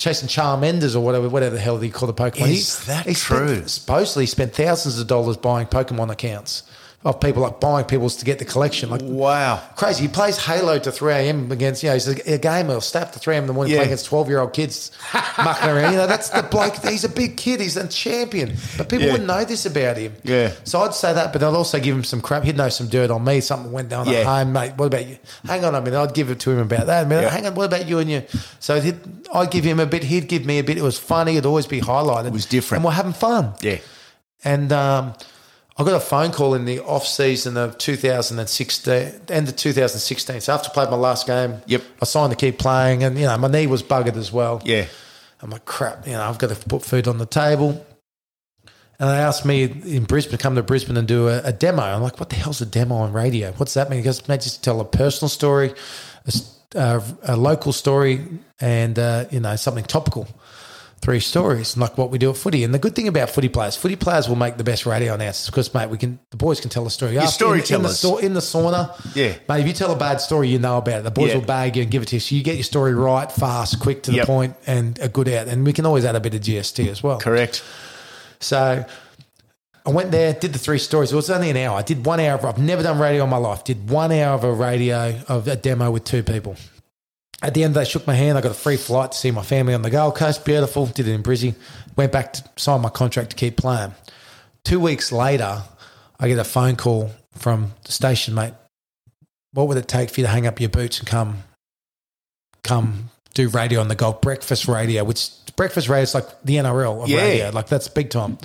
chasing 0.00 0.28
Charmanders 0.28 0.96
or 0.96 1.00
whatever, 1.00 1.28
whatever 1.28 1.54
the 1.54 1.60
hell 1.60 1.76
they 1.76 1.90
call 1.90 2.06
the 2.06 2.14
Pokemon. 2.14 2.48
Is 2.48 2.86
that 2.86 3.02
spent- 3.04 3.16
true? 3.18 3.68
supposedly 3.68 4.24
spent 4.26 4.54
thousands 4.54 4.98
of 4.98 5.06
dollars 5.06 5.36
buying 5.36 5.66
Pokemon 5.66 6.10
accounts 6.10 6.62
of 7.02 7.18
people 7.18 7.40
like 7.42 7.58
buying 7.60 7.86
people's 7.86 8.16
to 8.16 8.26
get 8.26 8.38
the 8.38 8.44
collection. 8.44 8.90
Like 8.90 9.00
Wow. 9.02 9.62
crazy. 9.74 10.02
He 10.02 10.08
plays 10.08 10.36
Halo 10.36 10.78
to 10.80 10.92
3 10.92 11.12
a.m. 11.14 11.50
against, 11.50 11.82
you 11.82 11.88
know, 11.88 11.94
he's 11.94 12.06
a, 12.06 12.34
a 12.34 12.36
gamer. 12.36 12.72
He'll 12.72 12.82
stay 12.82 13.00
up 13.00 13.12
to 13.12 13.18
3 13.18 13.36
a.m. 13.36 13.44
in 13.44 13.46
the 13.46 13.52
morning 13.54 13.70
Yeah. 13.72 13.78
playing 13.78 13.88
against 13.88 14.04
12 14.04 14.28
year 14.28 14.40
old 14.40 14.52
kids 14.52 14.90
mucking 15.14 15.70
around. 15.70 15.92
You 15.92 15.98
know, 15.98 16.06
that's 16.06 16.28
the 16.28 16.42
bloke. 16.42 16.76
He's 16.84 17.04
a 17.04 17.08
big 17.08 17.38
kid. 17.38 17.60
He's 17.62 17.78
a 17.78 17.88
champion. 17.88 18.54
But 18.76 18.90
people 18.90 19.06
Yeah. 19.06 19.12
wouldn't 19.12 19.28
know 19.28 19.44
this 19.46 19.64
about 19.64 19.96
him. 19.96 20.14
Yeah. 20.24 20.52
So 20.64 20.80
I'd 20.82 20.92
say 20.92 21.14
that, 21.14 21.32
but 21.32 21.42
I'd 21.42 21.54
also 21.54 21.80
give 21.80 21.96
him 21.96 22.04
some 22.04 22.20
crap. 22.20 22.44
He'd 22.44 22.58
know 22.58 22.68
some 22.68 22.88
dirt 22.88 23.10
on 23.10 23.24
me. 23.24 23.40
Something 23.40 23.72
went 23.72 23.88
down 23.88 24.06
Yeah. 24.06 24.18
at 24.18 24.26
home, 24.26 24.52
mate. 24.52 24.74
What 24.76 24.84
about 24.86 25.06
you? 25.06 25.16
Hang 25.46 25.64
on 25.64 25.74
a 25.74 25.80
minute. 25.80 25.98
I'd 25.98 26.12
give 26.12 26.28
it 26.30 26.38
to 26.40 26.50
him 26.50 26.58
about 26.58 26.84
that. 26.86 27.06
I 27.06 27.08
mean, 27.08 27.22
Yeah. 27.22 27.30
hang 27.30 27.46
on. 27.46 27.54
What 27.54 27.64
about 27.64 27.88
you 27.88 27.98
and 28.00 28.10
you? 28.10 28.24
So 28.58 28.78
he'd, 28.78 28.98
I'd 29.32 29.50
give 29.50 29.64
him 29.64 29.80
a 29.80 29.86
bit. 29.86 30.04
He'd 30.04 30.28
give 30.28 30.44
me 30.44 30.58
a 30.58 30.62
bit. 30.62 30.76
It 30.76 30.82
was 30.84 30.98
funny. 30.98 31.32
It'd 31.32 31.46
always 31.46 31.66
be 31.66 31.80
highlighted. 31.80 32.26
It 32.26 32.32
was 32.34 32.44
different. 32.44 32.80
And 32.80 32.84
we're 32.84 32.90
having 32.92 33.14
fun. 33.14 33.54
Yeah. 33.62 33.78
And 34.44 34.70
um, 34.72 35.14
I 35.80 35.84
got 35.84 35.94
a 35.94 36.00
phone 36.00 36.30
call 36.30 36.52
in 36.54 36.66
the 36.66 36.80
off 36.80 37.06
season 37.06 37.56
of 37.56 37.78
2016, 37.78 39.12
end 39.30 39.48
of 39.48 39.56
2016. 39.56 40.40
So 40.42 40.52
after 40.52 40.68
I 40.70 40.72
played 40.74 40.90
my 40.90 40.96
last 40.96 41.26
game, 41.26 41.62
Yep. 41.66 41.82
I 42.02 42.04
signed 42.04 42.30
to 42.32 42.36
keep 42.36 42.58
playing, 42.58 43.02
and 43.02 43.18
you 43.18 43.24
know 43.24 43.38
my 43.38 43.48
knee 43.48 43.66
was 43.66 43.82
buggered 43.82 44.16
as 44.16 44.30
well. 44.30 44.60
Yeah. 44.64 44.86
I'm 45.40 45.48
like, 45.50 45.64
crap, 45.64 46.06
you 46.06 46.12
know, 46.12 46.22
I've 46.22 46.36
got 46.38 46.50
to 46.50 46.68
put 46.68 46.82
food 46.84 47.08
on 47.08 47.16
the 47.16 47.24
table. 47.26 47.84
And 48.98 49.08
they 49.08 49.14
asked 49.16 49.46
me 49.46 49.62
in 49.64 50.04
Brisbane 50.04 50.32
to 50.32 50.42
come 50.42 50.56
to 50.56 50.62
Brisbane 50.62 50.98
and 50.98 51.08
do 51.08 51.28
a, 51.28 51.40
a 51.44 51.52
demo. 51.54 51.80
I'm 51.82 52.02
like, 52.02 52.20
what 52.20 52.28
the 52.28 52.36
hell's 52.36 52.60
a 52.60 52.66
demo 52.66 52.96
on 52.96 53.14
radio? 53.14 53.52
What's 53.52 53.72
that 53.72 53.88
mean? 53.88 54.00
He 54.00 54.04
goes, 54.04 54.28
mate, 54.28 54.42
just 54.42 54.62
tell 54.62 54.78
a 54.82 54.84
personal 54.84 55.30
story, 55.30 55.70
a, 55.70 56.28
s- 56.28 56.58
uh, 56.76 57.00
a 57.22 57.34
local 57.38 57.72
story, 57.72 58.28
and 58.60 58.98
uh, 58.98 59.24
you 59.30 59.40
know 59.40 59.56
something 59.56 59.84
topical. 59.84 60.28
Three 61.02 61.20
stories, 61.20 61.74
and 61.74 61.80
like 61.80 61.96
what 61.96 62.10
we 62.10 62.18
do 62.18 62.28
at 62.28 62.36
footy. 62.36 62.62
And 62.62 62.74
the 62.74 62.78
good 62.78 62.94
thing 62.94 63.08
about 63.08 63.30
footy 63.30 63.48
players, 63.48 63.74
footy 63.74 63.96
players 63.96 64.28
will 64.28 64.36
make 64.36 64.58
the 64.58 64.64
best 64.64 64.84
radio 64.84 65.14
announcers 65.14 65.46
because, 65.46 65.72
mate, 65.72 65.88
we 65.88 65.96
can 65.96 66.18
the 66.30 66.36
boys 66.36 66.60
can 66.60 66.68
tell 66.68 66.86
a 66.86 66.90
story. 66.90 67.12
In- 67.12 67.20
in, 67.20 67.24
the, 67.24 67.30
storytellers. 67.30 67.98
sau- 67.98 68.18
in 68.18 68.34
the 68.34 68.40
sauna, 68.40 68.94
Yeah. 69.16 69.32
mate. 69.48 69.62
If 69.62 69.66
you 69.66 69.72
tell 69.72 69.92
a 69.92 69.96
bad 69.96 70.20
story, 70.20 70.48
you 70.48 70.58
know 70.58 70.76
about 70.76 70.98
it. 71.00 71.04
The 71.04 71.10
boys 71.10 71.28
Yeah. 71.30 71.36
will 71.36 71.46
bag 71.46 71.76
you 71.76 71.82
and 71.84 71.90
give 71.90 72.02
it 72.02 72.08
to 72.08 72.16
you. 72.16 72.20
So 72.20 72.34
you 72.34 72.42
get 72.42 72.56
your 72.56 72.64
story 72.64 72.92
right, 72.94 73.32
fast, 73.32 73.80
quick 73.80 74.02
to 74.02 74.10
the 74.10 74.18
Yep. 74.18 74.26
point, 74.26 74.54
and 74.66 74.98
a 75.00 75.08
good 75.08 75.26
out. 75.30 75.48
And 75.48 75.64
we 75.64 75.72
can 75.72 75.86
always 75.86 76.04
add 76.04 76.16
a 76.16 76.20
bit 76.20 76.34
of 76.34 76.42
GST 76.42 76.88
as 76.90 77.02
well. 77.02 77.16
Correct. 77.18 77.62
So 78.40 78.84
I 79.86 79.90
went 79.90 80.10
there, 80.10 80.34
did 80.34 80.52
the 80.52 80.58
three 80.58 80.78
stories. 80.78 81.12
It 81.12 81.16
was 81.16 81.30
only 81.30 81.48
an 81.48 81.56
hour. 81.56 81.78
I 81.78 81.82
did 81.82 82.04
one 82.04 82.20
hour. 82.20 82.34
Of, 82.38 82.44
I've 82.44 82.58
never 82.58 82.82
done 82.82 82.98
radio 82.98 83.24
in 83.24 83.30
my 83.30 83.38
life. 83.38 83.64
Did 83.64 83.88
one 83.88 84.12
hour 84.12 84.34
of 84.34 84.44
a 84.44 84.52
radio 84.52 85.14
of 85.28 85.48
a 85.48 85.56
demo 85.56 85.90
with 85.90 86.04
two 86.04 86.22
people. 86.22 86.56
At 87.42 87.54
the 87.54 87.64
end, 87.64 87.74
they 87.74 87.84
shook 87.84 88.06
my 88.06 88.14
hand. 88.14 88.36
I 88.36 88.42
got 88.42 88.50
a 88.50 88.54
free 88.54 88.76
flight 88.76 89.12
to 89.12 89.18
see 89.18 89.30
my 89.30 89.42
family 89.42 89.72
on 89.74 89.82
the 89.82 89.90
Gold 89.90 90.14
Coast. 90.16 90.44
Beautiful. 90.44 90.86
Did 90.86 91.08
it 91.08 91.12
in 91.14 91.22
Brizzy. 91.22 91.54
Went 91.96 92.12
back 92.12 92.34
to 92.34 92.44
sign 92.56 92.80
my 92.82 92.90
contract 92.90 93.30
to 93.30 93.36
keep 93.36 93.56
playing. 93.56 93.94
Two 94.64 94.78
weeks 94.78 95.10
later, 95.10 95.62
I 96.18 96.28
get 96.28 96.38
a 96.38 96.44
phone 96.44 96.76
call 96.76 97.10
from 97.32 97.72
the 97.84 97.92
station, 97.92 98.34
mate. 98.34 98.52
What 99.52 99.68
would 99.68 99.78
it 99.78 99.88
take 99.88 100.10
for 100.10 100.20
you 100.20 100.26
to 100.26 100.30
hang 100.32 100.46
up 100.46 100.60
your 100.60 100.68
boots 100.68 100.98
and 100.98 101.08
come, 101.08 101.42
come 102.62 103.10
do 103.34 103.48
radio 103.48 103.80
on 103.80 103.88
the 103.88 103.94
Gold 103.94 104.20
Breakfast 104.20 104.68
Radio? 104.68 105.02
Which 105.04 105.30
breakfast 105.56 105.88
radio 105.88 106.02
is 106.02 106.14
like 106.14 106.26
the 106.44 106.56
NRL 106.56 107.04
of 107.04 107.08
Yeah. 107.08 107.22
radio. 107.22 107.50
Like 107.50 107.68
that's 107.68 107.88
big 107.88 108.10
time. 108.10 108.38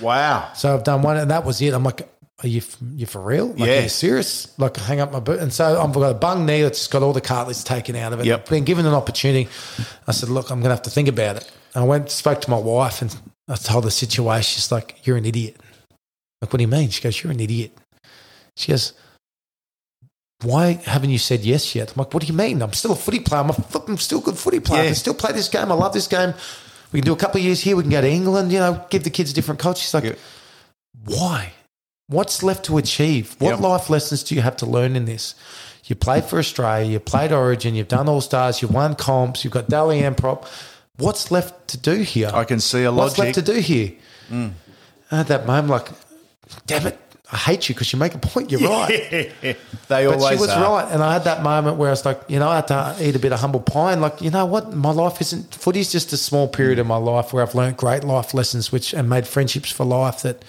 Wow. 0.00 0.50
So 0.54 0.74
I've 0.74 0.84
done 0.84 1.02
one, 1.02 1.16
and 1.16 1.30
that 1.30 1.44
was 1.44 1.60
it. 1.62 1.72
I'm 1.72 1.84
like, 1.84 2.08
are 2.42 2.48
you 2.48 2.62
you 2.96 3.06
for 3.06 3.20
real? 3.20 3.48
Like, 3.48 3.58
Yeah. 3.58 3.78
are 3.78 3.82
you 3.82 3.88
serious? 3.88 4.58
Like, 4.58 4.78
I 4.78 4.82
hang 4.82 5.00
up 5.00 5.12
my 5.12 5.20
boot. 5.20 5.40
And 5.40 5.52
so 5.52 5.80
I've 5.80 5.92
got 5.92 6.10
a 6.10 6.14
bung 6.14 6.46
knee 6.46 6.62
that's 6.62 6.86
got 6.86 7.02
all 7.02 7.12
the 7.12 7.20
cartilage 7.20 7.62
taken 7.64 7.96
out 7.96 8.12
of 8.12 8.20
it. 8.20 8.26
Yep. 8.26 8.40
I've 8.44 8.48
been 8.50 8.64
given 8.64 8.86
an 8.86 8.94
opportunity. 8.94 9.48
I 10.06 10.12
said, 10.12 10.28
look, 10.30 10.50
I'm 10.50 10.60
going 10.60 10.70
to 10.70 10.74
have 10.74 10.82
to 10.82 10.90
think 10.90 11.08
about 11.08 11.36
it. 11.36 11.50
And 11.74 11.84
I 11.84 11.86
went, 11.86 12.10
spoke 12.10 12.40
to 12.40 12.50
my 12.50 12.58
wife, 12.58 13.02
and 13.02 13.14
I 13.48 13.56
told 13.56 13.84
her 13.84 13.88
the 13.88 13.92
situation. 13.92 14.42
She's 14.56 14.72
like, 14.72 15.06
you're 15.06 15.16
an 15.16 15.26
idiot. 15.26 15.56
Like, 16.40 16.52
what 16.52 16.56
do 16.58 16.62
you 16.62 16.68
mean? 16.68 16.88
She 16.90 17.02
goes, 17.02 17.22
you're 17.22 17.32
an 17.32 17.40
idiot. 17.40 17.76
She 18.56 18.72
goes, 18.72 18.94
why 20.42 20.72
haven't 20.84 21.10
you 21.10 21.18
said 21.18 21.40
yes 21.40 21.74
yet? 21.74 21.90
I'm 21.90 21.96
like, 21.98 22.14
what 22.14 22.22
do 22.22 22.26
you 22.26 22.32
mean? 22.36 22.62
I'm 22.62 22.72
still 22.72 22.92
a 22.92 22.96
footy 22.96 23.20
player. 23.20 23.42
I'm, 23.42 23.50
a, 23.50 23.64
I'm 23.86 23.98
still 23.98 24.20
a 24.20 24.22
good 24.22 24.38
footy 24.38 24.60
player. 24.60 24.82
I 24.82 24.86
can 24.86 24.94
still 24.94 25.14
play 25.14 25.32
this 25.32 25.48
game. 25.50 25.70
I 25.70 25.74
love 25.74 25.92
this 25.92 26.06
game. 26.06 26.32
We 26.92 27.00
can 27.00 27.06
do 27.06 27.12
a 27.12 27.16
couple 27.16 27.38
of 27.38 27.44
years 27.44 27.60
here. 27.60 27.76
We 27.76 27.82
can 27.82 27.90
go 27.92 28.00
to 28.00 28.08
England, 28.08 28.50
you 28.50 28.58
know, 28.58 28.84
give 28.88 29.04
the 29.04 29.10
kids 29.10 29.30
a 29.30 29.34
different 29.34 29.60
culture. 29.60 29.80
She's 29.82 29.92
like, 29.94 30.04
Yeah. 30.04 30.14
why? 31.04 31.52
What's 32.10 32.42
left 32.42 32.64
to 32.64 32.76
achieve? 32.76 33.36
What 33.38 33.50
Yep. 33.50 33.60
life 33.60 33.90
lessons 33.90 34.22
do 34.24 34.34
you 34.34 34.40
have 34.42 34.56
to 34.58 34.66
learn 34.66 34.96
in 34.96 35.04
this? 35.04 35.34
You 35.84 35.94
played 35.96 36.24
for 36.24 36.38
Australia, 36.38 36.90
you 36.90 37.00
played 37.00 37.32
Origin, 37.32 37.74
you've 37.74 37.88
done 37.88 38.08
All 38.08 38.20
Stars, 38.20 38.60
you've 38.62 38.72
won 38.74 38.94
comps, 38.96 39.44
you've 39.44 39.52
got 39.52 39.68
Dally 39.68 40.00
and 40.02 40.16
prop. 40.16 40.46
What's 40.98 41.30
left 41.30 41.68
to 41.68 41.78
do 41.78 42.02
here? 42.02 42.30
I 42.34 42.44
can 42.44 42.60
see 42.60 42.82
a 42.84 42.90
logic. 42.90 43.18
What's 43.18 43.18
left 43.18 43.34
to 43.36 43.42
do 43.42 43.58
here? 43.60 43.92
And 44.30 44.54
at 45.10 45.28
that 45.28 45.46
moment, 45.46 45.68
like, 45.68 45.88
damn 46.66 46.86
it, 46.86 46.98
I 47.32 47.36
hate 47.36 47.68
you 47.68 47.74
because 47.76 47.92
you 47.92 47.98
make 47.98 48.14
a 48.14 48.18
point. 48.18 48.50
You're 48.50 48.68
right. 48.68 48.88
they 49.40 49.56
But 49.88 50.06
always 50.06 50.28
she 50.28 50.40
was 50.40 50.48
are. 50.50 50.62
right. 50.82 50.92
And 50.92 51.02
I 51.02 51.12
had 51.12 51.24
that 51.24 51.42
moment 51.44 51.76
where 51.76 51.88
I 51.88 51.92
was 51.92 52.04
like, 52.04 52.20
you 52.28 52.38
know, 52.40 52.48
I 52.48 52.56
had 52.56 52.68
to 52.68 52.96
eat 53.00 53.14
a 53.14 53.20
bit 53.20 53.32
of 53.32 53.38
humble 53.40 53.60
pie. 53.60 53.92
And 53.92 54.02
like, 54.02 54.20
you 54.20 54.30
know 54.30 54.46
what? 54.46 54.72
My 54.74 54.90
life 54.90 55.20
isn't, 55.20 55.54
footy's 55.54 55.90
just 55.92 56.12
a 56.12 56.16
small 56.16 56.48
period 56.48 56.78
of 56.80 56.86
my 56.88 56.96
life 56.96 57.32
where 57.32 57.42
I've 57.44 57.54
learned 57.54 57.76
great 57.76 58.02
life 58.04 58.34
lessons, 58.34 58.72
which 58.72 58.92
and 58.92 59.08
made 59.08 59.26
friendships 59.28 59.70
for 59.70 59.84
life 59.84 60.22
that 60.22 60.44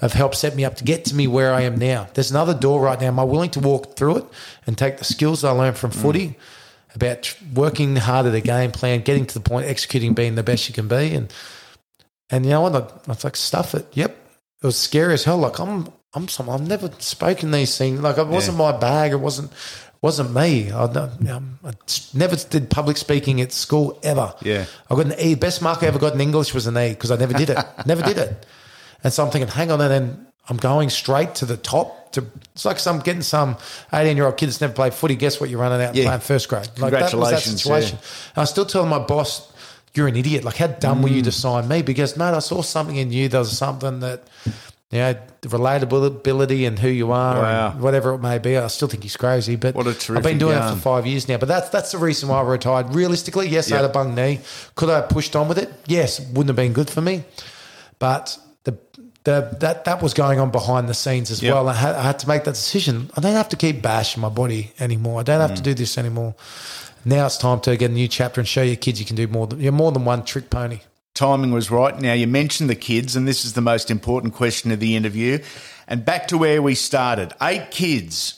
have 0.00 0.12
helped 0.12 0.36
set 0.36 0.56
me 0.56 0.64
up 0.64 0.76
to 0.76 0.84
get 0.84 1.04
to 1.06 1.14
me 1.14 1.26
where 1.26 1.52
I 1.52 1.62
am 1.62 1.76
now. 1.76 2.08
There's 2.14 2.30
another 2.30 2.54
door 2.54 2.80
right 2.80 3.00
now. 3.00 3.08
Am 3.08 3.18
I 3.18 3.24
willing 3.24 3.50
to 3.50 3.60
walk 3.60 3.96
through 3.96 4.18
it 4.18 4.24
and 4.66 4.76
take 4.76 4.98
the 4.98 5.04
skills 5.04 5.44
I 5.44 5.50
learned 5.50 5.78
from 5.78 5.90
footy 5.90 6.36
about 6.94 7.34
working 7.54 7.96
hard 7.96 8.26
at 8.26 8.34
a 8.34 8.40
game 8.40 8.72
plan, 8.72 9.02
getting 9.02 9.26
to 9.26 9.34
the 9.34 9.40
point, 9.40 9.66
executing, 9.66 10.14
being 10.14 10.34
the 10.34 10.42
best 10.42 10.68
you 10.68 10.74
can 10.74 10.88
be? 10.88 11.14
And, 11.14 11.32
and 12.30 12.44
you 12.44 12.50
know 12.50 12.62
what? 12.62 12.74
I, 12.74 12.78
I 12.78 13.08
was 13.08 13.24
like, 13.24 13.36
stuff 13.36 13.74
it. 13.74 13.86
Yep. 13.92 14.16
It 14.62 14.66
was 14.66 14.76
scary 14.76 15.14
as 15.14 15.24
hell. 15.24 15.38
Like 15.38 15.58
I'm, 15.58 15.88
I'm 16.14 16.28
some. 16.28 16.48
I've 16.50 16.66
never 16.66 16.90
spoken 16.98 17.50
these 17.50 17.76
things. 17.76 18.00
Like 18.00 18.18
it 18.18 18.26
wasn't 18.26 18.58
my 18.58 18.72
bag. 18.72 19.12
It 19.12 19.20
wasn't, 19.20 19.52
wasn't 20.00 20.34
me. 20.34 20.70
I, 20.70 20.84
um, 20.84 21.58
I 21.64 21.72
never 22.12 22.36
did 22.36 22.70
public 22.70 22.96
speaking 22.96 23.40
at 23.40 23.52
school 23.52 23.98
ever. 24.02 24.34
Yeah. 24.42 24.66
I 24.90 24.94
got 24.94 25.06
an 25.06 25.14
E. 25.18 25.34
Best 25.34 25.62
mark 25.62 25.82
I 25.82 25.86
ever 25.86 25.98
got 25.98 26.14
in 26.14 26.20
English 26.20 26.52
was 26.52 26.66
an 26.66 26.76
E 26.78 26.90
because 26.90 27.10
I 27.10 27.16
never 27.16 27.32
did 27.32 27.50
it. 27.50 27.58
never 27.86 28.02
did 28.02 28.18
it. 28.18 28.46
And 29.04 29.12
so 29.12 29.24
I'm 29.24 29.30
thinking, 29.30 29.48
hang 29.48 29.70
on, 29.70 29.80
and 29.80 29.90
then 29.90 30.26
I'm 30.48 30.56
going 30.56 30.90
straight 30.90 31.34
to 31.36 31.46
the 31.46 31.56
top. 31.56 32.12
To 32.12 32.24
it's 32.52 32.64
like 32.64 32.78
some 32.78 33.00
getting 33.00 33.22
some 33.22 33.56
18 33.92 34.16
year 34.16 34.26
old 34.26 34.36
kid 34.36 34.46
that's 34.46 34.60
never 34.60 34.72
played 34.72 34.94
footy. 34.94 35.14
Guess 35.16 35.40
what? 35.40 35.50
You're 35.50 35.60
running 35.60 35.80
out 35.82 35.88
and 35.90 35.96
Yeah. 35.96 36.04
playing 36.06 36.20
first 36.20 36.48
grade. 36.48 36.62
Like 36.62 36.74
that 36.76 36.82
was 36.82 36.90
that 36.90 37.10
Congratulations, 37.10 37.62
situation. 37.62 37.98
And 38.34 38.42
I 38.42 38.44
still 38.44 38.64
tell 38.66 38.86
my 38.86 38.98
boss, 39.00 39.48
"You're 39.94 40.06
an 40.08 40.16
idiot. 40.16 40.44
Like, 40.44 40.56
how 40.56 40.68
dumb 40.68 41.02
were 41.02 41.08
you 41.08 41.22
Mm. 41.22 41.26
to 41.26 41.32
sign 41.32 41.68
me?" 41.68 41.82
Because 41.82 42.16
mate, 42.16 42.34
I 42.34 42.38
saw 42.38 42.62
something 42.62 42.96
in 42.96 43.12
you. 43.12 43.28
There 43.28 43.40
was 43.40 43.56
something 43.56 44.00
that. 44.00 44.24
You 44.90 45.00
know, 45.00 45.14
the 45.40 45.48
relatability 45.48 46.68
and 46.68 46.78
who 46.78 46.86
you 46.88 47.10
are, 47.10 47.36
Wow. 47.40 47.70
and 47.72 47.80
whatever 47.80 48.14
it 48.14 48.18
may 48.20 48.38
be. 48.38 48.56
I 48.56 48.68
still 48.68 48.86
think 48.86 49.02
he's 49.02 49.16
crazy, 49.16 49.56
but 49.56 49.74
What 49.74 49.88
a 49.88 49.90
I've 50.14 50.22
been 50.22 50.38
doing 50.38 50.56
it 50.56 50.70
for 50.70 50.76
five 50.76 51.04
years 51.04 51.26
now. 51.28 51.36
But 51.36 51.48
that's 51.48 51.68
that's 51.70 51.90
the 51.90 51.98
reason 51.98 52.28
why 52.28 52.38
I 52.38 52.42
retired. 52.42 52.94
Realistically, 52.94 53.48
yes, 53.48 53.72
I 53.72 53.76
had 53.76 53.84
a 53.84 53.88
Yep. 53.88 53.92
bung 53.92 54.14
knee. 54.14 54.38
Could 54.76 54.90
I 54.90 54.96
have 54.96 55.08
pushed 55.08 55.34
on 55.34 55.48
with 55.48 55.58
it? 55.58 55.72
Yes, 55.86 56.20
wouldn't 56.20 56.48
have 56.50 56.54
been 56.56 56.72
good 56.74 56.88
for 56.90 57.00
me. 57.00 57.24
But 57.98 58.36
the 59.24 59.56
that 59.60 59.84
that 59.86 60.02
was 60.02 60.14
going 60.14 60.38
on 60.38 60.50
behind 60.50 60.88
the 60.88 60.94
scenes 60.94 61.30
as 61.30 61.42
Yep. 61.42 61.54
well. 61.54 61.68
I 61.68 61.74
had, 61.74 61.94
I 61.94 62.02
had 62.02 62.18
to 62.20 62.28
make 62.28 62.44
that 62.44 62.54
decision. 62.54 63.10
I 63.16 63.20
don't 63.20 63.32
have 63.34 63.48
to 63.50 63.56
keep 63.56 63.82
bashing 63.82 64.20
my 64.20 64.28
body 64.28 64.72
anymore. 64.78 65.20
I 65.20 65.22
don't 65.22 65.40
have 65.40 65.54
to 65.54 65.60
Mm. 65.62 65.64
do 65.64 65.74
this 65.74 65.96
anymore. 65.98 66.34
Now 67.06 67.26
it's 67.26 67.36
time 67.38 67.60
to 67.60 67.76
get 67.76 67.90
a 67.90 67.94
new 67.94 68.08
chapter 68.08 68.40
and 68.40 68.48
show 68.48 68.62
your 68.62 68.76
kids 68.76 68.98
you 69.00 69.06
can 69.06 69.16
do 69.16 69.26
more 69.26 69.46
than 69.46 69.60
you're 69.60 69.72
more 69.72 69.92
than 69.92 70.04
one 70.04 70.24
trick 70.24 70.50
pony. 70.50 70.80
timing 71.14 71.52
was 71.52 71.70
right. 71.70 72.00
Now, 72.00 72.12
you 72.12 72.26
mentioned 72.26 72.68
the 72.68 72.74
kids, 72.74 73.14
and 73.14 73.28
this 73.28 73.44
is 73.44 73.52
the 73.52 73.60
most 73.60 73.88
important 73.88 74.34
question 74.34 74.72
of 74.72 74.80
the 74.80 74.96
interview. 74.96 75.38
And 75.86 76.04
back 76.04 76.26
to 76.28 76.36
where 76.36 76.60
we 76.60 76.74
started 76.74 77.32
eight 77.40 77.70
kids. 77.70 78.34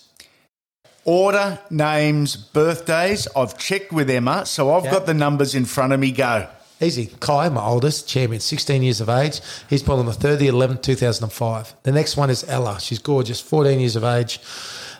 Order, 1.06 1.58
names, 1.70 2.36
birthdays. 2.36 3.28
I've 3.34 3.56
checked 3.56 3.92
with 3.92 4.10
Emma, 4.10 4.44
so 4.44 4.74
I've 4.74 4.84
Yeah. 4.84 4.90
got 4.90 5.06
the 5.06 5.14
numbers 5.14 5.54
in 5.54 5.64
front 5.64 5.94
of 5.94 6.00
me. 6.00 6.10
Go. 6.10 6.48
Easy. 6.80 7.06
Kai, 7.20 7.48
my 7.48 7.64
oldest, 7.64 8.06
champion, 8.06 8.40
16 8.40 8.82
years 8.82 9.00
of 9.00 9.08
age. 9.08 9.40
He's 9.70 9.82
born 9.82 9.98
on 9.98 10.06
the 10.06 10.12
3rd 10.12 10.34
of 10.34 10.38
the 10.40 10.48
11th, 10.48 10.82
2005. 10.82 11.74
The 11.82 11.92
next 11.92 12.16
one 12.18 12.28
is 12.28 12.44
Ella. 12.48 12.78
She's 12.80 12.98
gorgeous, 12.98 13.40
14 13.40 13.80
years 13.80 13.96
of 13.96 14.04
age. 14.04 14.40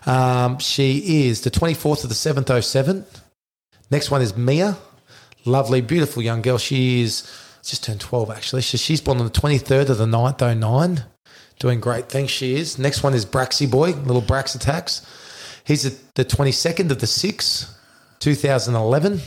Um, 0.06 0.58
she 0.58 1.26
is 1.26 1.42
the 1.42 1.50
24th 1.50 2.04
of 2.04 2.08
the 2.08 2.14
7th, 2.14 2.62
07. 2.62 3.04
Next 3.90 4.10
one 4.10 4.22
is 4.22 4.36
Mia. 4.36 4.78
Lovely, 5.44 5.82
beautiful 5.82 6.22
young 6.22 6.40
girl. 6.40 6.56
She 6.56 7.02
is 7.02 7.30
just 7.62 7.84
turned 7.84 8.00
12, 8.00 8.30
actually. 8.30 8.62
So 8.62 8.78
she's 8.78 9.02
born 9.02 9.18
on 9.18 9.26
the 9.26 9.30
23rd 9.30 9.90
of 9.90 9.98
the 9.98 10.06
9th, 10.06 10.58
09. 10.58 11.04
Doing 11.58 11.80
great 11.80 12.08
things, 12.08 12.30
she 12.30 12.54
is. 12.56 12.78
Next 12.78 13.02
one 13.02 13.12
is 13.12 13.26
Braxy 13.26 13.66
Boy, 13.70 13.92
little 13.92 14.22
Brax 14.22 14.54
attacks. 14.54 15.06
He's 15.64 15.82
the 16.12 16.24
22nd 16.24 16.90
of 16.90 17.00
the 17.00 17.06
6th, 17.06 17.70
2011. 18.20 19.20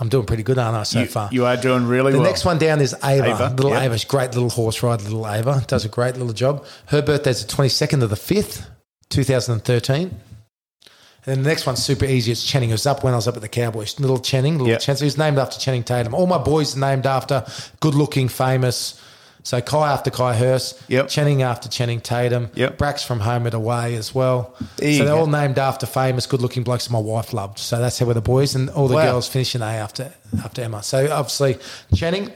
I'm 0.00 0.08
doing 0.08 0.24
pretty 0.26 0.42
good, 0.42 0.58
aren't 0.58 0.76
I, 0.76 0.82
so 0.84 1.00
you, 1.00 1.06
far? 1.06 1.28
you 1.30 1.44
are 1.44 1.56
doing 1.56 1.86
really 1.86 2.10
The 2.12 2.18
well. 2.18 2.24
The 2.24 2.30
next 2.30 2.44
one 2.46 2.58
down 2.58 2.80
is 2.80 2.94
Ava. 3.04 3.30
Ava, 3.30 3.48
Little 3.50 3.70
yep. 3.72 3.82
Ava. 3.82 3.98
Great 4.08 4.32
little 4.34 4.48
horse 4.50 4.82
rider, 4.82 5.04
little 5.04 5.28
Ava. 5.28 5.62
Does 5.66 5.84
a 5.84 5.88
great 5.88 6.16
little 6.16 6.32
job. 6.32 6.64
Her 6.86 7.02
birthday's 7.02 7.44
the 7.44 7.52
22nd 7.52 8.02
of 8.02 8.08
the 8.10 8.16
5th, 8.16 8.66
2013. 9.10 9.98
And 10.02 11.36
then 11.36 11.42
the 11.42 11.48
next 11.50 11.66
one's 11.66 11.82
super 11.84 12.06
easy. 12.06 12.32
It's 12.32 12.42
Channing. 12.46 12.70
It 12.70 12.72
was 12.72 12.86
up 12.86 13.04
when 13.04 13.12
I 13.12 13.16
was 13.16 13.28
up 13.28 13.36
at 13.36 13.42
the 13.42 13.48
Cowboys. 13.48 14.00
Little 14.00 14.18
Channing, 14.18 14.54
little 14.54 14.68
Yep. 14.68 14.80
Channing. 14.80 14.96
So 14.98 15.04
he's 15.04 15.18
named 15.18 15.38
after 15.38 15.60
Channing 15.60 15.84
Tatum. 15.84 16.14
All 16.14 16.26
my 16.26 16.38
boys 16.38 16.74
are 16.76 16.80
named 16.80 17.04
after 17.06 17.44
good 17.80 17.94
looking, 17.94 18.28
famous. 18.28 18.98
So 19.42 19.60
Kai 19.60 19.90
after 19.92 20.10
Kai 20.10 20.34
Hurst. 20.36 20.80
Yep. 20.88 21.08
Channing 21.08 21.42
after 21.42 21.68
Channing 21.68 22.00
Tatum. 22.00 22.50
Yep. 22.54 22.76
Brax 22.78 23.04
from 23.06 23.20
Home 23.20 23.46
and 23.46 23.54
Away 23.54 23.94
as 23.94 24.14
well. 24.14 24.54
There 24.76 24.92
so 24.94 25.04
they're 25.04 25.14
go. 25.14 25.20
all 25.20 25.26
named 25.26 25.58
after 25.58 25.86
famous, 25.86 26.26
good 26.26 26.42
looking 26.42 26.62
blokes 26.62 26.86
that 26.86 26.92
my 26.92 26.98
wife 26.98 27.32
loved. 27.32 27.58
So 27.58 27.78
that's 27.80 27.98
how 27.98 28.06
we're 28.06 28.14
the 28.14 28.20
boys. 28.20 28.54
And 28.54 28.68
all 28.70 28.86
the 28.88 28.96
Wow. 28.96 29.12
girls 29.12 29.28
finish 29.28 29.54
an 29.54 29.62
A 29.62 29.66
after, 29.66 30.12
after 30.44 30.62
Emma. 30.62 30.82
So 30.82 31.10
obviously, 31.10 31.58
Channing, 31.94 32.30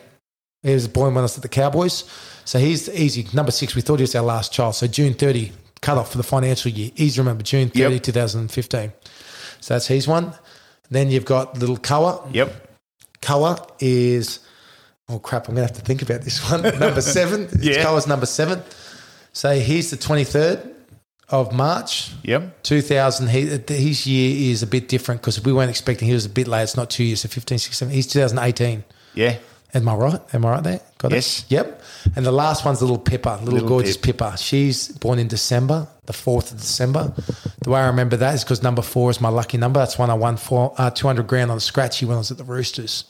he 0.63 0.73
was 0.73 0.89
born 0.89 1.15
when 1.15 1.23
I 1.23 1.27
was 1.27 1.37
at 1.37 1.43
the 1.43 1.49
Cowboys. 1.49 2.05
So 2.47 2.59
he's 2.59 2.89
easy. 2.89 3.27
Number 3.35 3.53
six, 3.53 3.75
we 3.75 3.83
thought 3.83 3.99
he 3.99 4.03
was 4.05 4.15
our 4.15 4.23
last 4.23 4.53
child. 4.53 4.75
So 4.75 4.87
June 4.87 5.13
30, 5.15 5.53
cut 5.83 5.99
off 5.99 6.11
for 6.13 6.17
the 6.17 6.23
financial 6.25 6.71
year. 6.71 6.91
Easy 6.97 7.17
to 7.17 7.21
remember, 7.21 7.43
June 7.43 7.69
30, 7.69 7.95
Yep. 7.97 8.03
2015. 8.03 8.93
So 9.61 9.75
that's 9.75 9.87
his 9.87 10.09
one. 10.09 10.33
Then 10.91 11.11
you've 11.11 11.25
got 11.27 11.59
little 11.59 11.77
Koa. 11.77 12.27
Yep. 12.33 12.77
Koa 13.23 13.59
is, 13.81 14.41
oh 15.09 15.19
crap, 15.19 15.49
I'm 15.49 15.55
going 15.55 15.67
to 15.67 15.73
have 15.73 15.81
to 15.81 15.85
think 15.85 16.03
about 16.03 16.23
this 16.23 16.49
one. 16.51 16.63
number 16.79 17.01
seven. 17.01 17.49
Yeah. 17.61 17.83
Koa's 17.85 18.07
number 18.07 18.27
seven. 18.27 18.63
So 19.33 19.55
he's 19.59 19.91
the 19.91 19.97
23rd 19.97 20.73
of 21.31 21.53
March. 21.53 22.13
Yep. 22.23 22.63
2000, 22.63 23.29
he, 23.29 23.41
his 23.75 24.07
year 24.07 24.51
is 24.53 24.63
a 24.63 24.67
bit 24.67 24.89
different 24.89 25.21
because 25.21 25.43
we 25.45 25.53
weren't 25.53 25.71
expecting 25.71 26.07
he 26.09 26.15
was 26.15 26.27
a 26.27 26.31
bit 26.31 26.47
late. 26.49 26.63
It's 26.63 26.77
not 26.77 26.91
two 26.91 27.05
years, 27.05 27.21
so 27.23 27.29
15, 27.29 27.59
16. 27.59 27.89
He's 27.91 28.07
2018. 28.07 28.85
Yeah. 29.15 29.37
Am 29.73 29.89
I 29.89 29.95
right? 29.97 30.21
Am 30.33 30.45
I 30.45 30.51
right 30.53 30.63
there? 30.63 30.81
Got 30.99 31.11
Yes. 31.11 31.41
it? 31.41 31.51
Yep. 31.51 31.83
And 32.15 32.25
the 32.25 32.31
last 32.31 32.65
one's 32.65 32.81
a 32.81 32.85
little 32.85 32.97
Pippa, 32.99 33.39
little, 33.41 33.55
Little 33.55 33.69
gorgeous 33.69 33.97
Pip. 33.97 34.19
Pippa. 34.19 34.37
She's 34.39 34.87
born 34.89 35.19
in 35.19 35.27
December, 35.27 35.89
the 36.07 36.13
4th 36.13 36.53
of 36.53 36.59
December. 36.61 37.13
The 37.63 37.71
way 37.71 37.81
I 37.81 37.89
remember 37.89 38.17
that 38.19 38.35
is 38.37 38.45
because 38.45 38.63
number 38.63 38.83
four 38.83 39.11
is 39.11 39.21
my 39.21 39.31
lucky 39.31 39.59
number. 39.59 39.81
That's 39.81 39.99
when 39.99 40.11
I 40.11 40.15
won 40.15 40.37
four, 40.37 40.75
uh, 40.79 40.91
200 40.91 41.27
grand 41.27 41.51
on 41.51 41.57
a 41.57 41.61
scratchy 41.61 42.07
when 42.07 42.15
I 42.15 42.19
was 42.19 42.31
at 42.31 42.39
the 42.39 42.45
Roosters. 42.45 43.05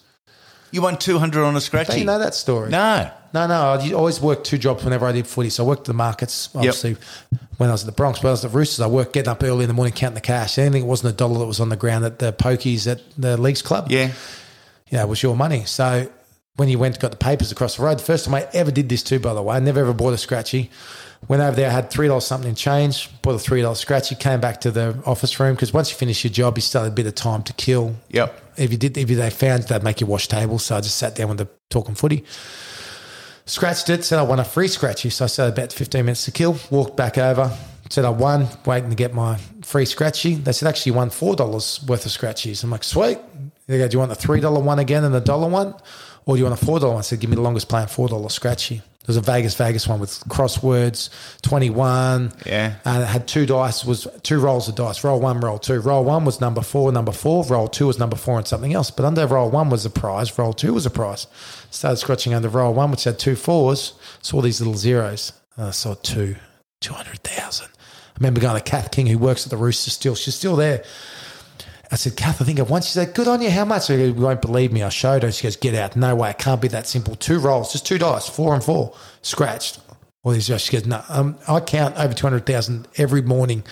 You 0.75 0.83
won 0.83 0.99
200 0.99 1.45
on 1.45 1.55
a 1.55 1.61
scratchy? 1.61 1.91
Don't 1.93 1.99
you 2.01 2.05
know 2.05 2.19
that 2.19 2.35
story? 2.35 2.69
No. 2.69 3.09
No, 3.33 3.47
no. 3.47 3.55
I 3.55 3.93
always 3.93 4.21
worked 4.21 4.45
two 4.45 4.59
jobs 4.59 4.83
whenever 4.83 5.07
I 5.07 5.13
did 5.13 5.25
footy. 5.25 5.49
So 5.49 5.65
I 5.65 5.69
worked 5.69 5.83
at 5.83 5.87
the 5.87 5.95
markets, 5.95 6.49
obviously, 6.53 6.97
when 7.59 7.69
I 7.69 7.73
was 7.73 7.83
at 7.83 7.87
the 7.87 7.93
Broncos. 7.93 8.21
But 8.23 8.29
I 8.29 8.31
was 8.33 8.45
at 8.45 8.51
the 8.51 8.59
Roosters. 8.59 8.81
I 8.81 8.89
worked 8.89 9.13
getting 9.13 9.29
up 9.31 9.45
early 9.45 9.63
in 9.63 9.69
the 9.69 9.75
morning 9.75 9.95
counting 9.95 10.17
the 10.17 10.21
cash. 10.21 10.59
Anything 10.59 10.83
that 10.83 10.89
wasn't 10.89 11.15
a 11.15 11.17
dollar 11.17 11.39
that 11.39 11.47
was 11.47 11.61
on 11.61 11.69
the 11.69 11.77
ground 11.77 12.05
at 12.05 12.19
the 12.19 12.33
pokies 12.33 12.91
at 12.91 13.01
the 13.17 13.37
Leagues 13.37 13.63
Club, 13.63 13.87
Yeah. 13.89 14.11
yeah, 14.91 15.03
it 15.03 15.09
was 15.09 15.23
your 15.23 15.37
money. 15.37 15.65
So 15.65 16.11
when 16.57 16.69
you 16.69 16.81
went 16.81 16.99
got 16.99 17.13
the 17.13 17.17
papers 17.17 17.53
across 17.53 17.77
the 17.77 17.85
road, 17.85 17.99
the 18.01 18.03
first 18.05 18.25
time 18.25 18.35
I 18.35 18.49
ever 18.53 18.73
did 18.73 18.89
this 18.89 19.05
too, 19.05 19.21
by 19.21 19.33
the 19.33 19.43
way, 19.43 19.55
I 19.55 19.61
never 19.61 19.79
ever 19.79 19.93
bought 19.93 20.13
a 20.15 20.19
scratchy. 20.19 20.71
Went 21.27 21.43
over 21.43 21.57
there, 21.57 21.71
had 21.71 21.91
three 21.91 22.09
dollars 22.09 22.27
something 22.27 22.51
in 22.51 22.55
change, 22.55 23.11
bought 23.23 23.35
a 23.35 23.39
three 23.39 23.63
dollar 23.63 23.75
scratchy, 23.75 24.15
came 24.15 24.41
back 24.41 24.61
to 24.63 24.71
the 24.71 25.03
office 25.07 25.41
room 25.41 25.55
because 25.55 25.73
once 25.73 25.91
you 25.91 25.97
finish 25.97 26.23
your 26.23 26.33
job, 26.33 26.59
you 26.59 26.63
still 26.63 26.83
had 26.83 26.93
a 26.93 26.95
bit 26.95 27.07
of 27.07 27.15
time 27.15 27.43
to 27.45 27.53
kill. 27.55 27.97
Yep. 28.11 28.59
If 28.59 28.71
you 28.71 28.77
did, 28.77 28.97
if 28.99 29.09
they 29.09 29.31
found 29.31 29.63
they'd 29.65 29.83
make 29.83 30.01
you 30.01 30.07
wash 30.07 30.29
tables, 30.29 30.65
so 30.65 30.77
I 30.77 30.81
just 30.81 30.97
sat 30.97 31.15
down 31.15 31.29
with 31.31 31.39
the 31.39 31.49
talking 31.71 31.95
footy, 31.95 32.25
scratched 33.47 33.89
it, 33.89 34.05
said 34.05 34.19
I 34.19 34.23
won 34.23 34.39
a 34.39 34.45
free 34.45 34.69
scratchy, 34.69 35.11
so 35.11 35.25
I 35.25 35.29
said 35.29 35.53
about 35.53 35.73
fifteen 35.73 36.05
minutes 36.05 36.27
to 36.27 36.31
kill. 36.31 36.59
Walked 36.71 36.97
back 36.97 37.17
over, 37.17 37.51
said 37.89 38.05
I 38.05 38.11
won, 38.11 38.47
waiting 38.67 38.91
to 38.91 38.97
get 38.97 39.15
my 39.15 39.39
free 39.63 39.87
scratchy. 39.87 40.35
They 40.35 40.53
said 40.53 40.69
actually 40.69 40.91
you 40.91 40.97
won 40.97 41.09
four 41.09 41.37
dollars 41.37 41.83
worth 41.89 42.05
of 42.05 42.13
scratchies. 42.13 42.63
I'm 42.63 42.71
like 42.71 42.85
sweet. 42.85 43.19
They 43.67 43.79
go, 43.79 43.89
do 43.89 43.95
you 43.95 43.99
want 43.99 44.11
the 44.11 44.15
three 44.15 44.41
dollar 44.41 44.61
one 44.61 44.79
again 44.79 45.05
and 45.05 45.15
the 45.15 45.21
dollar 45.21 45.49
one, 45.49 45.75
or 46.27 46.37
do 46.37 46.39
you 46.41 46.45
want 46.45 46.61
a 46.61 46.65
four 46.65 46.79
dollar 46.79 46.93
one? 46.93 46.99
I 46.99 47.03
said 47.03 47.19
give 47.19 47.31
me 47.31 47.37
the 47.37 47.43
longest 47.43 47.71
playing 47.71 47.87
four 47.89 48.09
dollar 48.09 48.29
scratchy. 48.29 48.83
There 49.05 49.13
was 49.13 49.19
a 49.19 49.21
Vegas 49.21 49.55
Vegas 49.57 49.87
one 49.87 50.01
with 50.01 50.11
crosswords, 50.29 51.11
twenty 51.43 51.69
one. 51.69 52.33
Yeah. 52.47 52.77
And 52.87 53.03
it 53.03 53.07
had 53.07 53.29
two 53.29 53.45
dice, 53.45 53.85
was 53.85 54.07
two 54.23 54.41
rolls 54.41 54.67
of 54.67 54.77
dice. 54.77 55.05
Roll 55.05 55.21
one, 55.21 55.41
roll 55.41 55.59
two. 55.59 55.79
Roll 55.81 56.05
one 56.05 56.25
was 56.25 56.41
number 56.41 56.63
four, 56.63 56.91
number 56.91 57.13
four. 57.13 57.45
Roll 57.45 57.69
two 57.69 57.87
was 57.89 57.99
number 57.99 58.17
four 58.17 58.39
and 58.39 58.47
something 58.47 58.73
else. 58.73 58.91
But 58.91 59.05
under 59.05 59.27
roll 59.27 59.51
one 59.51 59.69
was 59.69 59.85
a 59.85 59.91
prize. 59.91 60.39
Roll 60.39 60.55
two 60.55 60.73
was 60.73 60.87
a 60.87 60.91
prize. 60.91 61.27
Started 61.71 61.99
scratching 61.99 62.33
under 62.33 62.49
roll 62.49 62.73
one, 62.73 62.91
which 62.91 63.05
had 63.05 63.19
two 63.19 63.37
fours. 63.37 63.93
Saw 64.23 64.41
these 64.41 64.61
little 64.61 64.77
zeros. 64.77 65.35
I 65.59 65.71
saw 65.71 65.95
two, 65.95 66.37
200,000. 66.81 67.67
I 67.67 67.71
remember 68.19 68.41
going 68.41 68.57
to 68.57 68.63
Kath 68.63 68.91
King, 68.91 69.07
who 69.07 69.19
works 69.19 69.45
at 69.47 69.51
the 69.51 69.57
Rooster 69.57 69.91
still. 69.91 70.15
She's 70.15 70.35
still 70.35 70.57
there. 70.57 70.83
I 71.91 71.97
said, 71.97 72.17
Kath, 72.17 72.41
I 72.41 72.45
think 72.45 72.59
I've 72.59 72.71
won. 72.71 72.83
She 72.83 72.93
said, 72.93 73.15
good 73.15 73.29
on 73.29 73.43
you. 73.43 73.51
How 73.51 73.65
much? 73.65 73.91
I 73.91 73.97
go, 73.97 74.05
you 74.05 74.15
won't 74.15 74.43
believe 74.43 74.73
me. 74.73 74.83
I 74.83 74.89
showed 74.89 75.23
her. 75.23 75.31
She 75.33 75.45
goes, 75.45 75.57
get 75.57 75.75
out. 75.75 75.97
No 75.97 76.15
way. 76.17 76.31
It 76.31 76.39
can't 76.39 76.61
be 76.61 76.69
that 76.69 76.87
simple. 76.87 77.15
Two 77.15 77.39
rolls, 77.39 77.73
just 77.73 77.87
two 77.87 77.99
dice, 77.99 78.29
four 78.29 78.55
and 78.55 78.65
four, 78.65 78.95
scratched. 79.23 79.81
All 80.23 80.33
these 80.33 80.49
guys. 80.49 80.63
She 80.63 80.73
goes, 80.73 80.87
no, 80.87 81.03
um, 81.09 81.37
I 81.47 81.61
count 81.61 81.97
over 81.97 82.15
200,000 82.15 82.89
every 82.97 83.23
morning 83.23 83.63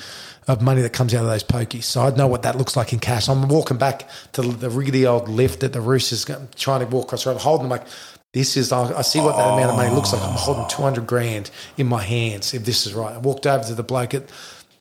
of 0.49 0.61
money 0.61 0.83
that 0.83 0.93
comes 0.93 1.15
out 1.15 1.23
of 1.23 1.31
those 1.31 1.45
pokies. 1.45 1.85
So 1.85 2.03
I 2.03 2.11
know 2.15 2.27
what 2.27 2.43
that 2.43 2.57
looks 2.57 2.77
like 2.77 2.93
in 2.93 2.99
cash. 2.99 3.29
I'm 3.29 3.49
walking 3.49 3.79
back 3.79 4.09
to 4.33 4.43
the 4.43 4.69
really 4.69 5.07
old 5.07 5.29
lift 5.29 5.61
that 5.61 5.73
the 5.73 5.81
Roosters, 5.81 6.25
trying 6.57 6.81
to 6.81 6.87
walk 6.87 7.07
across 7.07 7.25
the 7.25 7.31
road, 7.31 7.41
holding 7.41 7.69
like, 7.69 7.85
this 8.33 8.57
is, 8.57 8.73
I 8.73 9.03
see 9.03 9.21
what 9.21 9.37
that 9.37 9.53
amount 9.53 9.71
of 9.71 9.77
money 9.77 9.95
looks 9.95 10.13
like. 10.13 10.23
I'm 10.23 10.33
holding 10.33 10.67
200 10.69 11.07
grand 11.07 11.51
in 11.77 11.87
my 11.87 12.03
hands, 12.03 12.55
if 12.55 12.65
this 12.65 12.87
is 12.87 12.95
right. 12.95 13.15
I 13.15 13.19
walked 13.19 13.47
over 13.47 13.65
to 13.65 13.75
the 13.75 13.83
bloke 13.83 14.15
at 14.15 14.31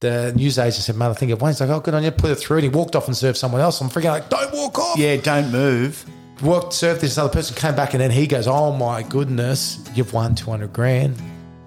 the 0.02 0.34
news 0.36 0.58
agent 0.58 0.84
said, 0.84 0.98
mate, 0.98 1.06
I 1.06 1.14
think 1.14 1.32
I've 1.32 1.42
won. 1.42 1.52
He's 1.52 1.62
like, 1.62 1.70
oh, 1.70 1.80
good 1.80 1.94
on 1.94 2.04
you, 2.04 2.12
put 2.12 2.32
it 2.32 2.36
through. 2.36 2.58
And 2.58 2.64
he 2.64 2.70
walked 2.70 2.96
off 2.96 3.08
and 3.08 3.16
served 3.16 3.38
someone 3.38 3.62
else. 3.62 3.80
I'm 3.82 3.90
freaking 3.90 4.10
like, 4.10 4.30
don't 4.30 4.52
walk 4.52 4.78
off. 4.80 4.98
Yeah, 4.98 5.16
don't 5.18 5.52
move. 5.52 6.04
Worked, 6.42 6.74
served 6.74 7.02
this 7.02 7.20
other 7.20 7.32
person, 7.32 7.56
came 7.56 7.76
back, 7.76 7.94
and 7.94 8.02
then 8.02 8.10
he 8.10 8.26
goes, 8.26 8.48
oh 8.48 8.74
my 8.76 9.04
goodness, 9.04 9.80
you've 9.94 10.12
won 10.12 10.34
200 10.34 10.74
grand. 10.74 11.22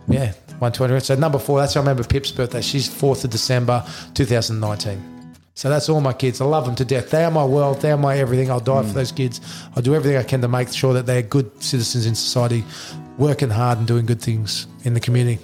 Yeah, 0.09 0.33
won 0.61 0.73
200 0.73 0.93
grand. 0.95 1.05
So 1.05 1.15
number 1.15 1.39
four, 1.39 1.61
that's 1.61 1.75
how 1.75 1.81
I 1.81 1.85
remember 1.85 2.03
Pip's 2.03 2.33
birthday. 2.33 2.61
She's 2.61 2.89
4th 2.89 3.25
of 3.25 3.31
December, 3.31 3.87
2019. 4.15 5.13
So 5.55 5.71
that's 5.71 5.89
all 5.89 6.01
my 6.01 6.13
kids. 6.13 6.41
I 6.41 6.47
love 6.47 6.67
them 6.67 6.75
to 6.75 6.85
death. 6.85 7.11
They 7.11 7.23
are 7.23 7.31
my 7.31 7.45
world. 7.45 7.81
They 7.81 7.93
are 7.93 7.97
my 7.97 8.19
everything. 8.19 8.51
I'll 8.51 8.59
die 8.59 8.83
for 8.83 8.89
mm. 8.89 8.95
those 8.95 9.13
kids. 9.13 9.41
I'll 9.77 9.83
do 9.85 9.95
everything 9.95 10.19
I 10.19 10.25
can 10.25 10.41
to 10.41 10.49
make 10.49 10.73
sure 10.73 10.93
that 10.95 11.07
they're 11.07 11.23
good 11.23 11.63
citizens 11.63 12.07
in 12.07 12.17
society, 12.17 12.65
working 13.17 13.51
hard 13.51 13.79
and 13.79 13.87
doing 13.87 14.07
good 14.07 14.21
things 14.21 14.67
in 14.83 14.95
the 14.95 15.01
community. 15.01 15.41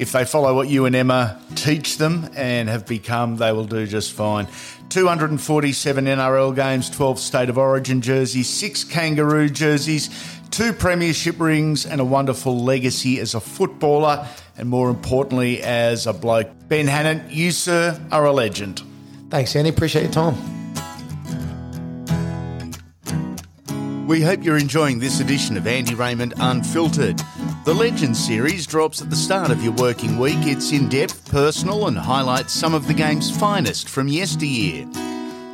If 0.00 0.12
they 0.12 0.24
follow 0.24 0.54
what 0.54 0.70
you 0.70 0.86
and 0.86 0.96
Emma 0.96 1.38
teach 1.56 1.98
them 1.98 2.30
and 2.34 2.70
have 2.70 2.86
become, 2.86 3.36
they 3.36 3.52
will 3.52 3.66
do 3.66 3.86
just 3.86 4.14
fine. 4.14 4.48
247 4.88 6.06
NRL 6.06 6.56
games, 6.56 6.88
12 6.88 7.18
State 7.18 7.50
of 7.50 7.58
Origin 7.58 8.00
jerseys, 8.00 8.48
six 8.48 8.82
Kangaroo 8.82 9.50
jerseys, 9.50 10.08
two 10.50 10.72
Premiership 10.72 11.38
rings, 11.38 11.84
and 11.84 12.00
a 12.00 12.04
wonderful 12.06 12.64
legacy 12.64 13.20
as 13.20 13.34
a 13.34 13.40
footballer, 13.40 14.26
and 14.56 14.70
more 14.70 14.88
importantly, 14.88 15.62
as 15.62 16.06
a 16.06 16.14
bloke. 16.14 16.48
Ben 16.66 16.86
Hannant, 16.86 17.30
you, 17.30 17.50
sir, 17.50 18.00
are 18.10 18.24
a 18.24 18.32
legend. 18.32 18.82
Thanks, 19.28 19.54
Andy. 19.54 19.68
Appreciate 19.68 20.04
your 20.04 20.12
time. 20.12 20.59
We 24.10 24.22
hope 24.22 24.42
you're 24.42 24.58
enjoying 24.58 24.98
this 24.98 25.20
edition 25.20 25.56
of 25.56 25.68
Andy 25.68 25.94
Raymond 25.94 26.34
Unfiltered. 26.38 27.22
The 27.64 27.72
Legends 27.72 28.18
series 28.18 28.66
drops 28.66 29.00
at 29.00 29.08
the 29.08 29.14
start 29.14 29.52
of 29.52 29.62
your 29.62 29.72
working 29.74 30.18
week. 30.18 30.38
It's 30.40 30.72
in 30.72 30.88
depth, 30.88 31.30
personal, 31.30 31.86
and 31.86 31.96
highlights 31.96 32.52
some 32.52 32.74
of 32.74 32.88
the 32.88 32.92
game's 32.92 33.30
finest 33.30 33.88
from 33.88 34.08
yesteryear. 34.08 34.84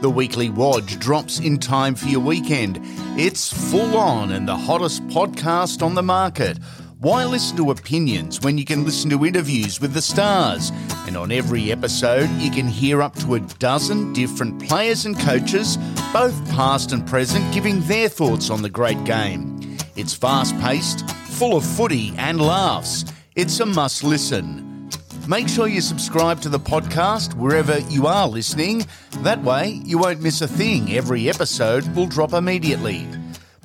The 0.01 0.09
weekly 0.09 0.49
Wodge 0.49 0.99
drops 0.99 1.39
in 1.39 1.59
time 1.59 1.95
for 1.95 2.09
your 2.09 2.21
weekend. 2.21 2.81
It's 3.21 3.53
full 3.71 3.95
on 3.95 4.33
and 4.33 4.49
the 4.49 4.57
hottest 4.57 5.07
podcast 5.09 5.83
on 5.83 5.95
the 5.95 6.03
market. 6.03 6.59
Why 6.99 7.26
listen 7.26 7.59
to 7.59 7.72
opinions 7.72 8.40
when 8.40 8.57
you 8.57 8.64
can 8.64 8.86
listen 8.86 9.11
to 9.11 9.26
interviews 9.26 9.82
with 9.82 9.92
the 9.92 10.01
stars? 10.01 10.72
And 11.07 11.14
on 11.14 11.30
every 11.30 11.70
episode, 11.70 12.30
you 12.38 12.51
can 12.51 12.66
hear 12.66 13.03
up 13.03 13.14
to 13.16 13.34
a 13.34 13.40
dozen 13.40 14.14
different 14.14 14.66
players 14.66 15.05
and 15.05 15.18
coaches, 15.18 15.76
both 16.11 16.34
past 16.53 16.92
and 16.92 17.07
present, 17.07 17.53
giving 17.53 17.82
their 17.82 18.09
thoughts 18.09 18.49
on 18.49 18.62
the 18.62 18.70
great 18.70 19.05
game. 19.05 19.76
It's 19.94 20.14
fast 20.14 20.59
paced, 20.59 21.07
full 21.11 21.55
of 21.55 21.66
footy 21.66 22.14
and 22.16 22.40
laughs. 22.40 23.05
It's 23.34 23.61
a 23.61 23.66
must 23.66 24.03
listen. 24.03 24.88
Make 25.28 25.49
sure 25.49 25.68
you 25.68 25.82
subscribe 25.82 26.40
to 26.40 26.49
the 26.49 26.59
podcast 26.59 27.34
wherever 27.34 27.78
you 27.90 28.07
are 28.07 28.26
listening. 28.26 28.86
That 29.18 29.42
way, 29.42 29.82
you 29.84 29.99
won't 29.99 30.22
miss 30.22 30.40
a 30.40 30.49
thing. 30.49 30.97
Every 30.97 31.28
episode 31.28 31.86
will 31.94 32.07
drop 32.07 32.32
immediately. 32.32 33.07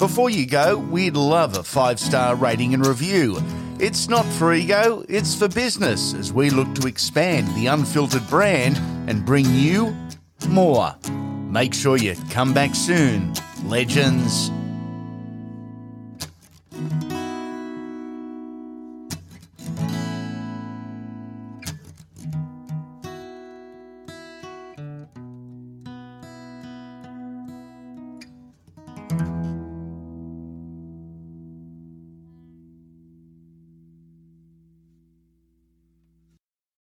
Before 0.02 0.32
you 0.32 0.48
go, 0.48 0.80
we'd 0.80 1.16
love 1.16 1.56
a 1.56 1.62
five 1.62 2.00
star 2.00 2.34
rating 2.36 2.74
and 2.74 2.84
review. 2.84 3.38
It's 3.80 4.10
not 4.10 4.26
for 4.26 4.52
ego, 4.52 5.06
it's 5.08 5.36
for 5.36 5.48
business 5.48 6.16
as 6.16 6.34
we 6.34 6.50
look 6.50 6.74
to 6.74 6.88
expand 6.88 7.48
the 7.50 7.68
unfiltered 7.68 8.28
brand 8.28 8.78
and 9.08 9.24
bring 9.24 9.46
you 9.54 9.96
more. 10.50 10.96
Make 11.52 11.76
sure 11.76 11.98
you 11.98 12.16
come 12.32 12.52
back 12.52 12.74
soon, 12.74 13.32
legends. 13.66 14.50